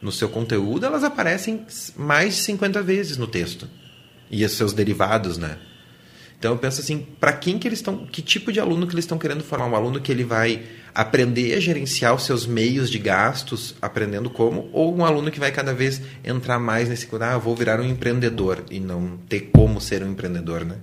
no 0.00 0.10
seu 0.10 0.28
conteúdo, 0.28 0.86
elas 0.86 1.04
aparecem 1.04 1.66
mais 1.96 2.36
de 2.36 2.42
50 2.42 2.82
vezes 2.82 3.16
no 3.16 3.26
texto. 3.26 3.68
E 4.30 4.44
os 4.44 4.52
seus 4.52 4.72
derivados, 4.72 5.38
né? 5.38 5.58
Então 6.38 6.52
eu 6.52 6.58
penso 6.58 6.80
assim, 6.80 7.04
para 7.18 7.32
quem 7.32 7.58
que 7.58 7.66
eles 7.66 7.80
estão, 7.80 8.06
que 8.06 8.22
tipo 8.22 8.52
de 8.52 8.60
aluno 8.60 8.86
que 8.86 8.94
eles 8.94 9.04
estão 9.04 9.18
querendo 9.18 9.42
formar? 9.42 9.66
Um 9.66 9.74
aluno 9.74 10.00
que 10.00 10.12
ele 10.12 10.22
vai 10.22 10.64
aprender 10.94 11.54
a 11.54 11.60
gerenciar 11.60 12.14
os 12.14 12.24
seus 12.24 12.46
meios 12.46 12.90
de 12.90 12.98
gastos, 12.98 13.74
aprendendo 13.80 14.30
como, 14.30 14.68
ou 14.72 14.94
um 14.94 15.04
aluno 15.04 15.30
que 15.30 15.40
vai 15.40 15.52
cada 15.52 15.72
vez 15.72 16.00
entrar 16.24 16.58
mais 16.58 16.88
nesse, 16.88 17.08
ah, 17.20 17.38
vou 17.38 17.54
virar 17.54 17.80
um 17.80 17.84
empreendedor 17.84 18.64
e 18.70 18.80
não 18.80 19.18
ter 19.28 19.50
como 19.52 19.80
ser 19.80 20.02
um 20.02 20.10
empreendedor, 20.10 20.64
né? 20.64 20.76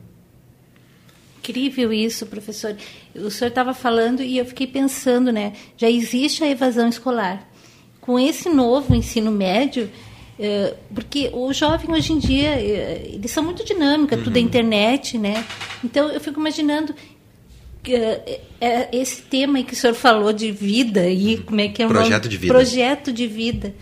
Incrível 1.40 1.94
isso, 1.94 2.26
professor. 2.26 2.76
O 3.14 3.30
senhor 3.30 3.50
estava 3.50 3.74
falando 3.74 4.24
e 4.24 4.38
eu 4.38 4.46
fiquei 4.46 4.66
pensando, 4.66 5.32
né? 5.32 5.54
Já 5.78 5.90
existe 5.90 6.44
a 6.44 6.50
evasão 6.50 6.90
escolar. 6.90 7.48
Com 8.02 8.20
esse 8.20 8.50
novo 8.50 8.96
ensino 8.96 9.32
médio, 9.32 9.90
eh, 10.40 10.76
porque 10.94 11.30
o 11.34 11.54
jovem 11.54 11.92
hoje 11.92 12.14
em 12.14 12.20
dia 12.20 12.50
eh, 12.50 13.12
eles 13.14 13.32
são 13.32 13.44
muito 13.44 13.64
dinâmicos, 13.64 14.18
uhum. 14.18 14.24
tudo 14.26 14.38
é 14.38 14.40
internet, 14.40 15.18
né? 15.18 15.46
Então 15.84 16.10
eu 16.10 16.20
fico 16.20 16.40
imaginando 16.40 16.94
esse 18.92 19.22
tema 19.24 19.62
que 19.64 19.74
o 19.74 19.76
senhor 19.76 19.94
falou 19.94 20.34
de 20.34 20.52
vida 20.52 21.08
e 21.08 21.38
como 21.38 21.62
é 21.62 21.68
que 21.68 21.82
é 21.82 21.86
o 21.86 21.90
projeto 21.90 22.24
nome? 22.24 22.30
de 22.30 22.38
vida. 22.38 22.54
projeto 22.54 23.14
de 23.14 23.28
vida. 23.28 23.76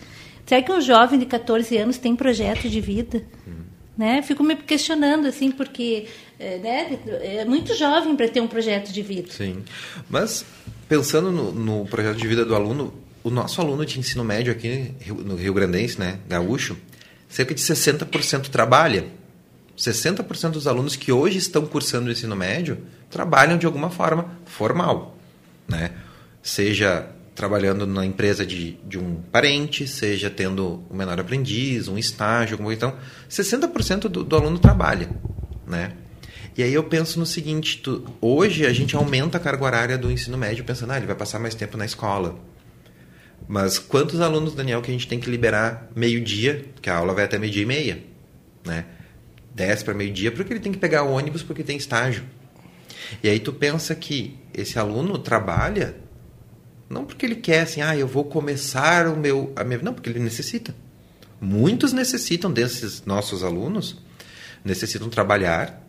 Será 0.46 0.62
que 0.62 0.72
um 0.72 0.80
jovem 0.80 1.18
de 1.18 1.26
14 1.26 1.76
anos 1.76 1.98
tem 1.98 2.14
projeto 2.14 2.68
de 2.68 2.80
vida? 2.80 3.22
Hum. 3.46 3.62
né? 3.96 4.22
Fico 4.22 4.42
me 4.42 4.56
questionando 4.56 5.26
assim 5.26 5.50
porque 5.50 6.06
é, 6.38 6.58
né, 6.58 6.98
é 7.22 7.44
muito 7.44 7.74
jovem 7.74 8.14
para 8.14 8.28
ter 8.28 8.40
um 8.40 8.46
projeto 8.46 8.92
de 8.92 9.02
vida. 9.02 9.30
Sim. 9.30 9.62
Mas 10.08 10.44
pensando 10.88 11.30
no, 11.30 11.52
no, 11.52 11.86
projeto 11.86 12.16
de 12.16 12.26
vida 12.26 12.44
do 12.44 12.54
aluno 12.54 12.92
o 13.22 13.30
nosso 13.30 13.60
aluno 13.60 13.86
de 13.86 13.98
ensino 13.98 14.22
médio 14.22 14.52
aqui 14.52 14.92
no 15.24 15.34
Rio 15.34 15.54
Grandense 15.54 15.98
né 15.98 16.18
gaúcho 16.28 16.76
cerca 17.26 17.54
de 17.54 17.60
60% 17.60 18.48
trabalha 18.48 19.06
60% 19.76 20.50
dos 20.50 20.66
alunos 20.66 20.96
que 20.96 21.10
hoje 21.10 21.38
estão 21.38 21.66
cursando 21.66 22.08
o 22.08 22.12
ensino 22.12 22.36
médio 22.36 22.78
trabalham 23.10 23.58
de 23.58 23.66
alguma 23.66 23.90
forma 23.90 24.30
formal, 24.44 25.16
né? 25.68 25.92
Seja 26.42 27.08
trabalhando 27.34 27.86
na 27.86 28.06
empresa 28.06 28.46
de, 28.46 28.78
de 28.86 28.98
um 28.98 29.16
parente, 29.16 29.88
seja 29.88 30.30
tendo 30.30 30.84
um 30.88 30.96
menor 30.96 31.18
aprendiz, 31.18 31.88
um 31.88 31.98
estágio, 31.98 32.56
como 32.56 32.70
então 32.70 32.94
60% 33.28 34.02
do, 34.02 34.22
do 34.22 34.36
aluno 34.36 34.58
trabalha, 34.58 35.10
né? 35.66 35.92
E 36.56 36.62
aí 36.62 36.72
eu 36.72 36.84
penso 36.84 37.18
no 37.18 37.26
seguinte, 37.26 37.78
tu, 37.78 38.04
hoje 38.20 38.64
a 38.64 38.72
gente 38.72 38.94
aumenta 38.94 39.38
a 39.38 39.40
carga 39.40 39.64
horária 39.64 39.98
do 39.98 40.10
ensino 40.10 40.38
médio 40.38 40.64
pensando, 40.64 40.92
ah, 40.92 40.96
ele 40.96 41.06
vai 41.06 41.16
passar 41.16 41.40
mais 41.40 41.56
tempo 41.56 41.76
na 41.76 41.84
escola. 41.84 42.38
Mas 43.48 43.76
quantos 43.78 44.20
alunos, 44.20 44.54
Daniel, 44.54 44.80
que 44.80 44.90
a 44.90 44.94
gente 44.94 45.08
tem 45.08 45.18
que 45.18 45.28
liberar 45.28 45.90
meio-dia, 45.96 46.64
que 46.80 46.88
a 46.88 46.96
aula 46.96 47.12
vai 47.12 47.24
até 47.24 47.38
meio-dia 47.38 47.64
e 47.64 47.66
meia, 47.66 48.04
né? 48.64 48.84
10 49.54 49.82
para 49.82 49.94
meio-dia, 49.94 50.32
porque 50.32 50.52
ele 50.52 50.60
tem 50.60 50.72
que 50.72 50.78
pegar 50.78 51.04
o 51.04 51.12
ônibus 51.12 51.42
porque 51.42 51.62
tem 51.62 51.76
estágio. 51.76 52.24
E 53.22 53.28
aí 53.28 53.38
tu 53.38 53.52
pensa 53.52 53.94
que 53.94 54.36
esse 54.52 54.78
aluno 54.78 55.18
trabalha 55.18 55.96
não 56.88 57.04
porque 57.04 57.24
ele 57.24 57.36
quer 57.36 57.62
assim, 57.62 57.80
ah, 57.80 57.96
eu 57.96 58.06
vou 58.06 58.24
começar 58.24 59.08
o 59.08 59.16
meu 59.16 59.52
a 59.56 59.64
minha, 59.64 59.80
não, 59.82 59.94
porque 59.94 60.08
ele 60.08 60.20
necessita. 60.20 60.74
Muitos 61.40 61.92
necessitam 61.92 62.52
desses 62.52 63.04
nossos 63.04 63.42
alunos 63.42 64.02
necessitam 64.64 65.08
trabalhar 65.08 65.82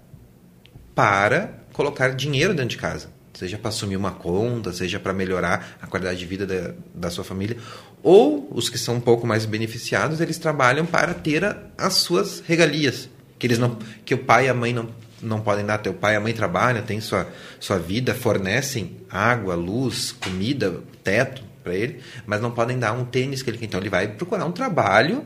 para 0.93 1.59
colocar 1.71 2.09
dinheiro 2.09 2.53
dentro 2.53 2.69
de 2.69 2.77
casa, 2.77 3.09
seja 3.33 3.57
para 3.57 3.69
assumir 3.69 3.95
uma 3.95 4.11
conta, 4.11 4.73
seja 4.73 4.99
para 4.99 5.13
melhorar 5.13 5.77
a 5.81 5.87
qualidade 5.87 6.19
de 6.19 6.25
vida 6.25 6.45
da, 6.45 6.73
da 6.93 7.09
sua 7.09 7.23
família, 7.23 7.57
ou 8.03 8.49
os 8.51 8.69
que 8.69 8.77
são 8.77 8.95
um 8.95 8.99
pouco 8.99 9.25
mais 9.25 9.45
beneficiados, 9.45 10.19
eles 10.19 10.37
trabalham 10.37 10.85
para 10.85 11.13
ter 11.13 11.43
a, 11.43 11.57
as 11.77 11.93
suas 11.95 12.41
regalias, 12.41 13.09
que 13.37 13.47
eles 13.47 13.57
não 13.57 13.77
que 14.03 14.13
o 14.13 14.17
pai 14.17 14.45
e 14.45 14.49
a 14.49 14.53
mãe 14.53 14.73
não 14.73 14.89
não 15.21 15.41
podem 15.41 15.65
dar. 15.65 15.77
Teu 15.79 15.93
pai 15.93 16.13
e 16.13 16.17
a 16.17 16.19
mãe 16.19 16.33
trabalham 16.33 16.83
têm 16.83 16.99
sua 17.01 17.27
sua 17.59 17.77
vida 17.77 18.13
fornecem 18.13 18.97
água 19.09 19.55
luz 19.55 20.11
comida 20.11 20.81
teto 21.03 21.43
para 21.63 21.73
ele 21.73 21.99
mas 22.27 22.41
não 22.41 22.51
podem 22.51 22.77
dar 22.77 22.93
um 22.93 23.05
tênis 23.05 23.41
que 23.41 23.49
ele 23.49 23.59
então 23.61 23.79
ele 23.79 23.89
vai 23.89 24.07
procurar 24.07 24.45
um 24.45 24.51
trabalho 24.51 25.25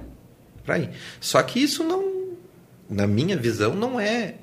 para 0.64 0.80
ir. 0.80 0.89
Só 1.20 1.41
que 1.43 1.62
isso 1.62 1.84
não 1.84 2.30
na 2.89 3.05
minha 3.05 3.38
visão 3.38 3.76
não 3.76 3.99
é 3.99 4.36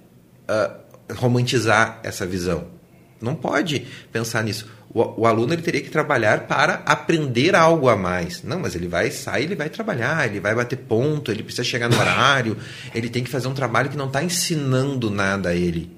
uh, 0.48 1.14
romantizar 1.14 2.00
essa 2.02 2.26
visão 2.26 2.75
não 3.20 3.34
pode 3.34 3.86
pensar 4.12 4.42
nisso 4.42 4.66
o, 4.96 5.20
o, 5.20 5.26
aluno 5.26 5.52
ele 5.52 5.60
teria 5.60 5.82
que 5.82 5.90
trabalhar 5.90 6.46
para 6.46 6.76
aprender 6.86 7.54
algo 7.54 7.86
a 7.90 7.96
mais. 7.96 8.42
Não, 8.42 8.60
mas 8.60 8.74
ele 8.74 8.88
vai 8.88 9.10
sair, 9.10 9.44
ele 9.44 9.54
vai 9.54 9.68
trabalhar, 9.68 10.26
ele 10.26 10.40
vai 10.40 10.54
bater 10.54 10.76
ponto, 10.76 11.30
ele 11.30 11.42
precisa 11.42 11.62
chegar 11.62 11.90
no 11.90 11.98
horário, 11.98 12.56
ele 12.94 13.10
tem 13.10 13.22
que 13.22 13.28
fazer 13.28 13.46
um 13.46 13.52
trabalho 13.52 13.90
que 13.90 13.96
não 13.96 14.06
está 14.06 14.22
ensinando 14.22 15.10
nada 15.10 15.50
a 15.50 15.54
ele. 15.54 15.94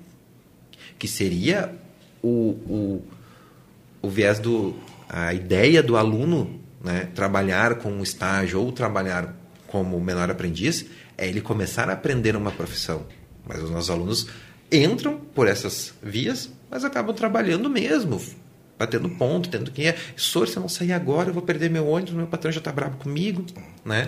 Que 0.99 1.07
seria 1.07 1.73
o, 2.21 2.29
o, 2.67 3.05
o 4.03 4.11
viés 4.11 4.41
do. 4.41 4.75
a 5.09 5.33
ideia 5.33 5.81
do 5.81 5.97
aluno 5.97 6.61
né, 6.83 7.09
trabalhar 7.15 7.77
com 7.77 7.93
um 7.93 8.03
estágio 8.03 8.61
ou 8.61 8.73
trabalhar 8.73 9.33
como 9.69 10.01
menor 10.01 10.29
aprendiz, 10.29 10.87
é 11.17 11.29
ele 11.29 11.41
começar 11.41 11.89
a 11.89 11.93
aprender 11.93 12.35
uma 12.35 12.51
profissão. 12.51 13.07
Mas 13.47 13.63
os 13.63 13.71
nossos 13.71 13.91
alunos 13.91 14.27
entram 14.73 15.19
por 15.19 15.47
essas 15.47 15.95
vias, 16.03 16.51
mas 16.71 16.85
acabam 16.85 17.15
trabalhando 17.15 17.69
mesmo, 17.69 18.21
batendo 18.79 19.09
ponto, 19.09 19.49
tendo 19.49 19.71
quem 19.71 19.87
é. 19.87 19.97
Sor, 20.17 20.47
se 20.49 20.57
eu 20.57 20.61
não 20.61 20.69
sair 20.69 20.93
agora, 20.93 21.31
eu 21.31 21.35
vou 21.35 21.43
perder 21.43 21.71
meu 21.71 21.87
ônibus, 21.87 22.15
meu 22.15 22.27
patrão 22.27 22.53
já 22.53 22.59
está 22.59 22.73
bravo 22.73 22.97
comigo, 22.97 23.45
né? 23.85 24.07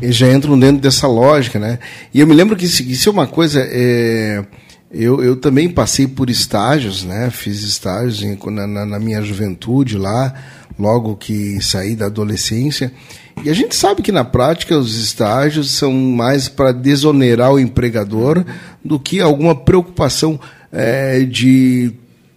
E 0.00 0.12
já 0.12 0.30
entram 0.32 0.58
dentro 0.58 0.80
dessa 0.80 1.06
lógica, 1.06 1.58
né? 1.58 1.78
E 2.12 2.20
eu 2.20 2.26
me 2.26 2.34
lembro 2.34 2.56
que 2.56 2.64
isso 2.64 3.08
é 3.08 3.12
uma 3.12 3.26
coisa. 3.26 3.60
É... 3.68 4.44
Eu, 4.90 5.22
eu 5.22 5.36
também 5.36 5.68
passei 5.68 6.06
por 6.06 6.30
estágios, 6.30 7.04
né? 7.04 7.30
Fiz 7.30 7.62
estágios 7.62 8.22
em, 8.22 8.38
na, 8.50 8.86
na 8.86 8.98
minha 8.98 9.20
juventude 9.20 9.98
lá, 9.98 10.32
logo 10.78 11.14
que 11.16 11.60
saí 11.60 11.94
da 11.94 12.06
adolescência. 12.06 12.90
E 13.44 13.50
a 13.50 13.54
gente 13.54 13.76
sabe 13.76 14.02
que 14.02 14.10
na 14.10 14.24
prática 14.24 14.76
os 14.78 14.96
estágios 14.96 15.70
são 15.70 15.92
mais 15.92 16.48
para 16.48 16.72
desonerar 16.72 17.52
o 17.52 17.58
empregador 17.58 18.44
do 18.82 18.98
que 18.98 19.20
alguma 19.20 19.54
preocupação 19.54 20.40
é, 20.72 21.20
de 21.20 21.92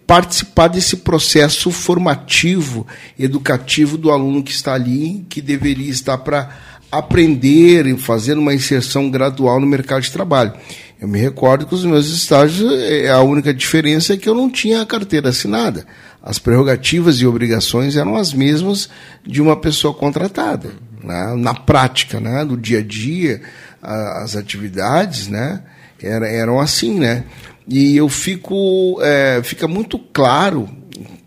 participar 0.06 0.68
desse 0.68 0.98
processo 0.98 1.70
formativo, 1.70 2.86
educativo 3.18 3.96
do 3.96 4.10
aluno 4.10 4.42
que 4.42 4.50
está 4.50 4.74
ali, 4.74 5.24
que 5.28 5.40
deveria 5.40 5.90
estar 5.90 6.18
para 6.18 6.50
aprender 6.90 7.86
e 7.86 7.96
fazer 7.96 8.36
uma 8.36 8.52
inserção 8.52 9.10
gradual 9.10 9.58
no 9.58 9.66
mercado 9.66 10.02
de 10.02 10.12
trabalho. 10.12 10.52
Eu 11.00 11.08
me 11.08 11.18
recordo 11.18 11.66
que 11.66 11.74
os 11.74 11.84
meus 11.84 12.08
estágios, 12.10 12.70
é, 12.80 13.08
a 13.08 13.20
única 13.22 13.52
diferença 13.52 14.12
é 14.12 14.16
que 14.16 14.28
eu 14.28 14.34
não 14.34 14.50
tinha 14.50 14.82
a 14.82 14.86
carteira 14.86 15.30
assinada. 15.30 15.86
As 16.22 16.38
prerrogativas 16.38 17.16
e 17.16 17.26
obrigações 17.26 17.96
eram 17.96 18.14
as 18.14 18.32
mesmas 18.32 18.88
de 19.26 19.42
uma 19.42 19.56
pessoa 19.56 19.92
contratada. 19.92 20.70
Né? 21.02 21.34
Na 21.38 21.54
prática, 21.54 22.20
né? 22.20 22.44
do 22.44 22.56
dia 22.56 22.78
a 22.78 22.82
dia, 22.82 23.40
as 23.82 24.36
atividades 24.36 25.26
né? 25.26 25.62
eram 26.00 26.60
assim. 26.60 27.00
Né? 27.00 27.24
E 27.68 27.96
eu 27.96 28.08
fico. 28.08 28.98
É, 29.02 29.40
fica 29.44 29.68
muito 29.68 29.98
claro 29.98 30.68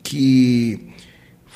que 0.04 0.80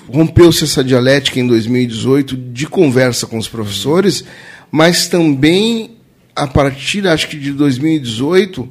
rompeu-se 0.08 0.64
essa 0.64 0.84
dialética 0.84 1.40
em 1.40 1.46
2018 1.46 2.36
de 2.36 2.66
conversa 2.66 3.28
com 3.28 3.38
os 3.38 3.48
professores, 3.48 4.24
mas 4.72 5.08
também 5.08 5.98
a 6.36 6.48
partir, 6.48 7.06
acho 7.08 7.28
que 7.28 7.38
de 7.38 7.52
2018, 7.52 8.68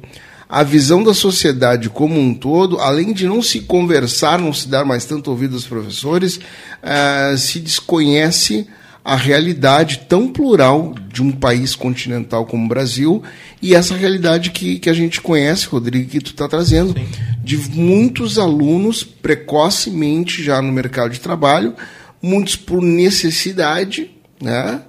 a 0.49 0.63
visão 0.63 1.03
da 1.03 1.13
sociedade 1.13 1.89
como 1.89 2.19
um 2.19 2.33
todo, 2.33 2.79
além 2.79 3.13
de 3.13 3.27
não 3.27 3.41
se 3.41 3.61
conversar, 3.61 4.39
não 4.39 4.51
se 4.51 4.67
dar 4.67 4.83
mais 4.83 5.05
tanto 5.05 5.29
ouvido 5.29 5.53
aos 5.53 5.65
professores, 5.65 6.37
uh, 6.37 7.37
se 7.37 7.59
desconhece 7.59 8.67
a 9.09 9.15
realidade 9.15 10.01
tão 10.07 10.27
plural 10.27 10.93
de 11.11 11.23
um 11.23 11.31
país 11.31 11.75
continental 11.75 12.45
como 12.45 12.65
o 12.65 12.67
Brasil 12.67 13.23
e 13.59 13.73
essa 13.73 13.95
realidade 13.95 14.51
que, 14.51 14.77
que 14.77 14.87
a 14.87 14.93
gente 14.93 15.19
conhece, 15.19 15.65
Rodrigo, 15.65 16.11
que 16.11 16.19
tu 16.19 16.29
está 16.29 16.47
trazendo, 16.47 16.93
Sim. 16.93 17.07
de 17.43 17.57
muitos 17.71 18.37
alunos 18.37 19.03
precocemente 19.03 20.43
já 20.43 20.61
no 20.61 20.71
mercado 20.71 21.09
de 21.09 21.19
trabalho, 21.19 21.73
muitos 22.21 22.55
por 22.55 22.83
necessidade, 22.83 24.11
né? 24.39 24.83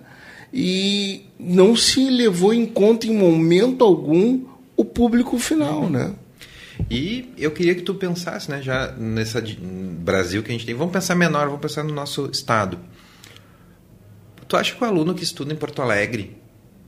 E 0.52 1.22
não 1.38 1.74
se 1.74 2.10
levou 2.10 2.52
em 2.52 2.66
conta 2.66 3.06
em 3.06 3.16
momento 3.16 3.82
algum 3.82 4.44
o 4.76 4.84
público 4.84 5.38
final, 5.38 5.88
né? 5.88 6.12
E 6.90 7.32
eu 7.38 7.52
queria 7.52 7.74
que 7.74 7.82
tu 7.82 7.94
pensasse, 7.94 8.50
né, 8.50 8.60
já 8.60 8.92
nessa 8.98 9.42
Brasil 9.42 10.42
que 10.42 10.50
a 10.50 10.52
gente 10.52 10.66
tem, 10.66 10.74
vamos 10.74 10.92
pensar 10.92 11.14
menor, 11.14 11.46
vamos 11.46 11.60
pensar 11.62 11.84
no 11.84 11.94
nosso 11.94 12.28
estado. 12.30 12.78
Tu 14.50 14.56
acha 14.56 14.74
que 14.74 14.82
o 14.82 14.84
aluno 14.84 15.14
que 15.14 15.22
estuda 15.22 15.52
em 15.52 15.56
Porto 15.56 15.80
Alegre, 15.80 16.36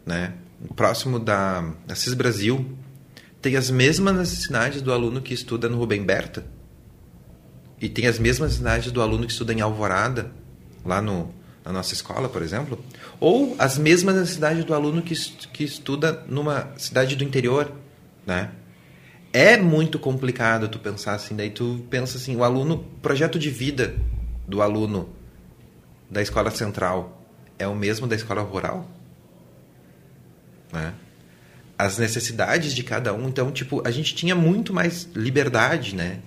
né, 0.04 0.34
próximo 0.74 1.20
da, 1.20 1.72
CIS 1.94 2.12
Brasil, 2.12 2.76
tem 3.40 3.54
as 3.54 3.70
mesmas 3.70 4.16
necessidades 4.16 4.82
do 4.82 4.92
aluno 4.92 5.22
que 5.22 5.32
estuda 5.32 5.68
no 5.68 5.78
Rubem 5.78 6.02
Berta? 6.02 6.44
E 7.80 7.88
tem 7.88 8.08
as 8.08 8.18
mesmas 8.18 8.48
necessidades 8.48 8.90
do 8.90 9.00
aluno 9.00 9.26
que 9.26 9.30
estuda 9.30 9.52
em 9.52 9.60
Alvorada, 9.60 10.32
lá 10.84 11.00
no, 11.00 11.32
na 11.64 11.70
nossa 11.70 11.94
escola, 11.94 12.28
por 12.28 12.42
exemplo? 12.42 12.84
Ou 13.20 13.54
as 13.60 13.78
mesmas 13.78 14.16
necessidades 14.16 14.64
do 14.64 14.74
aluno 14.74 15.00
que, 15.00 15.14
que 15.52 15.62
estuda 15.62 16.24
numa 16.28 16.72
cidade 16.76 17.14
do 17.14 17.22
interior, 17.22 17.70
né? 18.26 18.50
é 19.32 19.56
muito 19.56 20.00
complicado 20.00 20.68
tu 20.68 20.80
pensar 20.80 21.14
assim, 21.14 21.36
daí 21.36 21.50
tu 21.50 21.86
pensa 21.88 22.18
assim, 22.18 22.34
o 22.34 22.42
aluno, 22.42 22.84
projeto 23.00 23.38
de 23.38 23.50
vida 23.50 23.94
do 24.48 24.60
aluno 24.60 25.10
da 26.10 26.20
escola 26.20 26.50
central 26.50 27.22
é 27.59 27.66
o 27.66 27.74
mesmo 27.74 28.07
da 28.07 28.16
escola 28.16 28.42
rural? 28.42 28.90
Né? 30.72 30.94
As 31.78 31.98
necessidades 31.98 32.74
de 32.74 32.82
cada 32.82 33.12
um, 33.12 33.28
então, 33.28 33.50
tipo, 33.50 33.86
a 33.86 33.90
gente 33.90 34.14
tinha 34.14 34.34
muito 34.34 34.72
mais 34.72 35.09
liberdade, 35.14 35.94
né? 35.94 36.20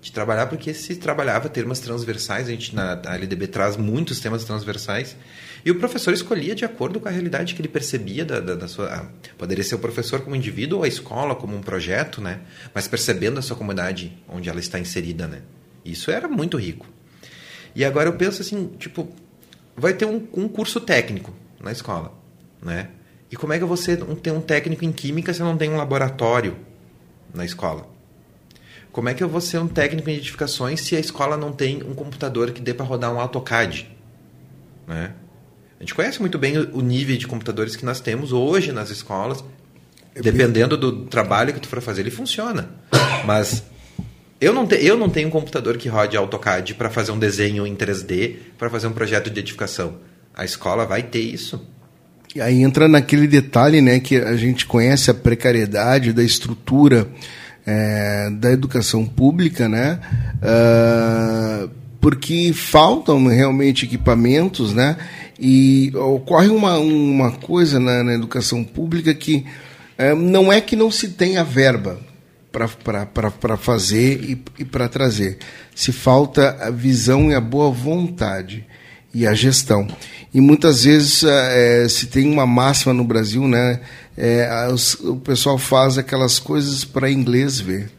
De 0.00 0.10
trabalhar, 0.10 0.46
porque 0.46 0.74
se 0.74 0.96
trabalhava 0.96 1.48
temas 1.48 1.78
transversais, 1.78 2.48
a 2.48 2.50
gente 2.50 2.74
na 2.74 3.00
LDB 3.04 3.46
traz 3.46 3.76
muitos 3.76 4.18
temas 4.18 4.42
transversais, 4.42 5.16
e 5.64 5.70
o 5.70 5.76
professor 5.76 6.12
escolhia 6.12 6.54
de 6.54 6.64
acordo 6.64 6.98
com 6.98 7.06
a 7.06 7.10
realidade 7.10 7.54
que 7.54 7.60
ele 7.60 7.68
percebia 7.68 8.24
da, 8.24 8.40
da, 8.40 8.54
da 8.56 8.66
sua. 8.66 8.92
ah, 8.92 9.06
Poderia 9.38 9.62
ser 9.62 9.76
o 9.76 9.78
professor 9.78 10.20
como 10.22 10.34
indivíduo 10.34 10.78
ou 10.78 10.84
a 10.84 10.88
escola 10.88 11.36
como 11.36 11.56
um 11.56 11.60
projeto, 11.60 12.20
né? 12.20 12.40
Mas 12.74 12.88
percebendo 12.88 13.38
a 13.38 13.42
sua 13.42 13.56
comunidade 13.56 14.12
onde 14.28 14.48
ela 14.48 14.58
está 14.58 14.78
inserida, 14.78 15.28
né? 15.28 15.42
Isso 15.84 16.10
era 16.10 16.26
muito 16.26 16.56
rico. 16.56 16.86
E 17.74 17.84
agora 17.84 18.08
eu 18.08 18.14
penso 18.14 18.42
assim, 18.42 18.72
tipo, 18.78 19.08
vai 19.76 19.94
ter 19.94 20.04
um, 20.04 20.26
um 20.34 20.48
curso 20.48 20.80
técnico 20.80 21.32
na 21.60 21.72
escola, 21.72 22.12
né? 22.62 22.88
E 23.30 23.36
como 23.36 23.52
é 23.52 23.58
que 23.58 23.64
você 23.64 23.96
tem 23.96 24.32
um 24.32 24.40
técnico 24.40 24.84
em 24.84 24.92
química 24.92 25.32
se 25.32 25.40
não 25.40 25.56
tem 25.56 25.70
um 25.70 25.76
laboratório 25.76 26.56
na 27.32 27.44
escola? 27.44 27.88
Como 28.92 29.08
é 29.08 29.14
que 29.14 29.24
eu 29.24 29.28
vou 29.28 29.40
ser 29.40 29.58
um 29.58 29.66
técnico 29.66 30.10
em 30.10 30.16
edificações 30.16 30.82
se 30.82 30.94
a 30.94 31.00
escola 31.00 31.34
não 31.34 31.50
tem 31.50 31.82
um 31.82 31.94
computador 31.94 32.50
que 32.50 32.60
dê 32.60 32.74
para 32.74 32.84
rodar 32.84 33.12
um 33.12 33.18
AutoCAD? 33.18 33.90
Né? 34.86 35.14
A 35.80 35.82
gente 35.82 35.94
conhece 35.94 36.20
muito 36.20 36.38
bem 36.38 36.58
o 36.58 36.82
nível 36.82 37.16
de 37.16 37.26
computadores 37.26 37.74
que 37.74 37.86
nós 37.86 38.00
temos 38.00 38.32
hoje 38.32 38.70
nas 38.70 38.90
escolas. 38.90 39.42
Dependendo 40.14 40.76
do 40.76 41.06
trabalho 41.06 41.54
que 41.54 41.60
tu 41.60 41.68
for 41.68 41.80
fazer, 41.80 42.02
ele 42.02 42.10
funciona. 42.10 42.68
Mas 43.24 43.64
eu 44.42 44.52
não, 44.52 44.66
te, 44.66 44.74
eu 44.84 44.96
não 44.96 45.08
tenho 45.08 45.28
um 45.28 45.30
computador 45.30 45.76
que 45.76 45.88
rode 45.88 46.16
AutoCAD 46.16 46.74
para 46.74 46.90
fazer 46.90 47.12
um 47.12 47.18
desenho 47.18 47.64
em 47.64 47.76
3D, 47.76 48.34
para 48.58 48.68
fazer 48.68 48.88
um 48.88 48.92
projeto 48.92 49.30
de 49.30 49.38
edificação. 49.38 49.94
A 50.34 50.44
escola 50.44 50.84
vai 50.84 51.00
ter 51.00 51.20
isso. 51.20 51.64
E 52.34 52.40
aí 52.40 52.60
entra 52.60 52.88
naquele 52.88 53.28
detalhe, 53.28 53.80
né, 53.80 54.00
que 54.00 54.16
a 54.16 54.34
gente 54.34 54.66
conhece 54.66 55.12
a 55.12 55.14
precariedade 55.14 56.12
da 56.12 56.24
estrutura 56.24 57.06
é, 57.64 58.30
da 58.30 58.50
educação 58.50 59.06
pública, 59.06 59.68
né, 59.68 60.00
ah, 60.42 61.68
porque 62.00 62.52
faltam 62.52 63.24
realmente 63.28 63.84
equipamentos, 63.84 64.74
né, 64.74 64.96
e 65.38 65.92
ocorre 65.94 66.48
uma, 66.48 66.78
uma 66.78 67.30
coisa 67.30 67.78
na, 67.78 68.02
na 68.02 68.14
educação 68.14 68.64
pública 68.64 69.14
que 69.14 69.46
é, 69.96 70.12
não 70.12 70.52
é 70.52 70.60
que 70.60 70.74
não 70.74 70.90
se 70.90 71.10
tenha 71.10 71.44
verba 71.44 72.00
para 72.52 73.56
fazer 73.56 74.20
e, 74.22 74.42
e 74.58 74.64
para 74.64 74.88
trazer, 74.88 75.38
se 75.74 75.90
falta 75.92 76.56
a 76.60 76.70
visão 76.70 77.30
e 77.30 77.34
a 77.34 77.40
boa 77.40 77.70
vontade 77.70 78.64
e 79.14 79.26
a 79.26 79.34
gestão. 79.34 79.86
E 80.34 80.40
muitas 80.40 80.84
vezes 80.84 81.22
eh, 81.24 81.86
se 81.88 82.06
tem 82.06 82.30
uma 82.30 82.46
máxima 82.46 82.94
no 82.94 83.04
Brasil, 83.04 83.46
né? 83.46 83.80
eh, 84.16 84.68
os- 84.72 84.94
o 84.94 85.16
pessoal 85.16 85.58
faz 85.58 85.98
aquelas 85.98 86.38
coisas 86.38 86.84
para 86.84 87.10
inglês 87.10 87.60
ver. 87.60 87.90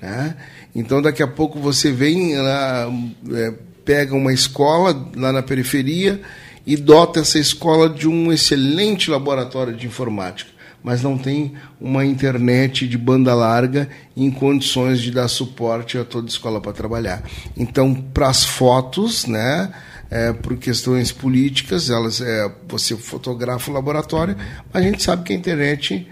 Né? 0.00 0.36
Então 0.74 1.02
daqui 1.02 1.22
a 1.22 1.26
pouco 1.26 1.58
você 1.58 1.90
vem 1.90 2.36
lá, 2.36 2.88
eh, 3.32 3.52
pega 3.84 4.14
uma 4.14 4.32
escola 4.32 5.08
lá 5.16 5.32
na 5.32 5.42
periferia 5.42 6.20
e 6.64 6.76
dota 6.76 7.18
essa 7.20 7.38
escola 7.40 7.88
de 7.88 8.06
um 8.06 8.30
excelente 8.32 9.10
laboratório 9.10 9.74
de 9.74 9.86
informática, 9.88 10.50
mas 10.82 11.02
não 11.02 11.18
tem 11.18 11.54
uma 11.80 12.04
internet 12.04 12.88
de 12.88 12.96
banda 12.96 13.34
larga 13.34 13.88
em 14.16 14.30
condições 14.30 15.00
de 15.00 15.10
dar 15.10 15.28
suporte 15.28 15.98
a 15.98 16.04
toda 16.04 16.26
a 16.26 16.30
escola 16.30 16.60
para 16.60 16.72
trabalhar. 16.72 17.22
Então, 17.56 17.94
para 17.94 18.28
as 18.28 18.44
fotos, 18.44 19.26
né, 19.26 19.72
é, 20.10 20.32
por 20.32 20.56
questões 20.56 21.12
políticas, 21.12 21.90
elas, 21.90 22.20
é, 22.20 22.50
você 22.68 22.96
fotografa 22.96 23.70
o 23.70 23.74
laboratório, 23.74 24.36
mas 24.72 24.82
a 24.82 24.86
gente 24.86 25.02
sabe 25.02 25.22
que 25.22 25.32
a 25.32 25.36
internet 25.36 26.06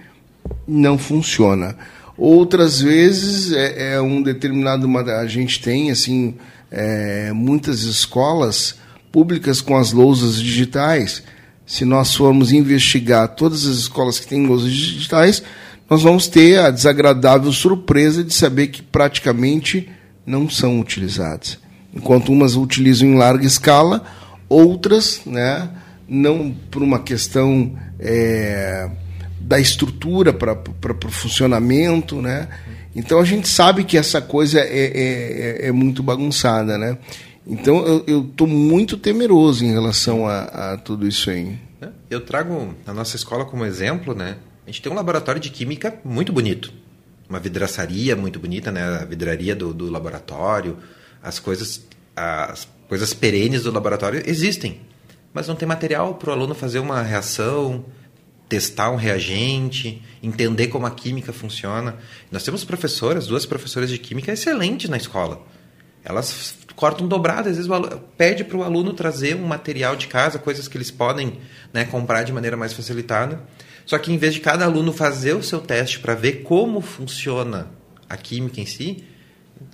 não 0.66 0.96
funciona. 0.96 1.76
Outras 2.16 2.80
vezes 2.80 3.52
é, 3.52 3.94
é 3.94 4.00
um 4.00 4.22
determinado 4.22 4.88
a 4.98 5.26
gente 5.26 5.60
tem 5.60 5.90
assim 5.90 6.34
é, 6.70 7.32
muitas 7.32 7.82
escolas 7.82 8.76
públicas 9.10 9.60
com 9.60 9.76
as 9.76 9.92
lousas 9.92 10.36
digitais. 10.36 11.22
Se 11.68 11.84
nós 11.84 12.14
formos 12.14 12.50
investigar 12.50 13.28
todas 13.28 13.66
as 13.66 13.76
escolas 13.76 14.18
que 14.18 14.26
têm 14.26 14.46
lousas 14.46 14.72
digitais, 14.72 15.42
nós 15.88 16.02
vamos 16.02 16.26
ter 16.26 16.58
a 16.58 16.70
desagradável 16.70 17.52
surpresa 17.52 18.24
de 18.24 18.32
saber 18.32 18.68
que 18.68 18.82
praticamente 18.82 19.86
não 20.24 20.48
são 20.48 20.80
utilizadas. 20.80 21.58
Enquanto 21.94 22.32
umas 22.32 22.56
utilizam 22.56 23.08
em 23.08 23.16
larga 23.16 23.46
escala, 23.46 24.02
outras, 24.48 25.20
né, 25.26 25.68
não 26.08 26.54
por 26.70 26.82
uma 26.82 27.00
questão 27.00 27.78
é, 28.00 28.88
da 29.38 29.60
estrutura 29.60 30.32
para 30.32 30.54
o 30.54 31.10
funcionamento, 31.10 32.22
né? 32.22 32.48
Então 32.96 33.20
a 33.20 33.24
gente 33.24 33.46
sabe 33.46 33.84
que 33.84 33.96
essa 33.98 34.20
coisa 34.22 34.58
é, 34.58 34.64
é, 34.64 35.64
é- 35.64 35.68
é 35.68 35.72
muito 35.72 36.02
bagunçada, 36.02 36.78
né? 36.78 36.96
Então 37.48 38.04
eu 38.06 38.26
estou 38.26 38.46
muito 38.46 38.96
temeroso 38.96 39.64
em 39.64 39.72
relação 39.72 40.26
a, 40.26 40.72
a 40.72 40.76
tudo 40.76 41.08
isso 41.08 41.30
aí. 41.30 41.58
né? 41.80 41.92
Eu 42.10 42.20
trago 42.20 42.74
a 42.86 42.92
nossa 42.92 43.16
escola 43.16 43.44
como 43.46 43.64
exemplo, 43.64 44.14
né? 44.14 44.36
A 44.66 44.70
gente 44.70 44.82
tem 44.82 44.92
um 44.92 44.94
laboratório 44.94 45.40
de 45.40 45.48
química 45.48 45.98
muito 46.04 46.30
bonito. 46.30 46.70
Uma 47.28 47.38
vidraçaria 47.38 48.14
muito 48.14 48.38
bonita, 48.38 48.70
né? 48.70 48.82
A 48.82 49.04
vidraria 49.04 49.56
do, 49.56 49.72
do 49.72 49.90
laboratório, 49.90 50.76
as 51.22 51.38
coisas, 51.38 51.86
as 52.14 52.68
coisas 52.86 53.14
perenes 53.14 53.62
do 53.62 53.72
laboratório 53.72 54.22
existem. 54.26 54.82
Mas 55.32 55.48
não 55.48 55.54
tem 55.54 55.66
material 55.66 56.14
para 56.16 56.30
o 56.30 56.32
aluno 56.32 56.54
fazer 56.54 56.80
uma 56.80 57.00
reação, 57.02 57.84
testar 58.48 58.90
um 58.90 58.96
reagente, 58.96 60.02
entender 60.22 60.68
como 60.68 60.86
a 60.86 60.90
química 60.90 61.32
funciona. 61.32 61.96
Nós 62.30 62.42
temos 62.42 62.64
professoras, 62.64 63.26
duas 63.26 63.46
professoras 63.46 63.88
de 63.88 63.98
química 63.98 64.32
excelentes 64.32 64.90
na 64.90 64.96
escola. 64.96 65.46
Elas 66.04 66.56
cortam 66.78 67.08
dobrado, 67.08 67.48
às 67.48 67.56
vezes 67.56 67.68
o 67.68 67.74
alu- 67.74 68.00
pede 68.16 68.44
para 68.44 68.56
o 68.56 68.62
aluno 68.62 68.92
trazer 68.92 69.34
um 69.34 69.44
material 69.44 69.96
de 69.96 70.06
casa, 70.06 70.38
coisas 70.38 70.68
que 70.68 70.76
eles 70.76 70.92
podem 70.92 71.40
né, 71.72 71.84
comprar 71.84 72.22
de 72.22 72.32
maneira 72.32 72.56
mais 72.56 72.72
facilitada. 72.72 73.42
Só 73.84 73.98
que 73.98 74.12
em 74.12 74.16
vez 74.16 74.34
de 74.34 74.38
cada 74.40 74.64
aluno 74.64 74.92
fazer 74.92 75.32
o 75.34 75.42
seu 75.42 75.60
teste 75.60 75.98
para 75.98 76.14
ver 76.14 76.44
como 76.44 76.80
funciona 76.80 77.66
a 78.08 78.16
química 78.16 78.60
em 78.60 78.66
si, 78.66 79.02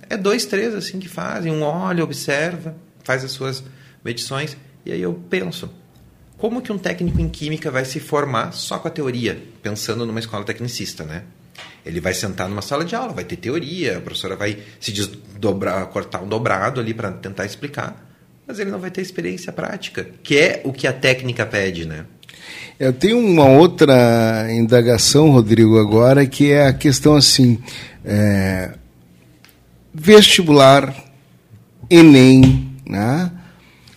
é 0.09 0.17
dois, 0.17 0.45
três 0.47 0.73
assim 0.73 0.97
que 0.97 1.07
fazem, 1.07 1.51
um 1.51 1.61
olha, 1.61 2.03
observa, 2.03 2.75
faz 3.03 3.23
as 3.23 3.31
suas 3.31 3.63
medições, 4.03 4.57
e 4.83 4.91
aí 4.91 5.01
eu 5.01 5.13
penso, 5.29 5.69
como 6.39 6.59
que 6.59 6.71
um 6.71 6.77
técnico 6.77 7.21
em 7.21 7.29
química 7.29 7.69
vai 7.69 7.85
se 7.85 7.99
formar 7.99 8.51
só 8.51 8.79
com 8.79 8.87
a 8.87 8.91
teoria, 8.91 9.43
pensando 9.61 10.07
numa 10.07 10.19
escola 10.19 10.43
tecnicista, 10.43 11.03
né? 11.03 11.23
Ele 11.85 11.99
vai 11.99 12.13
sentar 12.13 12.49
numa 12.49 12.61
sala 12.61 12.83
de 12.83 12.95
aula, 12.95 13.13
vai 13.13 13.23
ter 13.23 13.35
teoria, 13.35 13.97
a 13.97 14.01
professora 14.01 14.35
vai 14.35 14.57
se 14.79 14.91
desdobrar, 14.91 15.85
cortar 15.87 16.21
um 16.23 16.27
dobrado 16.27 16.79
ali 16.79 16.93
para 16.93 17.11
tentar 17.11 17.45
explicar, 17.45 18.03
mas 18.47 18.59
ele 18.59 18.71
não 18.71 18.79
vai 18.79 18.89
ter 18.89 19.01
experiência 19.01 19.53
prática, 19.53 20.07
que 20.23 20.37
é 20.37 20.61
o 20.63 20.73
que 20.73 20.87
a 20.87 20.93
técnica 20.93 21.45
pede, 21.45 21.85
né? 21.85 22.05
Eu 22.79 22.91
tenho 22.91 23.19
uma 23.19 23.45
outra 23.45 24.47
indagação, 24.51 25.29
Rodrigo, 25.29 25.79
agora, 25.79 26.25
que 26.25 26.51
é 26.51 26.67
a 26.67 26.73
questão 26.73 27.15
assim: 27.15 27.59
é, 28.03 28.73
vestibular, 29.93 30.93
Enem, 31.89 32.71
né? 32.85 33.31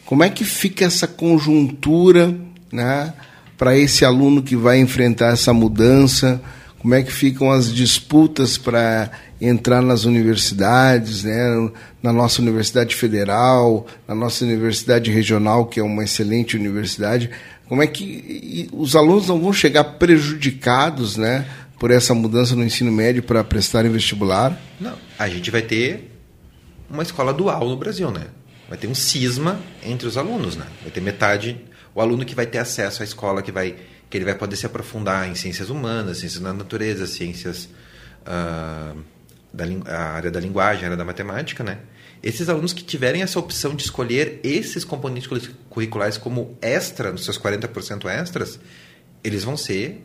Como 0.04 0.22
é 0.22 0.30
que 0.30 0.44
fica 0.44 0.84
essa 0.84 1.06
conjuntura, 1.06 2.34
né, 2.72 3.12
para 3.58 3.76
esse 3.76 4.04
aluno 4.04 4.42
que 4.42 4.56
vai 4.56 4.78
enfrentar 4.78 5.32
essa 5.32 5.52
mudança? 5.52 6.40
Como 6.78 6.94
é 6.94 7.02
que 7.02 7.12
ficam 7.12 7.50
as 7.50 7.72
disputas 7.74 8.56
para 8.56 9.10
entrar 9.40 9.82
nas 9.82 10.04
universidades, 10.04 11.24
né, 11.24 11.70
na 12.02 12.12
nossa 12.12 12.40
universidade 12.40 12.94
federal, 12.94 13.86
na 14.06 14.14
nossa 14.14 14.44
universidade 14.44 15.10
regional, 15.10 15.66
que 15.66 15.80
é 15.80 15.82
uma 15.82 16.04
excelente 16.04 16.56
universidade? 16.56 17.30
Como 17.68 17.82
é 17.82 17.86
que 17.86 18.68
os 18.72 18.96
alunos 18.96 19.28
não 19.28 19.40
vão 19.40 19.52
chegar 19.52 19.84
prejudicados, 19.84 21.16
né, 21.16 21.46
por 21.78 21.90
essa 21.90 22.14
mudança 22.14 22.56
no 22.56 22.64
ensino 22.64 22.90
médio 22.90 23.22
para 23.22 23.44
prestarem 23.44 23.90
vestibular? 23.90 24.58
Não, 24.80 24.96
a 25.18 25.28
gente 25.28 25.50
vai 25.50 25.62
ter 25.62 26.10
uma 26.90 27.02
escola 27.02 27.32
dual 27.32 27.68
no 27.68 27.76
Brasil, 27.76 28.10
né? 28.10 28.26
Vai 28.68 28.76
ter 28.76 28.86
um 28.86 28.94
cisma 28.94 29.60
entre 29.82 30.06
os 30.06 30.16
alunos, 30.16 30.56
né? 30.56 30.66
Vai 30.82 30.90
ter 30.90 31.00
metade 31.00 31.56
o 31.94 32.00
aluno 32.00 32.24
que 32.24 32.34
vai 32.34 32.46
ter 32.46 32.58
acesso 32.58 33.02
à 33.02 33.04
escola 33.04 33.42
que 33.42 33.52
vai 33.52 33.76
que 34.10 34.16
ele 34.16 34.24
vai 34.24 34.34
poder 34.34 34.56
se 34.56 34.66
aprofundar 34.66 35.28
em 35.28 35.34
ciências 35.34 35.70
humanas, 35.70 36.18
ciências 36.18 36.42
da 36.42 36.52
natureza, 36.52 37.06
ciências 37.06 37.68
ah, 38.24 38.94
da 39.52 39.64
a 39.86 40.12
área 40.12 40.30
da 40.30 40.40
linguagem, 40.40 40.84
área 40.84 40.96
da 40.96 41.04
matemática, 41.04 41.62
né? 41.64 41.78
Esses 42.22 42.48
alunos 42.48 42.72
que 42.72 42.82
tiverem 42.82 43.22
essa 43.22 43.38
opção 43.38 43.74
de 43.74 43.82
escolher 43.82 44.40
esses 44.42 44.84
componentes 44.84 45.28
curric- 45.28 45.54
curriculares 45.70 46.16
como 46.18 46.56
extra, 46.60 47.12
nos 47.12 47.24
seus 47.24 47.38
40% 47.38 48.06
extras, 48.06 48.58
eles 49.22 49.44
vão 49.44 49.56
ser 49.56 50.04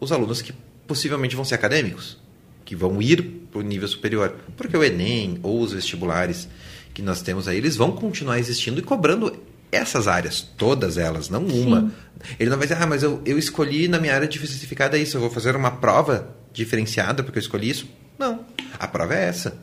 os 0.00 0.10
alunos 0.10 0.40
que 0.40 0.54
possivelmente 0.86 1.36
vão 1.36 1.44
ser 1.44 1.56
acadêmicos, 1.56 2.18
que 2.64 2.74
vão 2.74 3.00
ir 3.02 3.46
o 3.52 3.60
nível 3.60 3.86
superior. 3.86 4.34
Porque 4.56 4.76
o 4.76 4.82
Enem 4.82 5.38
ou 5.42 5.60
os 5.60 5.72
vestibulares 5.72 6.48
que 6.94 7.02
nós 7.02 7.20
temos 7.20 7.46
aí, 7.46 7.58
eles 7.58 7.76
vão 7.76 7.92
continuar 7.92 8.38
existindo 8.38 8.80
e 8.80 8.82
cobrando 8.82 9.36
essas 9.72 10.08
áreas, 10.08 10.40
todas 10.40 10.98
elas, 10.98 11.28
não 11.28 11.44
uma. 11.44 11.82
Sim. 11.82 11.92
Ele 12.38 12.50
não 12.50 12.58
vai 12.58 12.66
dizer, 12.66 12.82
ah, 12.82 12.86
mas 12.86 13.02
eu, 13.02 13.22
eu 13.24 13.38
escolhi 13.38 13.88
na 13.88 13.98
minha 13.98 14.14
área 14.14 14.28
diversificada 14.28 14.98
isso, 14.98 15.16
eu 15.16 15.20
vou 15.20 15.30
fazer 15.30 15.56
uma 15.56 15.70
prova 15.70 16.34
diferenciada 16.52 17.22
porque 17.22 17.38
eu 17.38 17.42
escolhi 17.42 17.70
isso. 17.70 17.88
Não, 18.18 18.44
a 18.78 18.86
prova 18.86 19.14
é 19.14 19.24
essa. 19.24 19.58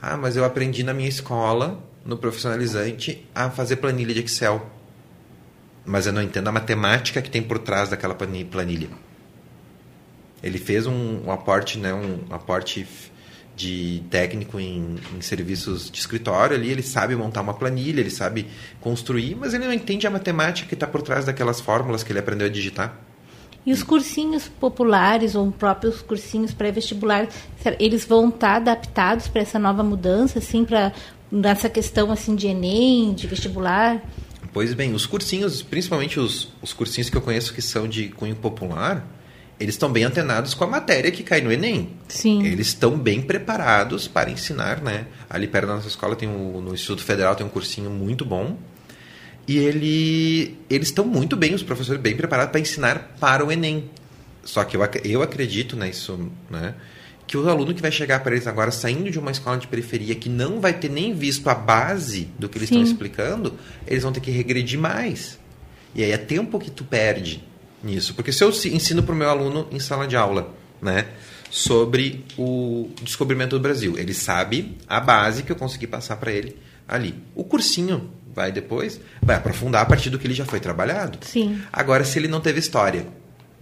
Ah, 0.00 0.16
mas 0.16 0.36
eu 0.36 0.44
aprendi 0.44 0.82
na 0.82 0.94
minha 0.94 1.08
escola, 1.08 1.82
no 2.04 2.16
profissionalizante, 2.16 3.26
a 3.34 3.50
fazer 3.50 3.76
planilha 3.76 4.14
de 4.14 4.20
Excel. 4.20 4.70
Mas 5.84 6.06
eu 6.06 6.12
não 6.12 6.22
entendo 6.22 6.48
a 6.48 6.52
matemática 6.52 7.20
que 7.20 7.30
tem 7.30 7.42
por 7.42 7.58
trás 7.58 7.88
daquela 7.88 8.14
planilha. 8.14 8.88
Ele 10.42 10.58
fez 10.58 10.86
um, 10.86 11.24
um 11.26 11.32
aporte, 11.32 11.78
né, 11.78 11.92
um 11.92 12.20
aporte 12.30 12.86
de 13.58 14.04
técnico 14.08 14.60
em, 14.60 14.94
em, 15.16 15.20
serviços 15.20 15.90
de 15.90 15.98
escritório 15.98 16.56
ali, 16.56 16.70
ele 16.70 16.82
sabe 16.82 17.16
montar 17.16 17.40
uma 17.40 17.52
planilha, 17.52 18.00
ele 18.00 18.10
sabe 18.10 18.46
construir, 18.80 19.34
mas 19.34 19.52
ele 19.52 19.66
não 19.66 19.72
entende 19.72 20.06
a 20.06 20.10
matemática 20.10 20.68
que 20.68 20.74
está 20.74 20.86
por 20.86 21.02
trás 21.02 21.24
daquelas 21.24 21.60
fórmulas 21.60 22.04
que 22.04 22.12
ele 22.12 22.20
aprendeu 22.20 22.46
a 22.46 22.50
digitar. 22.50 22.96
E 23.66 23.72
os 23.72 23.82
cursinhos 23.82 24.48
populares 24.48 25.34
ou 25.34 25.50
próprios 25.50 26.00
cursinhos 26.00 26.54
pré-vestibulares, 26.54 27.34
eles 27.80 28.04
vão 28.04 28.28
estar 28.28 28.38
tá 28.48 28.56
adaptados 28.56 29.26
para 29.26 29.42
essa 29.42 29.58
nova 29.58 29.82
mudança, 29.82 30.38
assim, 30.38 30.64
para 30.64 30.92
nessa 31.30 31.68
questão 31.68 32.12
assim 32.12 32.36
de 32.36 32.46
Enem, 32.46 33.12
de 33.12 33.26
vestibular? 33.26 34.00
Pois 34.52 34.72
bem, 34.72 34.94
os 34.94 35.04
cursinhos, 35.04 35.62
principalmente 35.62 36.18
os, 36.18 36.48
os 36.62 36.72
cursinhos 36.72 37.10
que 37.10 37.16
eu 37.16 37.20
conheço 37.20 37.52
que 37.52 37.60
são 37.60 37.88
de 37.88 38.08
cunho 38.08 38.36
popular, 38.36 39.04
eles 39.60 39.74
estão 39.74 39.90
bem 39.90 40.04
antenados 40.04 40.54
com 40.54 40.64
a 40.64 40.66
matéria 40.66 41.10
que 41.10 41.22
cai 41.22 41.40
no 41.40 41.50
Enem. 41.50 41.90
Sim. 42.08 42.46
Eles 42.46 42.68
estão 42.68 42.96
bem 42.96 43.20
preparados 43.20 44.06
para 44.06 44.30
ensinar, 44.30 44.80
né? 44.80 45.06
Ali 45.28 45.48
perto 45.48 45.66
da 45.66 45.74
nossa 45.74 45.88
escola 45.88 46.14
tem 46.14 46.28
um, 46.28 46.60
no 46.60 46.74
Instituto 46.74 47.02
Federal 47.02 47.34
tem 47.34 47.44
um 47.44 47.50
cursinho 47.50 47.90
muito 47.90 48.24
bom. 48.24 48.56
E 49.48 49.56
ele, 49.56 50.58
eles 50.70 50.88
estão 50.88 51.04
muito 51.04 51.36
bem, 51.36 51.54
os 51.54 51.62
professores 51.62 52.00
bem 52.00 52.14
preparados 52.14 52.52
para 52.52 52.60
ensinar 52.60 53.16
para 53.18 53.44
o 53.44 53.50
Enem. 53.50 53.90
Só 54.44 54.62
que 54.62 54.76
eu, 54.76 54.88
eu 55.04 55.22
acredito 55.22 55.76
nisso, 55.76 56.30
né? 56.48 56.74
Que 57.26 57.36
o 57.36 57.48
aluno 57.48 57.74
que 57.74 57.82
vai 57.82 57.90
chegar 57.90 58.20
para 58.20 58.34
eles 58.34 58.46
agora 58.46 58.70
saindo 58.70 59.10
de 59.10 59.18
uma 59.18 59.30
escola 59.30 59.58
de 59.58 59.66
periferia 59.66 60.14
que 60.14 60.28
não 60.28 60.60
vai 60.60 60.72
ter 60.72 60.88
nem 60.88 61.12
visto 61.12 61.48
a 61.50 61.54
base 61.54 62.28
do 62.38 62.48
que 62.48 62.58
eles 62.58 62.68
Sim. 62.68 62.76
estão 62.76 62.92
explicando, 62.92 63.54
eles 63.86 64.02
vão 64.02 64.12
ter 64.12 64.20
que 64.20 64.30
regredir 64.30 64.78
mais. 64.78 65.38
E 65.94 66.04
aí 66.04 66.12
é 66.12 66.16
tempo 66.16 66.58
que 66.58 66.70
tu 66.70 66.84
perde 66.84 67.42
nisso. 67.82 68.14
Porque 68.14 68.32
se 68.32 68.42
eu 68.42 68.50
ensino 68.50 69.02
para 69.02 69.14
o 69.14 69.16
meu 69.16 69.28
aluno 69.28 69.68
em 69.70 69.78
sala 69.78 70.06
de 70.06 70.16
aula, 70.16 70.54
né, 70.80 71.08
sobre 71.50 72.24
o 72.36 72.90
descobrimento 73.02 73.56
do 73.56 73.62
Brasil, 73.62 73.98
ele 73.98 74.14
sabe 74.14 74.76
a 74.86 75.00
base 75.00 75.42
que 75.42 75.52
eu 75.52 75.56
consegui 75.56 75.86
passar 75.86 76.16
para 76.16 76.32
ele 76.32 76.56
ali. 76.86 77.14
O 77.34 77.44
cursinho 77.44 78.10
vai 78.34 78.52
depois, 78.52 79.00
vai 79.22 79.36
aprofundar 79.36 79.82
a 79.82 79.86
partir 79.86 80.10
do 80.10 80.18
que 80.18 80.26
ele 80.26 80.34
já 80.34 80.44
foi 80.44 80.60
trabalhado. 80.60 81.18
Sim. 81.22 81.60
Agora, 81.72 82.04
se 82.04 82.18
ele 82.18 82.28
não 82.28 82.40
teve 82.40 82.60
história, 82.60 83.06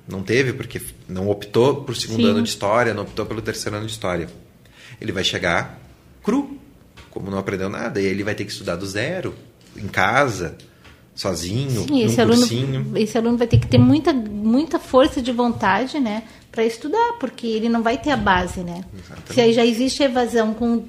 não 0.07 0.23
teve 0.23 0.53
porque 0.53 0.81
não 1.09 1.29
optou 1.29 1.83
por 1.83 1.97
segundo 1.97 2.23
Sim. 2.23 2.31
ano 2.31 2.43
de 2.43 2.49
história, 2.49 2.95
não 2.95 3.03
optou 3.03 3.27
pelo 3.27 3.43
terceiro 3.43 3.77
ano 3.77 3.87
de 3.87 3.93
história, 3.93 4.29
ele 5.01 5.13
vai 5.13 5.25
chegar 5.25 5.81
cru, 6.23 6.59
como 7.11 7.31
não 7.31 7.39
aprendeu 7.39 7.69
nada, 7.69 8.01
e 8.01 8.05
ele 8.05 8.23
vai 8.23 8.35
ter 8.35 8.45
que 8.45 8.53
estudar 8.53 8.77
do 8.77 8.87
zero, 8.87 9.35
em 9.77 9.89
casa, 9.89 10.57
sozinho, 11.17 11.87
Sim, 11.89 12.05
esse 12.05 12.21
aluno, 12.21 12.47
esse 12.95 13.17
aluno 13.17 13.39
vai 13.39 13.47
ter 13.47 13.59
que 13.59 13.67
ter 13.67 13.79
muita, 13.79 14.13
muita 14.13 14.79
força 14.79 15.21
de 15.23 15.33
vontade, 15.33 15.99
né, 15.99 16.25
para 16.53 16.63
estudar, 16.63 17.15
porque 17.19 17.47
ele 17.47 17.69
não 17.69 17.83
vai 17.83 17.97
ter 17.99 18.11
a 18.11 18.17
base, 18.17 18.61
né? 18.61 18.85
Exatamente. 18.95 19.35
Se 19.35 19.41
aí 19.41 19.53
já 19.53 19.65
existe 19.65 20.03
evasão 20.03 20.55
com 20.55 20.85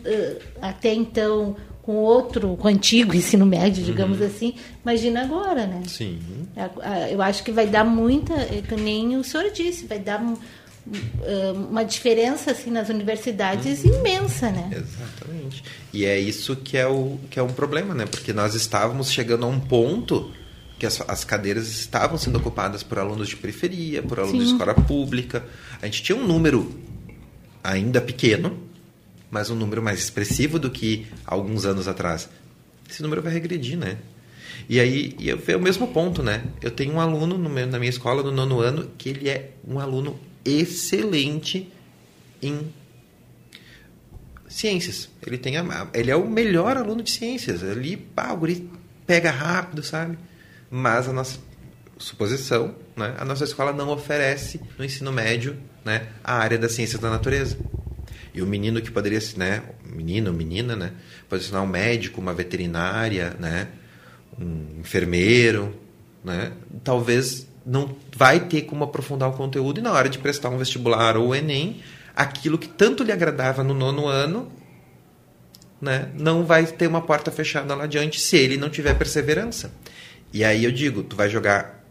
até 0.61 0.93
então 0.93 1.55
com 1.82 1.95
outro, 1.95 2.57
com 2.57 2.67
o 2.67 2.71
antigo 2.71 3.15
ensino 3.15 3.45
médio, 3.45 3.82
digamos 3.82 4.19
uhum. 4.19 4.28
assim, 4.28 4.53
imagina 4.84 5.21
agora, 5.21 5.65
né? 5.65 5.84
Sim. 5.88 6.19
Eu 7.09 7.21
acho 7.21 7.43
que 7.43 7.51
vai 7.51 7.65
dar 7.65 7.86
muita, 7.86 8.34
é 8.34 8.61
que 8.67 8.75
nem 8.75 9.15
o 9.15 9.23
senhor 9.23 9.49
disse, 9.51 9.86
vai 9.86 9.97
dar 9.97 10.21
uma 11.69 11.83
diferença 11.83 12.51
assim 12.51 12.71
nas 12.71 12.89
universidades 12.89 13.83
uhum. 13.83 13.99
imensa, 13.99 14.49
né? 14.51 14.69
Exatamente. 14.71 15.63
E 15.93 16.05
é 16.05 16.19
isso 16.19 16.55
que 16.55 16.77
é 16.77 16.88
o 16.88 17.19
que 17.29 17.39
é 17.39 17.43
um 17.43 17.51
problema, 17.51 17.93
né? 17.93 18.05
Porque 18.05 18.33
nós 18.33 18.55
estávamos 18.55 19.11
chegando 19.11 19.45
a 19.45 19.49
um 19.49 19.59
ponto 19.59 20.31
que 20.79 20.85
as, 20.85 21.01
as 21.07 21.23
cadeiras 21.23 21.67
estavam 21.67 22.17
sendo 22.17 22.38
ocupadas 22.38 22.83
por 22.83 22.99
alunos 22.99 23.27
de 23.27 23.35
periferia, 23.35 24.01
por 24.03 24.19
alunos 24.19 24.39
Sim. 24.39 24.45
de 24.45 24.51
escola 24.53 24.73
pública. 24.73 25.43
A 25.81 25.85
gente 25.85 26.03
tinha 26.03 26.17
um 26.17 26.25
número 26.25 26.71
ainda 27.63 27.99
pequeno, 27.99 28.57
mas 29.29 29.49
um 29.49 29.55
número 29.55 29.81
mais 29.81 29.99
expressivo 29.99 30.59
do 30.59 30.69
que 30.69 31.07
alguns 31.25 31.65
anos 31.65 31.88
atrás. 31.88 32.29
Esse 32.89 33.01
número 33.01 33.21
vai 33.21 33.33
regredir, 33.33 33.77
né? 33.77 33.97
E 34.69 34.79
aí 34.79 35.15
e 35.19 35.29
eu 35.29 35.38
vejo 35.38 35.57
o 35.57 35.61
mesmo 35.61 35.88
ponto, 35.88 36.21
né? 36.21 36.43
Eu 36.61 36.71
tenho 36.71 36.93
um 36.93 36.99
aluno 36.99 37.38
no 37.38 37.49
meu, 37.49 37.67
na 37.67 37.79
minha 37.79 37.89
escola 37.89 38.21
no 38.21 38.31
nono 38.31 38.59
ano 38.59 38.89
que 38.97 39.09
ele 39.09 39.29
é 39.29 39.51
um 39.67 39.79
aluno 39.79 40.19
excelente 40.49 41.71
em 42.41 42.73
ciências. 44.47 45.09
Ele 45.25 45.37
tem 45.37 45.57
a, 45.57 45.87
ele 45.93 46.09
é 46.09 46.15
o 46.15 46.27
melhor 46.27 46.77
aluno 46.77 47.03
de 47.03 47.11
ciências. 47.11 47.63
Ali, 47.63 47.97
pá, 47.97 48.31
o 48.31 48.37
guri 48.37 48.69
pega 49.05 49.31
rápido, 49.31 49.83
sabe? 49.83 50.17
Mas 50.69 51.07
a 51.07 51.13
nossa 51.13 51.39
suposição, 51.97 52.75
né? 52.95 53.15
A 53.17 53.25
nossa 53.25 53.43
escola 53.43 53.73
não 53.73 53.89
oferece 53.89 54.61
no 54.77 54.85
ensino 54.85 55.11
médio, 55.11 55.57
né, 55.83 56.09
a 56.23 56.35
área 56.35 56.57
das 56.57 56.73
ciências 56.73 57.01
da 57.01 57.09
natureza. 57.09 57.57
E 58.33 58.41
o 58.41 58.45
menino 58.45 58.81
que 58.81 58.91
poderia, 58.91 59.19
né, 59.35 59.63
menino, 59.85 60.33
menina, 60.33 60.75
né, 60.75 60.91
pode 61.29 61.43
ser 61.43 61.55
um 61.55 61.65
médico, 61.65 62.21
uma 62.21 62.33
veterinária, 62.33 63.35
né, 63.39 63.69
um 64.39 64.81
enfermeiro, 64.81 65.75
né, 66.23 66.51
talvez 66.83 67.47
não 67.68 67.93
vai 68.15 68.39
ter 68.39 68.61
como 68.61 68.86
aprofundar 68.86 69.30
o 69.30 69.34
conteúdo 69.34 69.80
e 69.80 69.84
na 69.84 69.91
hora 69.91 70.07
de 70.07 70.18
prestar 70.18 70.49
um 70.49 70.57
vestibular 70.57 71.18
ou 71.18 71.36
Enem, 71.36 71.82
aquilo 72.15 72.57
que 72.57 72.70
tanto 72.70 73.03
lhe 73.03 73.11
agradava 73.11 73.61
no 73.61 73.74
nono 73.74 74.07
ano, 74.07 74.49
né, 75.82 76.09
não 76.15 76.45
vai 76.45 76.65
ter 76.65 76.88
uma 76.88 77.01
porta 77.01 77.30
fechada 77.30 77.76
lá 77.76 77.84
adiante 77.84 78.22
se 78.22 78.38
ele 78.38 78.55
não 78.55 78.70
tiver 78.70 78.93
perseverança. 78.97 79.72
E 80.32 80.45
aí 80.45 80.63
eu 80.63 80.72
digo, 80.72 81.03
tu 81.03 81.18
vai 81.18 81.30
jogar 81.30 81.86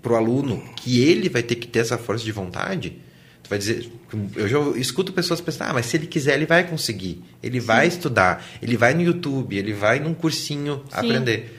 pro 0.00 0.14
aluno 0.14 0.62
que 0.76 1.02
ele 1.02 1.28
vai 1.28 1.42
ter 1.42 1.56
que 1.56 1.66
ter 1.66 1.80
essa 1.80 1.98
força 1.98 2.24
de 2.24 2.30
vontade, 2.30 2.98
tu 3.42 3.50
vai 3.50 3.58
dizer, 3.58 3.90
eu 4.36 4.48
já 4.48 4.58
escuto 4.78 5.12
pessoas 5.12 5.40
pensar, 5.40 5.70
ah, 5.70 5.74
mas 5.74 5.86
se 5.86 5.96
ele 5.96 6.06
quiser 6.06 6.34
ele 6.34 6.46
vai 6.46 6.62
conseguir, 6.62 7.24
ele 7.42 7.60
Sim. 7.60 7.66
vai 7.66 7.88
estudar, 7.88 8.46
ele 8.62 8.76
vai 8.76 8.94
no 8.94 9.02
YouTube, 9.02 9.58
ele 9.58 9.72
vai 9.72 9.98
num 9.98 10.14
cursinho 10.14 10.84
Sim. 10.88 10.96
aprender. 10.96 11.58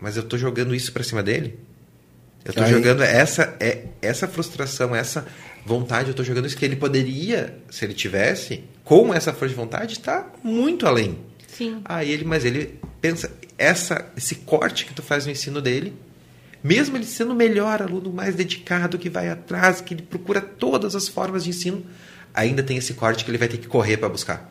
Mas 0.00 0.16
eu 0.16 0.22
tô 0.22 0.38
jogando 0.38 0.74
isso 0.74 0.92
para 0.92 1.02
cima 1.02 1.22
dele? 1.22 1.58
Eu 2.44 2.50
estou 2.50 2.66
jogando 2.66 3.02
essa, 3.02 3.54
é, 3.60 3.84
essa 4.00 4.26
frustração, 4.26 4.94
essa 4.94 5.26
vontade, 5.64 6.08
eu 6.08 6.10
estou 6.10 6.24
jogando 6.24 6.46
isso 6.46 6.56
que 6.56 6.64
ele 6.64 6.76
poderia, 6.76 7.56
se 7.70 7.84
ele 7.84 7.94
tivesse, 7.94 8.64
com 8.84 9.14
essa 9.14 9.32
força 9.32 9.48
de 9.48 9.54
vontade, 9.54 9.92
estar 9.92 10.22
tá 10.22 10.32
muito 10.42 10.86
além. 10.86 11.18
Sim. 11.46 11.80
Aí 11.84 12.10
ele, 12.10 12.24
mas 12.24 12.44
ele 12.44 12.80
pensa, 13.00 13.30
essa, 13.56 14.06
esse 14.16 14.36
corte 14.36 14.86
que 14.86 14.94
tu 14.94 15.02
faz 15.02 15.24
no 15.24 15.32
ensino 15.32 15.60
dele, 15.60 15.94
mesmo 16.64 16.96
ele 16.96 17.04
sendo 17.04 17.32
o 17.32 17.36
melhor 17.36 17.80
aluno, 17.80 18.12
mais 18.12 18.34
dedicado, 18.34 18.98
que 18.98 19.08
vai 19.08 19.28
atrás, 19.28 19.80
que 19.80 19.94
ele 19.94 20.02
procura 20.02 20.40
todas 20.40 20.96
as 20.96 21.08
formas 21.08 21.44
de 21.44 21.50
ensino, 21.50 21.84
ainda 22.34 22.62
tem 22.62 22.76
esse 22.76 22.94
corte 22.94 23.24
que 23.24 23.30
ele 23.30 23.38
vai 23.38 23.48
ter 23.48 23.58
que 23.58 23.68
correr 23.68 23.96
para 23.96 24.08
buscar. 24.08 24.50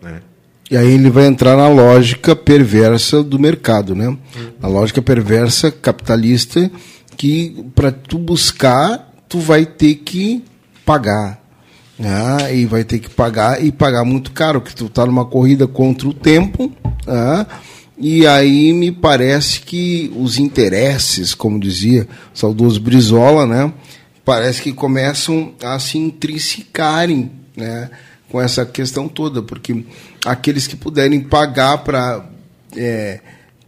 Né? 0.00 0.22
E 0.70 0.76
aí 0.76 0.92
ele 0.92 1.10
vai 1.10 1.26
entrar 1.26 1.56
na 1.56 1.68
lógica 1.68 2.34
perversa 2.34 3.22
do 3.22 3.38
mercado, 3.38 3.94
né? 3.94 4.08
Uhum. 4.08 4.18
Na 4.58 4.68
lógica 4.68 5.02
perversa 5.02 5.70
capitalista 5.70 6.70
que 7.16 7.64
para 7.74 7.90
tu 7.90 8.18
buscar, 8.18 9.12
tu 9.28 9.38
vai 9.38 9.64
ter 9.64 9.96
que 9.96 10.44
pagar. 10.84 11.42
Né? 11.98 12.56
E 12.56 12.66
vai 12.66 12.84
ter 12.84 12.98
que 12.98 13.08
pagar 13.08 13.64
e 13.64 13.70
pagar 13.70 14.04
muito 14.04 14.32
caro, 14.32 14.60
que 14.60 14.74
tu 14.74 14.86
está 14.86 15.06
numa 15.06 15.24
corrida 15.24 15.66
contra 15.66 16.08
o 16.08 16.14
tempo. 16.14 16.72
Né? 17.06 17.46
E 17.96 18.26
aí 18.26 18.72
me 18.72 18.90
parece 18.90 19.60
que 19.60 20.12
os 20.16 20.38
interesses, 20.38 21.34
como 21.34 21.60
dizia 21.60 22.08
o 22.34 22.38
saudoso 22.38 22.80
Brizola, 22.80 23.46
né? 23.46 23.72
parece 24.24 24.62
que 24.62 24.72
começam 24.72 25.52
a 25.62 25.78
se 25.78 25.98
intrinsecarem 25.98 27.30
né? 27.56 27.90
com 28.28 28.40
essa 28.40 28.66
questão 28.66 29.08
toda, 29.08 29.42
porque 29.42 29.84
aqueles 30.24 30.66
que 30.66 30.74
puderem 30.74 31.20
pagar 31.20 31.78
para 31.78 32.24
é, 32.76 33.20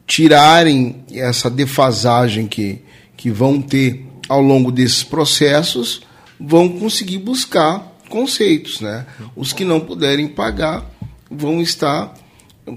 tirarem 0.06 1.04
essa 1.12 1.50
defasagem 1.50 2.46
que, 2.46 2.80
que 3.26 3.30
vão 3.32 3.60
ter 3.60 4.06
ao 4.28 4.40
longo 4.40 4.70
desses 4.70 5.02
processos 5.02 6.02
vão 6.38 6.68
conseguir 6.68 7.18
buscar 7.18 7.92
conceitos, 8.08 8.80
né? 8.80 9.04
Os 9.34 9.52
que 9.52 9.64
não 9.64 9.80
puderem 9.80 10.28
pagar 10.28 10.88
vão 11.28 11.60
estar 11.60 12.14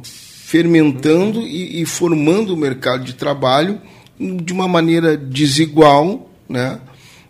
fermentando 0.01 1.41
e, 1.41 1.83
e 1.83 1.85
formando 1.85 2.55
o 2.55 2.57
mercado 2.57 3.03
de 3.03 3.13
trabalho 3.13 3.79
de 4.19 4.51
uma 4.51 4.67
maneira 4.67 5.15
desigual, 5.15 6.31
né? 6.49 6.79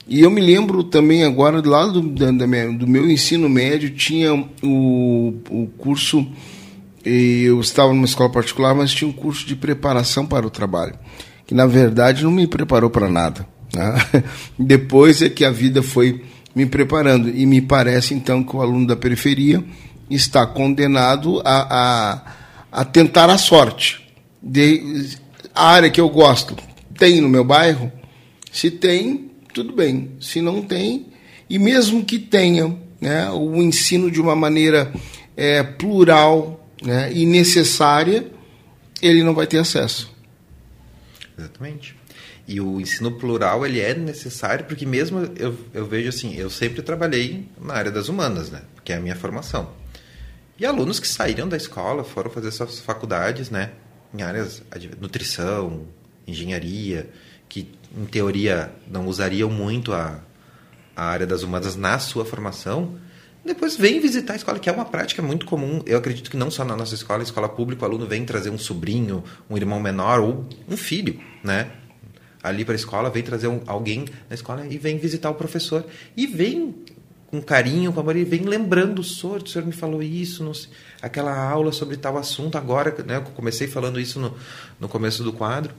E 0.07 0.21
eu 0.21 0.31
me 0.31 0.39
lembro 0.39 0.81
também 0.81 1.25
agora, 1.25 1.61
lá 1.61 1.87
do, 1.87 2.01
da, 2.01 2.31
da 2.31 2.47
minha, 2.47 2.71
do 2.71 2.87
meu 2.87 3.11
ensino 3.11 3.49
médio, 3.49 3.89
tinha 3.89 4.33
o, 4.63 5.33
o 5.49 5.67
curso, 5.77 6.25
eu 7.03 7.59
estava 7.59 7.89
numa 7.89 8.05
escola 8.05 8.29
particular, 8.29 8.73
mas 8.73 8.93
tinha 8.93 9.09
um 9.09 9.13
curso 9.13 9.45
de 9.45 9.57
preparação 9.57 10.25
para 10.25 10.47
o 10.47 10.49
trabalho, 10.49 10.97
que 11.49 11.55
na 11.55 11.65
verdade 11.65 12.23
não 12.23 12.29
me 12.29 12.45
preparou 12.45 12.91
para 12.91 13.09
nada. 13.09 13.43
Né? 13.75 14.23
Depois 14.55 15.19
é 15.19 15.29
que 15.29 15.43
a 15.43 15.49
vida 15.49 15.81
foi 15.81 16.23
me 16.53 16.67
preparando, 16.67 17.27
e 17.27 17.43
me 17.43 17.59
parece 17.59 18.13
então 18.13 18.43
que 18.43 18.55
o 18.55 18.61
aluno 18.61 18.85
da 18.85 18.95
periferia 18.95 19.63
está 20.11 20.45
condenado 20.45 21.41
a, 21.43 22.21
a, 22.71 22.81
a 22.81 22.85
tentar 22.85 23.31
a 23.31 23.37
sorte. 23.39 23.99
De, 24.43 25.17
a 25.55 25.71
área 25.71 25.89
que 25.89 25.99
eu 25.99 26.07
gosto 26.07 26.55
tem 26.95 27.19
no 27.19 27.27
meu 27.27 27.43
bairro? 27.43 27.91
Se 28.51 28.69
tem, 28.69 29.31
tudo 29.51 29.73
bem. 29.73 30.11
Se 30.21 30.41
não 30.41 30.61
tem, 30.61 31.07
e 31.49 31.57
mesmo 31.57 32.05
que 32.05 32.19
tenha 32.19 32.77
né, 33.01 33.27
o 33.31 33.55
ensino 33.55 34.11
de 34.11 34.21
uma 34.21 34.35
maneira 34.35 34.93
é, 35.35 35.63
plural 35.63 36.63
né, 36.79 37.11
e 37.11 37.25
necessária, 37.25 38.27
ele 39.01 39.23
não 39.23 39.33
vai 39.33 39.47
ter 39.47 39.57
acesso. 39.57 40.18
Exatamente. 41.39 41.95
E 42.47 42.59
o 42.59 42.81
ensino 42.81 43.11
plural 43.17 43.65
ele 43.65 43.79
é 43.79 43.93
necessário 43.93 44.65
porque 44.65 44.85
mesmo 44.85 45.31
eu, 45.37 45.57
eu 45.73 45.85
vejo 45.85 46.09
assim, 46.09 46.35
eu 46.35 46.49
sempre 46.49 46.81
trabalhei 46.81 47.47
na 47.59 47.73
área 47.73 47.91
das 47.91 48.09
humanas, 48.09 48.49
né? 48.49 48.61
Porque 48.75 48.91
é 48.91 48.97
a 48.97 48.99
minha 48.99 49.15
formação. 49.15 49.71
E 50.59 50.65
alunos 50.65 50.99
que 50.99 51.07
saíram 51.07 51.47
da 51.47 51.55
escola 51.55 52.03
foram 52.03 52.29
fazer 52.29 52.51
suas 52.51 52.79
faculdades, 52.79 53.49
né? 53.49 53.71
Em 54.13 54.21
áreas 54.21 54.61
de 54.77 54.91
nutrição, 54.99 55.87
engenharia, 56.27 57.09
que 57.47 57.71
em 57.97 58.05
teoria 58.05 58.71
não 58.87 59.07
usariam 59.07 59.49
muito 59.49 59.93
a, 59.93 60.19
a 60.95 61.05
área 61.05 61.25
das 61.25 61.43
humanas 61.43 61.75
na 61.75 61.97
sua 61.99 62.25
formação, 62.25 62.99
depois 63.45 63.75
vem 63.75 63.99
visitar 63.99 64.33
a 64.33 64.35
escola, 64.35 64.59
que 64.59 64.69
é 64.69 64.71
uma 64.71 64.85
prática 64.85 65.21
muito 65.21 65.45
comum. 65.45 65.81
Eu 65.85 65.97
acredito 65.97 66.29
que 66.29 66.37
não 66.37 66.51
só 66.51 66.63
na 66.65 66.75
nossa 66.75 66.93
escola, 66.93 67.23
escola 67.23 67.49
pública, 67.49 67.83
o 67.83 67.85
aluno 67.85 68.05
vem 68.05 68.25
trazer 68.25 68.49
um 68.49 68.57
sobrinho, 68.57 69.23
um 69.49 69.57
irmão 69.57 69.79
menor 69.79 70.19
ou 70.19 70.45
um 70.67 70.77
filho, 70.77 71.19
né? 71.43 71.71
Ali 72.41 72.63
para 72.63 72.73
a 72.73 72.75
escola, 72.75 73.09
vem 73.09 73.23
trazer 73.23 73.47
um, 73.47 73.61
alguém 73.65 74.05
na 74.29 74.33
escola 74.33 74.65
e 74.65 74.77
vem 74.77 74.97
visitar 74.97 75.29
o 75.29 75.35
professor. 75.35 75.85
E 76.15 76.27
vem 76.27 76.75
com 77.27 77.41
carinho, 77.41 77.93
com 77.93 77.99
amor, 77.99 78.15
e 78.15 78.23
vem 78.23 78.41
lembrando 78.41 78.99
o 78.99 79.03
senhor, 79.03 79.43
o 79.43 79.47
senhor 79.47 79.65
me 79.65 79.71
falou 79.71 80.01
isso, 80.01 80.51
sei, 80.53 80.71
aquela 81.01 81.37
aula 81.37 81.71
sobre 81.71 81.95
tal 81.95 82.17
assunto, 82.17 82.57
agora, 82.57 82.95
né? 83.05 83.17
Eu 83.17 83.21
comecei 83.21 83.67
falando 83.67 83.99
isso 83.99 84.19
no, 84.19 84.35
no 84.79 84.89
começo 84.89 85.23
do 85.23 85.31
quadro 85.31 85.73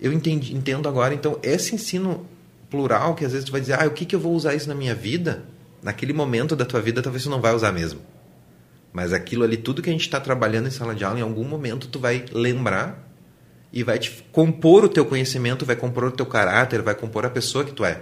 eu 0.00 0.12
entendi, 0.12 0.54
entendo 0.54 0.88
agora, 0.88 1.14
então, 1.14 1.38
esse 1.42 1.74
ensino 1.74 2.26
plural, 2.70 3.14
que 3.14 3.24
às 3.24 3.32
vezes 3.32 3.46
tu 3.46 3.52
vai 3.52 3.60
dizer, 3.60 3.80
ah, 3.80 3.86
o 3.86 3.90
que, 3.90 4.04
que 4.04 4.14
eu 4.14 4.20
vou 4.20 4.34
usar 4.34 4.54
isso 4.54 4.68
na 4.68 4.74
minha 4.74 4.94
vida? 4.94 5.44
Naquele 5.84 6.12
momento 6.12 6.56
da 6.56 6.64
tua 6.64 6.80
vida, 6.80 7.00
talvez 7.00 7.22
tu 7.22 7.30
não 7.30 7.40
vai 7.40 7.54
usar 7.54 7.70
mesmo. 7.70 8.00
Mas 8.92 9.12
aquilo 9.12 9.44
ali, 9.44 9.56
tudo 9.56 9.82
que 9.82 9.88
a 9.88 9.92
gente 9.92 10.02
está 10.02 10.18
trabalhando 10.18 10.66
em 10.66 10.70
sala 10.70 10.94
de 10.94 11.04
aula, 11.04 11.20
em 11.20 11.22
algum 11.22 11.44
momento 11.44 11.86
tu 11.86 12.00
vai 12.00 12.24
lembrar 12.32 13.06
e 13.72 13.84
vai 13.84 13.98
te 13.98 14.24
compor 14.32 14.84
o 14.84 14.88
teu 14.88 15.04
conhecimento, 15.04 15.64
vai 15.64 15.76
compor 15.76 16.04
o 16.04 16.10
teu 16.10 16.26
caráter, 16.26 16.82
vai 16.82 16.94
compor 16.94 17.24
a 17.26 17.30
pessoa 17.30 17.64
que 17.64 17.72
tu 17.72 17.84
é. 17.84 18.00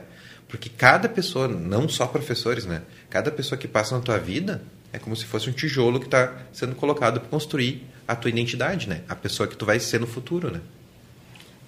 Porque 0.49 0.71
cada 0.71 1.09
pessoa, 1.09 1.49
não 1.49 1.89
só 1.89 2.07
professores, 2.07 2.65
né? 2.65 2.83
Cada 3.11 3.31
pessoa 3.31 3.59
que 3.59 3.67
passa 3.67 3.95
na 3.95 4.01
tua 4.01 4.19
vida 4.19 4.63
é 4.93 4.99
como 4.99 5.15
se 5.17 5.27
fosse 5.27 5.51
um 5.51 5.53
tijolo 5.53 5.99
que 5.99 6.07
está 6.07 6.35
sendo 6.53 6.75
colocado 6.75 7.21
para 7.21 7.29
construir 7.29 7.87
a 8.07 8.15
tua 8.15 8.31
identidade, 8.31 8.89
né? 8.89 9.01
A 9.09 9.15
pessoa 9.15 9.47
que 9.47 9.57
tu 9.57 9.67
vai 9.67 9.81
ser 9.81 9.99
no 9.99 10.07
futuro, 10.07 10.51
né? 10.51 10.61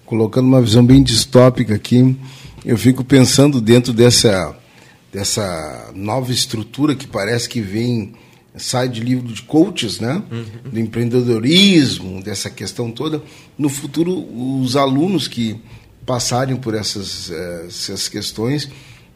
colocando 0.05 0.47
uma 0.47 0.61
visão 0.61 0.85
bem 0.85 1.03
distópica 1.03 1.75
aqui, 1.75 2.17
eu 2.65 2.77
fico 2.77 3.05
pensando 3.05 3.61
dentro 3.61 3.93
dessa, 3.93 4.55
dessa 5.15 5.93
nova 5.95 6.33
estrutura 6.33 6.95
que 6.95 7.07
parece 7.07 7.49
que 7.49 7.61
vem, 7.61 8.15
sai 8.57 8.89
de 8.89 9.01
livro 9.01 9.33
de 9.33 9.43
coaches, 9.43 10.01
né? 10.01 10.23
Uhum. 10.31 10.71
Do 10.71 10.81
empreendedorismo, 10.81 12.23
dessa 12.23 12.51
questão 12.51 12.91
toda. 12.91 13.23
No 13.57 13.69
futuro, 13.69 14.13
os 14.61 14.77
alunos 14.77 15.29
que 15.29 15.61
passarem 16.05 16.57
por 16.57 16.75
essas, 16.75 17.31
eh, 17.31 17.65
essas 17.69 18.09
questões 18.09 18.69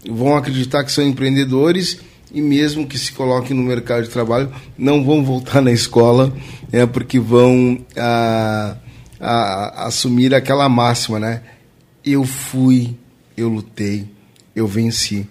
vão 0.08 0.36
acreditar 0.36 0.84
que 0.84 0.92
são 0.92 1.04
empreendedores 1.04 1.98
e 2.32 2.40
mesmo 2.40 2.86
que 2.86 2.98
se 2.98 3.12
coloquem 3.12 3.56
no 3.56 3.62
mercado 3.62 4.04
de 4.04 4.10
trabalho, 4.10 4.52
não 4.78 5.04
vão 5.04 5.24
voltar 5.24 5.60
na 5.60 5.72
escola, 5.72 6.32
é, 6.72 6.86
porque 6.86 7.18
vão... 7.18 7.84
Ah, 7.96 8.76
a, 9.20 9.82
a 9.82 9.86
assumir 9.86 10.34
aquela 10.34 10.68
máxima, 10.68 11.18
né? 11.18 11.42
Eu 12.04 12.24
fui, 12.24 12.96
eu 13.36 13.48
lutei, 13.48 14.06
eu 14.54 14.66
venci. 14.66 15.28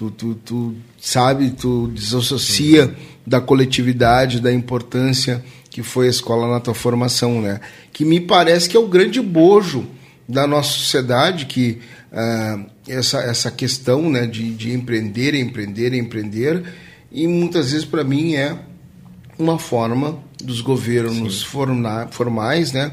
Tu, 0.00 0.10
tu, 0.12 0.34
tu 0.34 0.74
sabe, 0.98 1.50
tu 1.50 1.88
desassocia 1.88 2.86
uhum. 2.86 2.94
da 3.26 3.38
coletividade, 3.38 4.40
da 4.40 4.50
importância 4.50 5.44
que 5.68 5.82
foi 5.82 6.06
a 6.06 6.10
escola 6.10 6.50
na 6.50 6.58
tua 6.58 6.72
formação, 6.72 7.42
né? 7.42 7.60
Que 7.92 8.02
me 8.02 8.18
parece 8.18 8.66
que 8.66 8.78
é 8.78 8.80
o 8.80 8.88
grande 8.88 9.20
bojo 9.20 9.86
da 10.26 10.46
nossa 10.46 10.70
sociedade, 10.70 11.44
que 11.44 11.80
uh, 12.10 12.64
essa, 12.88 13.18
essa 13.18 13.50
questão 13.50 14.08
né, 14.08 14.26
de, 14.26 14.54
de 14.54 14.72
empreender, 14.72 15.34
empreender, 15.34 15.92
empreender, 15.92 16.64
e 17.12 17.26
muitas 17.26 17.72
vezes 17.72 17.84
para 17.84 18.02
mim 18.02 18.36
é 18.36 18.56
uma 19.38 19.58
forma 19.58 20.18
dos 20.42 20.62
governos 20.62 21.42
forma, 21.42 22.08
formais, 22.10 22.72
né? 22.72 22.92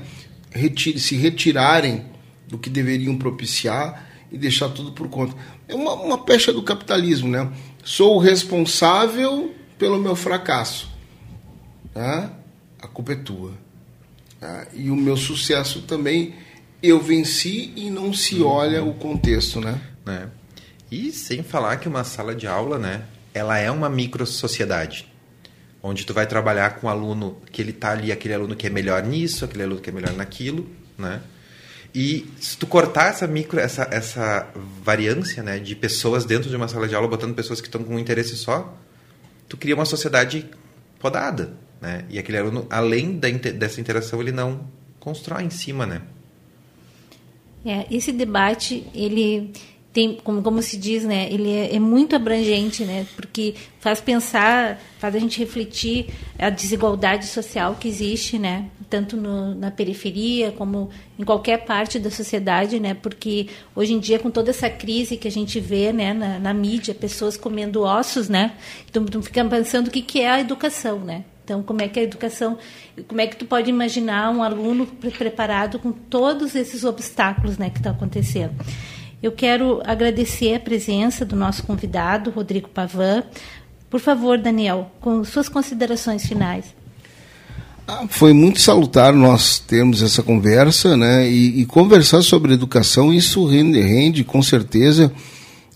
retire, 0.51 0.99
se 0.99 1.16
retirarem 1.16 2.03
do 2.49 2.58
que 2.58 2.70
deveriam 2.70 3.18
propiciar 3.18 4.05
e 4.30 4.38
deixar 4.38 4.68
tudo 4.68 4.91
por 4.91 5.08
conta. 5.08 5.34
É 5.68 5.76
uma, 5.76 5.93
uma 5.93 6.18
pecha 6.18 6.53
do 6.53 6.63
capitalismo, 6.63 7.28
né? 7.28 7.51
Sou 7.84 8.15
o 8.15 8.20
responsável 8.20 9.53
pelo 9.78 9.99
meu 9.99 10.15
fracasso. 10.15 10.89
Tá? 11.93 12.32
A 12.80 12.88
culpa 12.88 13.13
é 13.13 13.15
tua. 13.15 13.53
Tá? 14.39 14.68
E 14.74 14.89
o 14.89 14.95
meu 14.95 15.18
sucesso 15.18 15.82
também, 15.82 16.36
eu 16.82 16.99
venci 16.99 17.74
e 17.76 17.89
não 17.89 18.13
se 18.13 18.36
uhum. 18.36 18.47
olha 18.47 18.84
o 18.84 18.93
contexto, 18.93 19.59
né? 19.59 19.82
É. 20.07 20.28
E 20.89 21.11
sem 21.11 21.43
falar 21.43 21.78
que 21.78 21.88
uma 21.88 22.03
sala 22.03 22.34
de 22.34 22.47
aula, 22.47 22.78
né? 22.78 23.03
Ela 23.34 23.57
é 23.57 23.70
uma 23.70 23.89
micro 23.89 24.26
sociedade 24.26 25.07
onde 25.82 26.05
tu 26.05 26.13
vai 26.13 26.28
trabalhar 26.28 26.72
com 26.76 26.88
um 26.88 26.89
aluno 26.89 27.38
que 27.51 27.61
ele 27.61 27.72
tá 27.72 27.91
ali, 27.91 28.11
aquele 28.11 28.34
aluno 28.34 28.55
que 28.55 28.68
é 28.68 28.70
melhor 28.70 29.03
nisso, 29.03 29.45
aquele 29.45 29.63
aluno 29.63 29.80
que 29.80 29.89
é 29.89 29.93
melhor 29.93 30.13
naquilo, 30.13 30.68
né? 30.97 31.22
E 31.94 32.28
se 32.40 32.58
tu 32.58 32.68
cortar 32.68 33.10
essa 33.10 33.26
micro, 33.28 33.60
essa, 33.60 33.88
essa 33.92 34.48
variância, 34.84 35.42
né, 35.42 35.60
de 35.60 35.76
pessoas 35.76 36.26
dentro 36.26 36.50
de 36.50 36.56
uma 36.56 36.68
sala 36.68 36.88
de 36.88 36.96
aula, 36.96 37.08
botando 37.08 37.34
pessoas 37.34 37.62
que 37.62 37.68
estão 37.68 37.84
com 37.84 37.96
um 37.96 38.00
interesse 38.00 38.36
só, 38.36 38.78
tu 39.48 39.58
cria 39.58 39.76
uma 39.76 39.86
sociedade 39.86 40.46
podada, 41.00 41.54
né? 41.82 42.06
E 42.10 42.20
aquele 42.20 42.38
aluno, 42.38 42.68
além 42.70 43.18
da, 43.18 43.30
dessa 43.30 43.80
interação, 43.80 44.22
ele 44.22 44.32
não 44.32 44.68
constrói 45.00 45.44
em 45.44 45.50
cima, 45.50 45.86
né? 45.86 46.02
É, 47.66 47.86
esse 47.90 48.12
debate, 48.12 48.88
ele 48.94 49.52
tem, 49.98 50.14
como, 50.24 50.43
como 50.43 50.62
se 50.62 50.78
diz, 50.78 51.04
né, 51.04 51.28
ele 51.32 51.52
é, 51.52 51.74
é, 51.74 51.80
muito 51.80 52.16
abrangente, 52.16 52.86
né, 52.86 53.08
porque 53.16 53.56
faz 53.80 54.00
pensar, 54.00 54.80
faz 55.00 55.16
a 55.16 55.18
gente 55.18 55.39
refletir 55.39 56.10
a 56.38 56.52
desigualdade 56.52 57.26
social 57.26 57.76
que 57.80 57.88
existe, 57.88 58.38
né, 58.38 58.70
tanto 58.91 59.18
no, 59.18 59.56
na 59.56 59.72
periferia 59.72 60.52
como 60.52 60.91
em 61.18 61.24
qualquer 61.24 61.66
parte 61.66 61.98
da 61.98 62.12
sociedade, 62.12 62.80
né, 62.80 62.93
porque 62.93 63.48
hoje 63.76 63.93
em 63.93 64.00
dia 64.00 64.20
com 64.20 64.30
toda 64.30 64.52
essa 64.52 64.70
crise 64.70 65.18
que 65.18 65.28
a 65.28 65.32
gente 65.32 65.60
vê, 65.60 65.91
né, 65.91 66.14
na, 66.14 66.38
na 66.38 66.54
mídia, 66.54 66.93
pessoas 66.93 67.36
comendo 67.36 67.82
ossos, 67.82 68.30
né, 68.30 68.54
então 68.88 69.04
fica 69.24 69.43
pensando 69.45 69.88
o 69.88 69.89
que, 69.89 70.04
que 70.04 70.22
é 70.22 70.30
a 70.30 70.39
educação, 70.39 71.00
né, 71.00 71.26
então, 71.43 71.64
como 71.64 71.82
é 71.82 71.88
que 71.88 72.00
a 72.00 72.04
educação, 72.04 72.58
como 73.08 73.20
é 73.20 73.26
que 73.26 73.38
tu 73.38 73.45
pode 73.45 73.68
imaginar 73.68 74.30
um 74.30 74.43
aluno 74.43 74.86
preparado 75.18 75.80
com 75.80 75.91
todos 75.91 76.54
esses 76.54 76.84
obstáculos, 76.84 77.58
né, 77.58 77.72
que 77.72 77.78
estão 77.78 77.93
acontecendo? 77.93 78.54
Eu 79.22 79.32
quero 79.32 79.82
agradecer 79.84 80.53
a 80.53 80.59
presença 80.59 81.26
do 81.26 81.36
nosso 81.36 81.63
convidado, 81.63 82.30
Rodrigo 82.30 82.70
Pavan. 82.70 83.24
Por 83.89 83.99
favor, 83.99 84.38
Daniel, 84.38 84.91
com 85.01 85.24
suas 85.24 85.49
considerações 85.49 86.28
finais. 86.28 86.65
Ah, 87.88 88.05
foi 88.07 88.34
muito 88.34 88.59
salutar 88.59 89.13
nós 89.13 89.59
termos 89.59 90.03
essa 90.03 90.22
conversa, 90.22 90.95
né? 90.97 91.28
E, 91.28 91.61
e 91.61 91.65
conversar 91.65 92.22
sobre 92.22 92.53
educação, 92.53 93.13
isso 93.13 93.45
rende, 93.45 93.80
rende, 93.80 94.24
com 94.24 94.43
certeza 94.43 95.11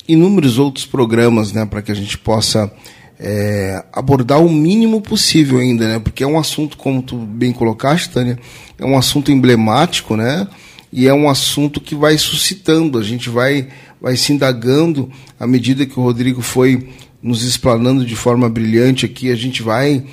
inúmeros 0.08 0.60
outros 0.60 0.86
programas, 0.86 1.54
né? 1.54 1.66
Para 1.66 1.82
que 1.82 1.92
a 1.92 1.96
gente 1.96 2.18
possa 2.18 2.72
é, 3.18 3.84
abordar 3.94 4.44
o 4.44 4.52
mínimo 4.52 5.02
possível 5.02 5.60
ainda, 5.60 5.88
né? 5.88 6.00
Porque 6.00 6.24
é 6.24 6.28
um 6.28 6.38
assunto, 6.38 6.78
como 6.78 7.02
tu 7.02 7.16
bem 7.16 7.54
colocaste, 7.54 8.10
Tânia, 8.10 8.38
é 8.78 8.86
um 8.86 8.98
assunto 8.98 9.32
emblemático, 9.32 10.18
né? 10.18 10.48
E 10.92 11.08
é 11.08 11.14
um 11.14 11.30
assunto 11.30 11.80
que 11.80 11.96
vai 11.96 12.18
suscitando, 12.18 12.98
a 12.98 13.04
gente 13.04 13.30
vai, 13.30 13.68
vai 14.02 14.16
se 14.18 14.34
indagando 14.34 15.10
à 15.40 15.48
medida 15.48 15.86
que 15.86 16.00
o 16.00 16.04
Rodrigo 16.04 16.42
foi 16.42 16.90
nos 17.22 17.44
explanando 17.44 18.06
de 18.06 18.16
forma 18.16 18.50
brilhante 18.50 19.06
aqui, 19.06 19.32
a 19.32 19.36
gente 19.36 19.62
vai 19.62 20.04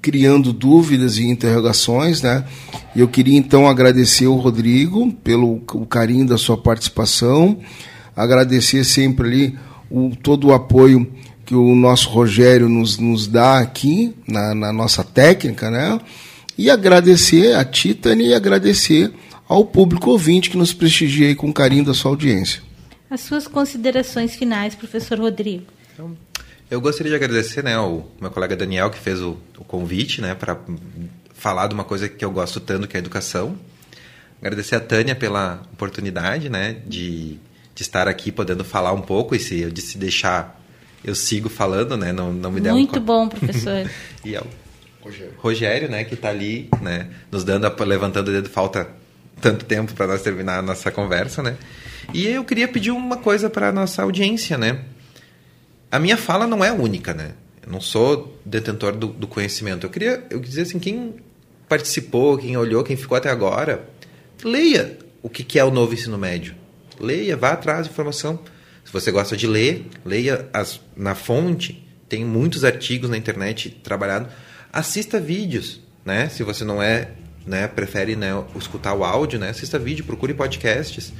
criando 0.00 0.52
dúvidas 0.52 1.18
e 1.18 1.24
interrogações, 1.24 2.22
né? 2.22 2.44
E 2.96 3.00
eu 3.00 3.08
queria 3.08 3.36
então 3.36 3.68
agradecer 3.68 4.26
o 4.26 4.36
Rodrigo 4.36 5.12
pelo 5.22 5.60
o 5.72 5.84
carinho 5.84 6.26
da 6.26 6.38
sua 6.38 6.56
participação, 6.56 7.58
Agradecer 8.16 8.84
sempre 8.84 9.26
ali 9.26 9.58
o, 9.90 10.12
todo 10.14 10.48
o 10.48 10.54
apoio 10.54 11.10
que 11.44 11.54
o 11.54 11.74
nosso 11.74 12.08
Rogério 12.08 12.68
nos, 12.68 12.96
nos 12.98 13.26
dá 13.26 13.58
aqui 13.58 14.14
na, 14.26 14.54
na 14.54 14.72
nossa 14.72 15.02
técnica, 15.02 15.70
né? 15.70 16.00
E 16.56 16.70
agradecer 16.70 17.54
a 17.56 17.64
Titani 17.64 18.28
e 18.28 18.34
agradecer 18.34 19.12
ao 19.48 19.64
público 19.64 20.10
ouvinte 20.10 20.50
que 20.50 20.56
nos 20.56 20.72
prestigia 20.72 21.28
aí 21.28 21.34
com 21.34 21.52
carinho 21.52 21.84
da 21.84 21.94
sua 21.94 22.10
audiência. 22.10 22.62
As 23.10 23.20
suas 23.20 23.46
considerações 23.46 24.34
finais, 24.34 24.74
professor 24.74 25.18
Rodrigo. 25.18 25.64
Então, 25.92 26.16
eu 26.70 26.80
gostaria 26.80 27.10
de 27.10 27.16
agradecer 27.16 27.62
né, 27.62 27.74
ao 27.74 28.10
meu 28.20 28.30
colega 28.30 28.56
Daniel, 28.56 28.90
que 28.90 28.98
fez 28.98 29.20
o, 29.20 29.36
o 29.58 29.64
convite 29.64 30.20
né, 30.20 30.34
para 30.34 30.58
falar 31.34 31.68
de 31.68 31.74
uma 31.74 31.84
coisa 31.84 32.08
que 32.08 32.24
eu 32.24 32.30
gosto 32.30 32.58
tanto, 32.58 32.88
que 32.88 32.96
é 32.96 32.98
a 32.98 33.02
educação. 33.02 33.56
Agradecer 34.40 34.76
a 34.76 34.80
Tânia 34.80 35.14
pela 35.14 35.62
oportunidade 35.72 36.48
né, 36.48 36.76
de, 36.86 37.38
de 37.74 37.82
estar 37.82 38.08
aqui 38.08 38.32
podendo 38.32 38.64
falar 38.64 38.92
um 38.92 39.02
pouco 39.02 39.34
e 39.34 39.38
se 39.38 39.60
eu 39.60 39.70
de 39.70 39.80
se 39.80 39.98
deixar 39.98 40.60
eu 41.04 41.14
sigo 41.14 41.50
falando, 41.50 41.98
né? 41.98 42.12
Não, 42.12 42.32
não 42.32 42.50
me 42.50 42.60
der 42.60 42.72
Muito 42.72 42.98
um... 42.98 43.02
bom, 43.02 43.28
professor. 43.28 43.88
e 44.24 44.34
ao 44.34 44.46
Rogério. 45.02 45.34
Rogério, 45.36 45.90
né, 45.90 46.02
que 46.02 46.14
está 46.14 46.30
ali, 46.30 46.70
né, 46.80 47.10
nos 47.30 47.44
dando, 47.44 47.66
a, 47.66 47.84
levantando 47.84 48.28
o 48.28 48.32
dedo, 48.32 48.48
falta 48.48 48.88
tanto 49.40 49.64
tempo 49.64 49.94
para 49.94 50.06
nós 50.06 50.22
terminar 50.22 50.58
a 50.58 50.62
nossa 50.62 50.90
conversa, 50.90 51.42
né? 51.42 51.56
E 52.12 52.26
eu 52.26 52.44
queria 52.44 52.68
pedir 52.68 52.90
uma 52.90 53.16
coisa 53.16 53.48
para 53.48 53.72
nossa 53.72 54.02
audiência, 54.02 54.58
né? 54.58 54.84
A 55.90 55.98
minha 55.98 56.16
fala 56.16 56.46
não 56.46 56.64
é 56.64 56.72
única, 56.72 57.14
né? 57.14 57.32
Eu 57.64 57.72
não 57.72 57.80
sou 57.80 58.38
detentor 58.44 58.92
do, 58.92 59.08
do 59.08 59.26
conhecimento. 59.26 59.86
Eu 59.86 59.90
queria 59.90 60.24
eu 60.30 60.38
dizer 60.38 60.62
assim, 60.62 60.78
quem 60.78 61.14
participou, 61.68 62.36
quem 62.36 62.56
olhou, 62.56 62.84
quem 62.84 62.96
ficou 62.96 63.16
até 63.16 63.30
agora, 63.30 63.88
leia 64.42 64.98
o 65.22 65.28
que, 65.28 65.42
que 65.42 65.58
é 65.58 65.64
o 65.64 65.70
novo 65.70 65.94
ensino 65.94 66.18
médio. 66.18 66.54
Leia, 67.00 67.36
vá 67.36 67.52
atrás 67.52 67.86
de 67.86 67.92
informação. 67.92 68.38
Se 68.84 68.92
você 68.92 69.10
gosta 69.10 69.36
de 69.36 69.46
ler, 69.46 69.86
leia 70.04 70.48
as, 70.52 70.80
na 70.96 71.14
fonte. 71.14 71.86
Tem 72.08 72.24
muitos 72.24 72.64
artigos 72.64 73.08
na 73.08 73.16
internet 73.16 73.70
trabalhado. 73.82 74.28
Assista 74.72 75.18
vídeos, 75.18 75.80
né? 76.04 76.28
Se 76.28 76.42
você 76.42 76.64
não 76.64 76.82
é, 76.82 77.12
né, 77.46 77.68
prefere 77.68 78.16
né, 78.16 78.42
escutar 78.56 78.94
o 78.94 79.04
áudio, 79.04 79.38
né? 79.38 79.50
Assista 79.50 79.78
vídeo, 79.78 80.04
procure 80.04 80.32
podcasts 80.32 81.12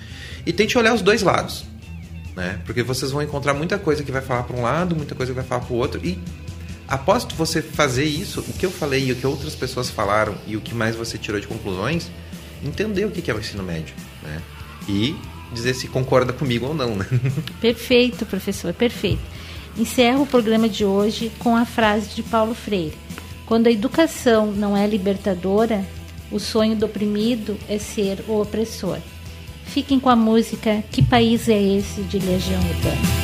e 0.47 0.53
tente 0.53 0.77
olhar 0.79 0.95
os 0.95 1.03
dois 1.03 1.23
lados, 1.23 1.65
né? 2.35 2.61
Porque 2.65 2.83
vocês 2.83 3.11
vão 3.11 3.23
encontrar 3.23 3.55
muita 3.55 3.79
coisa 3.79 4.03
que 4.03 4.11
vai 4.11 4.23
falar 4.23 4.45
para 4.45 4.57
um 4.57 4.63
lado, 4.63 4.97
muita 4.97 5.15
coisa 5.15 5.33
que 5.33 5.37
vai 5.37 5.45
falar 5.45 5.63
para 5.63 5.75
o 5.75 5.77
outro 5.77 6.01
e 6.05 6.19
após 6.89 7.25
você 7.25 7.61
fazer 7.61 8.05
isso, 8.05 8.41
o 8.41 8.53
que 8.53 8.65
eu 8.65 8.71
falei 8.71 9.11
o 9.13 9.17
que 9.17 9.27
outras 9.27 9.55
pessoas 9.55 9.91
falaram 9.91 10.35
e 10.47 10.57
o 10.57 10.61
que 10.61 10.75
mais 10.75 10.97
você 10.97 11.19
tirou 11.19 11.41
de 11.41 11.47
conclusões, 11.47 12.11
entender 12.65 13.05
o 13.05 13.11
que 13.11 13.31
é 13.31 13.35
o 13.35 13.39
ensino 13.39 13.63
médio, 13.63 13.95
né? 14.23 14.41
E 14.89 15.15
dizer 15.53 15.75
se 15.75 15.89
concorda 15.89 16.33
comigo 16.33 16.67
ou 16.67 16.75
não, 16.75 16.97
né? 16.97 17.07
Perfeito, 17.61 18.27
professor, 18.27 18.73
perfeito. 18.73 19.23
Encerro 19.77 20.23
o 20.23 20.27
programa 20.27 20.69
de 20.69 20.85
hoje 20.85 21.33
com 21.39 21.57
a 21.57 21.65
frase 21.65 22.15
de 22.15 22.23
Paulo 22.23 22.55
Freire: 22.55 22.97
Quando 23.47 23.67
a 23.67 23.71
educação 23.71 24.53
não 24.53 24.77
é 24.77 24.87
libertadora, 24.87 25.85
o 26.31 26.39
sonho 26.39 26.77
do 26.77 26.87
oprimido 26.87 27.57
é 27.69 27.79
ser 27.79 28.25
o 28.29 28.41
opressor. 28.41 28.99
Fiquem 29.65 29.99
com 29.99 30.09
a 30.09 30.17
música 30.17 30.85
Que 30.91 31.03
País 31.03 31.49
é 31.49 31.61
Esse 31.61 32.03
de 32.03 32.19
Legião 32.19 32.61
Urbana. 32.61 33.24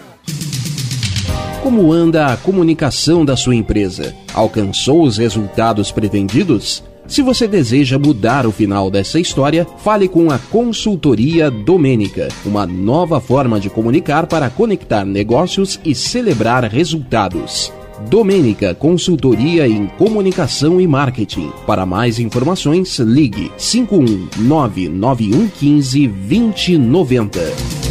Como 1.61 1.93
anda 1.93 2.33
a 2.33 2.37
comunicação 2.37 3.23
da 3.23 3.37
sua 3.37 3.53
empresa? 3.53 4.15
Alcançou 4.33 5.03
os 5.03 5.19
resultados 5.19 5.91
pretendidos? 5.91 6.83
Se 7.07 7.21
você 7.21 7.47
deseja 7.47 7.99
mudar 7.99 8.47
o 8.47 8.51
final 8.51 8.89
dessa 8.89 9.19
história, 9.19 9.67
fale 9.77 10.07
com 10.07 10.31
a 10.31 10.39
Consultoria 10.39 11.51
Domênica, 11.51 12.29
uma 12.43 12.65
nova 12.65 13.21
forma 13.21 13.59
de 13.59 13.69
comunicar 13.69 14.25
para 14.25 14.49
conectar 14.49 15.05
negócios 15.05 15.79
e 15.85 15.93
celebrar 15.93 16.63
resultados. 16.63 17.71
Domênica 18.09 18.73
Consultoria 18.73 19.67
em 19.67 19.85
Comunicação 19.85 20.81
e 20.81 20.87
Marketing. 20.87 21.51
Para 21.67 21.85
mais 21.85 22.17
informações, 22.17 22.97
ligue 22.97 23.51
5199115 23.59 26.07
2090. 26.07 27.90